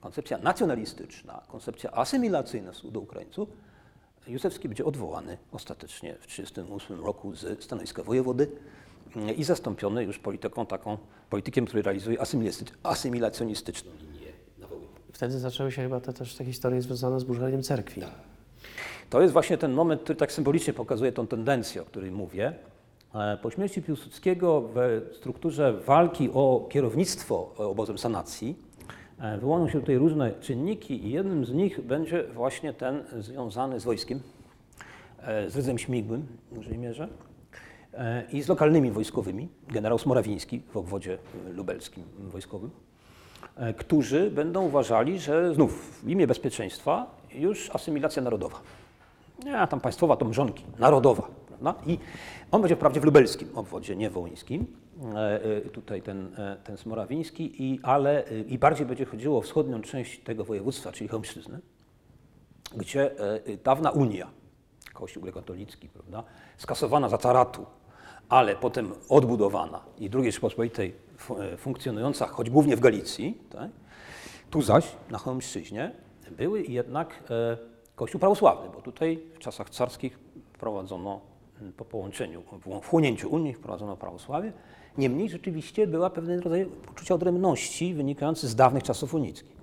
koncepcja 0.01 0.39
nacjonalistyczna, 0.39 1.43
koncepcja 1.49 1.91
asymilacyjna 1.91 2.72
do 2.84 3.01
Ukraińców, 3.01 3.49
Józefski 4.28 4.68
będzie 4.68 4.84
odwołany 4.84 5.38
ostatecznie 5.52 6.14
w 6.14 6.26
1938 6.26 7.04
roku 7.04 7.34
z 7.34 7.64
stanowiska 7.64 8.02
wojewody 8.02 8.48
mm, 9.16 9.36
i 9.36 9.44
zastąpiony 9.44 10.04
już 10.04 10.18
polityką 10.18 10.66
taką, 10.66 10.98
politykiem, 11.30 11.66
który 11.66 11.82
realizuje 11.82 12.18
asymilacjonistyczną 12.82 13.90
linię 14.00 14.32
na 14.58 14.66
Wołyniu. 14.66 14.88
Wtedy 15.12 15.38
zaczęły 15.38 15.72
się 15.72 15.82
chyba 15.82 16.00
te, 16.00 16.12
też 16.12 16.34
te 16.34 16.44
historie 16.44 16.82
związane 16.82 17.20
z 17.20 17.24
burzeniem 17.24 17.62
cerkwi. 17.62 18.02
To 19.10 19.20
jest 19.20 19.32
właśnie 19.32 19.58
ten 19.58 19.72
moment, 19.72 20.02
który 20.02 20.16
tak 20.16 20.32
symbolicznie 20.32 20.72
pokazuje 20.72 21.12
tą 21.12 21.26
tendencję, 21.26 21.82
o 21.82 21.84
której 21.84 22.10
mówię. 22.10 22.52
E, 23.14 23.38
Po 23.42 23.50
śmierci 23.50 23.82
Piłsudskiego 23.82 24.68
w 24.74 25.02
strukturze 25.16 25.72
walki 25.72 26.30
o 26.34 26.66
kierownictwo 26.70 27.54
obozem 27.56 27.98
sanacji 27.98 28.67
wyłonią 29.40 29.68
się 29.68 29.80
tutaj 29.80 29.96
różne 29.96 30.32
czynniki 30.40 31.06
i 31.06 31.10
jednym 31.10 31.44
z 31.44 31.52
nich 31.52 31.80
będzie 31.80 32.24
właśnie 32.24 32.72
ten 32.72 33.04
związany 33.18 33.80
z 33.80 33.84
wojskiem, 33.84 34.20
e, 35.22 35.50
z 35.50 35.56
rydzem 35.56 35.78
śmigłym 35.78 36.26
w 36.50 36.54
dużej 36.54 36.78
mierze 36.78 37.08
e, 37.94 38.24
i 38.32 38.42
z 38.42 38.48
lokalnymi 38.48 38.90
wojskowymi, 38.90 39.48
generał 39.68 39.98
Smorawiński 39.98 40.62
w 40.72 40.76
obwodzie 40.76 41.18
e, 41.48 41.52
lubelskim 41.52 42.04
wojskowym, 42.18 42.70
e, 43.56 43.74
którzy 43.74 44.30
będą 44.30 44.66
uważali, 44.66 45.18
że 45.18 45.54
znów 45.54 46.00
w 46.02 46.08
imię 46.08 46.26
bezpieczeństwa 46.26 47.06
już 47.34 47.70
asymilacja 47.74 48.22
narodowa. 48.22 48.60
Nie, 49.44 49.66
tam 49.70 49.80
państwowa 49.80 50.16
to 50.16 50.24
mrzonki, 50.24 50.64
narodowa. 50.78 51.28
Prawda? 51.46 51.74
I 51.86 51.98
on 52.50 52.62
będzie 52.62 52.76
wprawdzie 52.76 53.00
w 53.00 53.04
lubelskim 53.04 53.48
obwodzie, 53.54 53.96
nie 53.96 54.10
wołyńskim, 54.10 54.60
e, 54.60 54.66
e, 54.66 54.88
tutaj 55.72 56.03
ten, 56.03 56.34
e, 56.38 56.57
ten 56.64 56.76
Smorawiński, 56.76 57.62
i, 57.64 57.80
ale 57.82 58.26
e, 58.26 58.40
i 58.40 58.59
bardziej 58.59 58.86
będzie 58.86 59.05
chodziło 59.05 59.38
o 59.38 59.40
wschodnią 59.40 59.82
część 59.82 60.20
tego 60.20 60.44
województwa, 60.44 60.92
czyli 60.92 61.09
Chełmszczyznę, 61.09 61.59
gdzie 62.76 63.20
e, 63.20 63.34
e, 63.46 63.57
dawna 63.57 63.90
Unia, 63.90 64.30
Kościół 64.92 65.22
grekokatolicki, 65.22 65.88
prawda, 65.88 66.24
skasowana 66.57 67.09
za 67.09 67.18
caratu, 67.18 67.66
ale 68.28 68.57
potem 68.57 68.92
odbudowana 69.09 69.80
i 69.99 70.11
II 70.14 70.32
e, 71.38 71.57
funkcjonująca, 71.57 72.26
choć 72.26 72.51
głównie 72.51 72.76
w 72.76 72.80
Galicji, 72.80 73.38
tak? 73.51 73.70
tu 74.51 74.62
zaś 74.62 74.96
na 75.11 75.18
Chełmszczyźnie 75.18 75.92
były 76.30 76.62
jednak 76.62 77.22
e, 77.30 77.57
Kościół 77.96 78.20
prawosławny, 78.20 78.70
bo 78.74 78.82
tutaj 78.82 79.22
w 79.34 79.38
czasach 79.38 79.70
carskich 79.70 80.18
wprowadzono 80.53 81.14
m, 81.14 81.20
po 81.76 81.84
połączeniu, 81.84 82.42
w 82.66 82.80
wchłonięciu 82.80 83.30
Unii 83.30 83.54
wprowadzono 83.54 83.96
prawosławie. 83.96 84.52
Niemniej 84.98 85.28
rzeczywiście 85.28 85.86
była 85.86 86.11
pewien 86.11 86.40
rodzaj 86.40 86.66
poczucia 86.66 87.14
odrębności 87.14 87.94
wynikający 87.94 88.48
z 88.48 88.54
dawnych 88.54 88.82
czasów 88.82 89.14
unickich. 89.14 89.56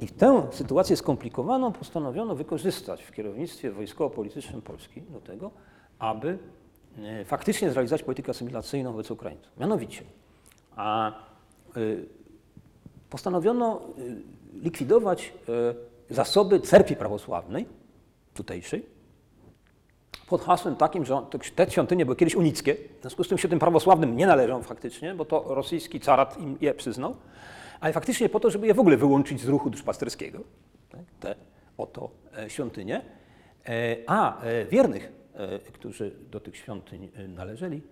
I 0.00 0.08
tę 0.08 0.46
sytuację 0.50 0.96
skomplikowaną 0.96 1.72
postanowiono 1.72 2.34
wykorzystać 2.34 3.02
w 3.02 3.12
kierownictwie 3.12 3.70
wojskowo-politycznym 3.70 4.62
Polski 4.62 5.02
do 5.02 5.20
tego, 5.20 5.50
aby 5.98 6.38
e, 6.98 7.24
faktycznie 7.24 7.70
zrealizować 7.70 8.02
politykę 8.02 8.30
asymilacyjną 8.30 8.92
wobec 8.92 9.10
Ukraińców. 9.10 9.52
Mianowicie 9.58 10.02
a 10.76 11.12
y, 11.76 12.06
postanowiono 13.10 13.80
y, 13.98 14.22
likwidować 14.62 15.32
zasoby 16.10 16.60
cerkwi 16.60 16.96
prawosławnej 16.96 17.66
tutejszej 18.34 18.93
pod 20.38 20.44
hasłem 20.44 20.76
takim, 20.76 21.04
że 21.04 21.22
te- 21.54 21.70
świątynie 21.70 22.04
były 22.04 22.16
kiedyś 22.16 22.34
unickie, 22.34 22.74
w 22.74 23.00
związku 23.00 23.24
z 23.24 23.28
tym 23.28 23.38
się 23.38 23.48
tym 23.48 23.58
prawosławnym 23.58 24.16
nie 24.16 24.26
należą 24.26 24.62
faktycznie, 24.62 25.14
bo 25.14 25.24
to 25.24 25.44
rosyjski 25.54 26.00
carat 26.00 26.40
im 26.40 26.58
je 26.60 26.74
przyznał, 26.74 27.16
ale 27.80 27.92
faktycznie 27.92 28.28
po 28.28 28.40
to, 28.40 28.50
żeby 28.50 28.66
je 28.66 28.74
w 28.74 28.80
ogóle 28.80 28.96
wyłączyć 28.96 29.40
z 29.40 29.48
ruchu 29.48 29.70
duszpasterskiego, 29.70 30.38
tak, 30.90 31.00
te 31.20 31.34
oto 31.78 32.10
e, 32.38 32.50
świątynie, 32.50 33.02
E, 33.68 33.96
a 34.06 34.42
e, 34.42 34.64
wiernych, 34.64 35.12
którzy 35.72 36.12
do 36.30 36.40
tych 36.40 36.56
świątyń 36.56 37.10
należeli, 37.28 37.82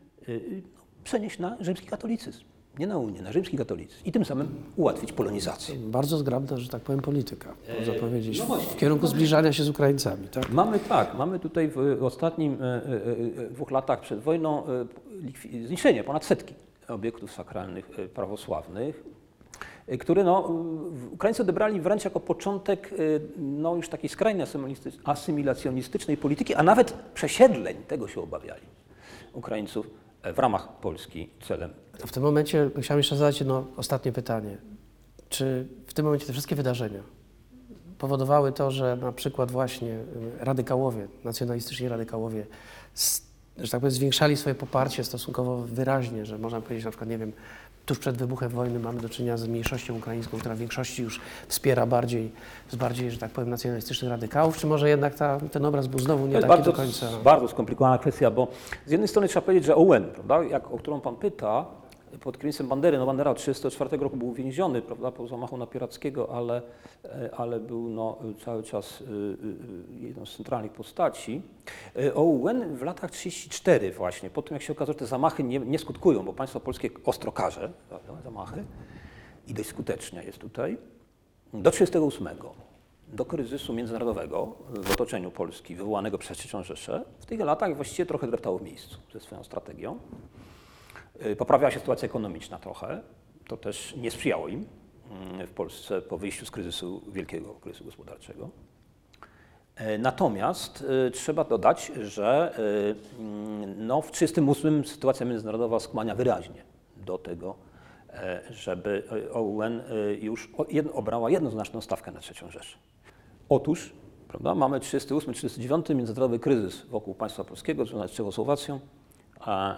no, 0.77 0.83
przenieść 1.05 1.39
na 1.39 1.57
rzymski 1.61 1.87
katolicyzm, 1.87 2.45
nie 2.79 2.87
na 2.87 2.99
Unię, 2.99 3.23
na 3.23 3.33
rzymski 3.33 3.57
katolicyzm 3.57 4.05
i 4.05 4.13
tym 4.13 4.25
samym 4.25 4.49
ułatwić 4.77 5.13
polonizację. 5.13 5.77
Bardzo 5.77 6.19
zgrabna, 6.19 6.57
że 6.57 6.69
tak 6.69 6.83
powiem, 6.83 7.01
polityka, 7.01 7.55
można 7.79 7.95
powiedzieć, 7.95 8.39
no 8.39 8.45
właśnie. 8.45 8.73
w 8.73 8.77
kierunku 8.77 9.07
zbliżania 9.07 9.53
się 9.53 9.63
z 9.65 9.69
Ukraińcami. 9.69 10.29
Tak? 10.29 10.51
Mamy 10.53 10.79
tak, 10.79 11.15
mamy 11.15 11.39
tutaj 11.39 11.69
w 11.69 12.05
ostatnim 12.05 12.63
e, 12.63 12.65
e, 12.65 12.81
e, 13.47 13.51
dwóch 13.51 13.71
latach 13.71 14.01
przed 14.01 14.21
wojną 14.21 14.67
e, 14.67 15.67
zniszczenie 15.67 16.05
ponad 16.05 16.25
setki 16.25 16.55
obiektów 16.89 17.33
sakralnych 17.33 17.99
e, 17.99 18.09
prawosławnych, 18.09 19.05
e, 19.87 19.99
które 19.99 20.25
no, 20.25 20.51
Ukraińcy 21.13 21.43
odebrali 21.43 21.81
wręcz 21.81 22.05
jako 22.05 22.21
początek 22.21 22.91
e, 22.93 22.97
no, 23.39 23.77
już 23.77 23.89
takiej 23.89 24.09
skrajnie 24.09 24.47
asymilacjonistycznej 25.05 26.17
polityki, 26.17 26.55
a 26.55 26.63
nawet 26.63 26.93
przesiedleń, 26.93 27.77
tego 27.89 28.09
się 28.09 28.21
obawiali 28.21 28.67
Ukraińców 29.33 29.91
e, 30.23 30.33
w 30.33 30.39
ramach 30.39 30.69
Polski 30.81 31.29
celem. 31.43 31.71
W 32.07 32.13
tym 32.13 32.23
momencie 32.23 32.71
chciałem 32.81 32.99
jeszcze 32.99 33.17
zadać 33.17 33.41
jedno 33.41 33.65
ostatnie 33.77 34.13
pytanie. 34.13 34.59
Czy 35.29 35.67
w 35.87 35.95
tym 35.95 36.05
momencie 36.05 36.27
te 36.27 36.33
wszystkie 36.33 36.57
wydarzenia 36.57 37.03
powodowały 38.03 38.53
to, 38.53 38.71
że 38.71 38.97
na 38.97 39.13
przykład 39.13 39.51
właśnie 39.51 39.91
y, 39.91 40.05
radykałowie, 40.39 41.09
nacjonalistyczni 41.25 41.89
radykałowie, 41.89 42.47
że 43.59 43.71
tak 43.71 43.81
powiem, 43.81 43.91
zwiększali 43.91 44.37
swoje 44.37 44.55
poparcie 44.55 45.05
stosunkowo 45.05 45.57
wyraźnie, 45.57 46.27
że 46.27 46.39
można 46.39 46.61
powiedzieć 46.61 46.85
na 46.85 46.91
przykład, 46.91 47.11
nie 47.11 47.19
wiem, 47.19 47.33
tuż 47.87 47.99
przed 47.99 48.17
wybuchem 48.17 48.49
wojny 48.51 48.79
mamy 48.79 49.01
do 49.01 49.09
czynienia 49.09 49.37
z 49.37 49.49
mniejszością 49.49 49.97
ukraińską, 49.97 50.39
która 50.39 50.55
w 50.55 50.59
większości 50.59 51.03
już 51.03 51.21
wspiera 51.49 51.87
bardziej, 51.87 52.33
z 52.71 52.77
bardziej, 52.77 53.11
że 53.11 53.19
tak 53.19 53.31
powiem, 53.31 53.51
nacjonalistycznych 53.51 54.11
radykałów, 54.11 54.59
czy 54.59 54.67
może 54.67 54.89
jednak 54.89 55.15
ta, 55.15 55.41
ten 55.41 55.65
obraz 55.65 55.87
był 55.87 55.99
znowu 55.99 56.27
nie 56.27 56.35
taki 56.35 56.49
bardzo, 56.49 56.71
do 56.71 56.77
końca? 56.77 57.07
bardzo 57.25 57.49
skomplikowana 57.49 57.99
kwestia, 57.99 58.31
bo 58.31 58.49
z 58.87 58.91
jednej 58.91 59.09
strony 59.09 59.29
trzeba 59.29 59.47
powiedzieć, 59.47 59.65
że 59.65 59.77
Owen, 59.77 60.05
prawda, 60.05 60.43
jak, 60.43 60.71
o 60.71 60.79
którą 60.79 61.01
Pan 61.01 61.17
pyta, 61.17 61.67
pod 62.21 62.37
kierownictwem 62.37 62.69
Bandery, 62.69 62.99
no 62.99 63.07
Bandera 63.07 63.31
od 63.31 63.37
1934 63.37 64.03
roku 64.03 64.17
był 64.17 64.29
uwięziony 64.29 64.83
prawda, 64.83 65.11
po 65.11 65.29
zamachu 65.29 65.57
na 65.57 65.67
Pirackiego, 65.67 66.37
ale, 66.37 66.63
e, 67.05 67.31
ale 67.37 67.61
był 67.61 67.89
no, 67.89 68.19
cały 68.45 68.63
czas 68.63 69.01
y, 69.01 69.05
y, 69.05 70.07
jedną 70.07 70.27
z 70.27 70.37
centralnych 70.37 70.73
postaci. 70.73 71.43
E, 71.97 72.15
Owen 72.15 72.77
w 72.77 72.83
latach 72.83 73.11
34 73.11 73.93
właśnie, 73.93 74.31
po 74.31 74.43
tym 74.43 74.55
jak 74.55 74.63
się 74.63 74.73
okazało, 74.73 74.93
że 74.93 74.99
te 74.99 75.07
zamachy 75.07 75.45
nie, 75.45 75.59
nie 75.59 75.79
skutkują, 75.79 76.23
bo 76.25 76.33
państwo 76.33 76.61
polskie 76.61 76.91
ostro 77.05 77.33
karze 77.33 77.73
prawda, 77.89 78.23
zamachy 78.25 78.65
i 79.49 79.55
dość 79.55 79.69
skutecznie 79.69 80.23
jest 80.23 80.39
tutaj, 80.39 80.79
do 81.55 81.71
38 81.71 82.29
do 83.13 83.25
kryzysu 83.25 83.73
międzynarodowego 83.73 84.57
w 84.71 84.91
otoczeniu 84.91 85.31
Polski 85.31 85.75
wywołanego 85.75 86.19
przez 86.19 86.55
III 86.55 86.65
Rzeszę, 86.65 87.05
w 87.21 87.27
tych 87.27 87.41
latach 87.41 87.77
właściwie 87.77 88.07
trochę 88.07 88.27
dreptało 88.27 88.59
w 88.59 88.63
miejscu 88.63 88.99
ze 89.13 89.21
swoją 89.21 89.45
strategią. 89.45 89.99
Y, 91.27 91.37
Poprawiała 91.37 91.71
się 91.71 91.79
sytuacja 91.79 92.07
ekonomiczna 92.07 92.59
trochę, 92.59 93.01
to 93.47 93.57
też 93.57 93.97
nie 93.97 94.11
sprzyjało 94.11 94.49
im 94.49 94.67
mm, 95.11 95.47
w 95.47 95.51
Polsce 95.51 96.03
po 96.03 96.19
wyjściu 96.19 96.47
z 96.47 96.51
kryzysu, 96.51 97.03
wielkiego 97.09 97.55
kryzysu 97.55 97.85
gospodarczego. 97.85 98.51
E, 99.77 99.99
Natomiast 99.99 100.85
y, 101.07 101.11
trzeba 101.11 101.45
dodać, 101.45 101.93
że 102.03 102.59
y, 102.59 102.95
no, 103.77 104.03
w 104.03 104.11
1938 104.11 104.85
sytuacja 104.85 105.27
międzynarodowa 105.27 105.81
skłania 105.81 106.15
wyraźnie 106.15 106.65
do 106.97 107.19
tego, 107.19 107.55
e, 108.11 108.43
żeby 108.51 109.03
OUN 109.33 109.83
już 110.21 110.51
obrała 110.93 111.31
jednoznaczną 111.31 111.81
stawkę 111.81 112.13
na 112.13 112.21
III 112.21 112.53
Rzeszę. 112.53 112.79
Otóż 113.49 113.93
prawda, 114.29 114.55
mamy 114.55 114.81
38-39 114.81 115.95
międzynarodowy 115.95 116.39
kryzys 116.39 116.87
wokół 116.87 117.15
państwa 117.15 117.45
polskiego 117.45 117.85
związany 117.85 118.09
z 118.09 118.13
Czechosłowacją, 118.13 118.81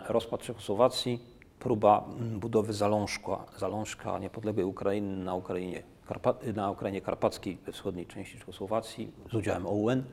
rozpad 0.08 0.42
Czechosłowacji, 0.42 1.33
próba 1.64 2.04
budowy 2.18 2.72
zalążka, 2.72 3.44
zalążka 3.58 4.18
niepodległej 4.18 4.66
Ukrainy 4.66 5.24
na 5.24 5.34
Ukrainie, 5.34 5.82
Karpa- 6.08 6.54
na 6.54 6.70
Ukrainie 6.70 7.00
Karpackiej 7.00 7.58
we 7.66 7.72
wschodniej 7.72 8.06
części 8.06 8.38
Czechosłowacji 8.38 9.12
z 9.30 9.34
udziałem 9.34 9.66
OUN, 9.66 10.04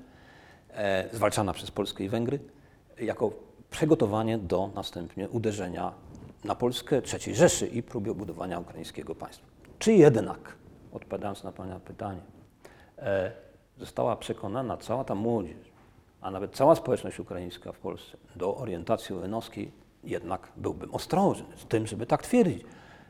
e, 0.74 1.10
zwalczana 1.12 1.54
przez 1.54 1.72
Polskę 1.72 2.04
i 2.04 2.10
Węgry, 2.10 2.39
jako 2.99 3.32
przygotowanie 3.70 4.38
do 4.38 4.70
następnie 4.76 5.30
uderzenia 5.30 5.93
na 6.43 6.56
Polskę 6.56 7.02
III 7.14 7.36
Rzeszy 7.36 7.68
i 7.68 7.84
próby 7.84 8.16
budowania 8.16 8.60
ukraińskiego 8.60 9.16
państwa. 9.16 9.47
Czy 9.80 9.93
jednak, 9.93 10.56
odpowiadając 10.91 11.43
na 11.43 11.52
Pana 11.52 11.80
pytanie, 11.80 12.22
e, 12.97 13.32
została 13.78 14.16
przekonana 14.16 14.78
cała 14.78 15.04
ta 15.04 15.16
młodzież, 15.16 15.72
a 16.22 16.32
nawet 16.32 16.56
cała 16.56 16.76
społeczność 16.76 17.20
ukraińska 17.20 17.72
w 17.72 17.80
Polsce 17.80 18.18
do 18.36 18.56
orientacji 18.56 19.16
UN-owskiej, 19.16 19.81
jednak 20.04 20.52
byłbym 20.58 20.93
ostrożny 20.93 21.58
z 21.58 21.66
tym, 21.66 21.88
żeby 21.88 22.06
tak 22.06 22.24
twierdzić. 22.24 22.64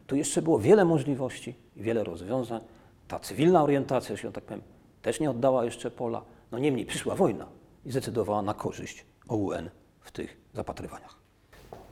Tu 0.07 0.15
jeszcze 0.15 0.41
było 0.41 0.59
wiele 0.59 0.85
możliwości 0.85 1.55
i 1.75 1.81
wiele 1.83 2.03
rozwiązań. 2.03 2.61
Ta 3.07 3.19
cywilna 3.19 3.63
orientacja, 3.63 4.15
że 4.15 4.31
tak 4.31 4.43
powiem, 4.43 4.61
też 5.01 5.19
nie 5.19 5.29
oddała 5.29 5.65
jeszcze 5.65 5.91
pola. 5.91 6.21
No 6.51 6.59
niemniej 6.59 6.85
przyszła 6.85 7.15
wojna 7.15 7.47
i 7.85 7.91
zdecydowała 7.91 8.41
na 8.41 8.53
korzyść 8.53 9.05
OUN 9.27 9.69
w 9.99 10.11
tych 10.11 10.37
zapatrywaniach. 10.53 11.15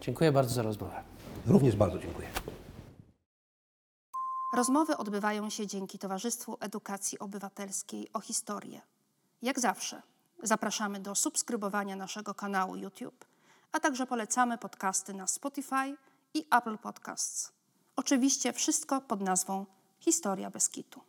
Dziękuję 0.01 0.31
bardzo 0.31 0.53
za 0.53 0.61
rozmowę. 0.61 1.03
Również 1.47 1.75
bardzo 1.75 1.99
dziękuję. 1.99 2.27
Rozmowy 4.55 4.97
odbywają 4.97 5.49
się 5.49 5.67
dzięki 5.67 5.99
Towarzystwu 5.99 6.57
Edukacji 6.59 7.19
Obywatelskiej 7.19 8.07
o 8.13 8.19
historię. 8.19 8.81
Jak 9.41 9.59
zawsze, 9.59 10.01
zapraszamy 10.43 10.99
do 10.99 11.15
subskrybowania 11.15 11.95
naszego 11.95 12.33
kanału 12.33 12.75
YouTube, 12.75 13.25
a 13.71 13.79
także 13.79 14.05
polecamy 14.05 14.57
podcasty 14.57 15.13
na 15.13 15.27
Spotify 15.27 15.97
i 16.33 16.45
Apple 16.49 16.77
Podcasts. 16.77 17.51
Oczywiście 17.95 18.53
wszystko 18.53 19.01
pod 19.01 19.21
nazwą 19.21 19.65
Historia 19.99 20.49
Beskitu. 20.49 21.08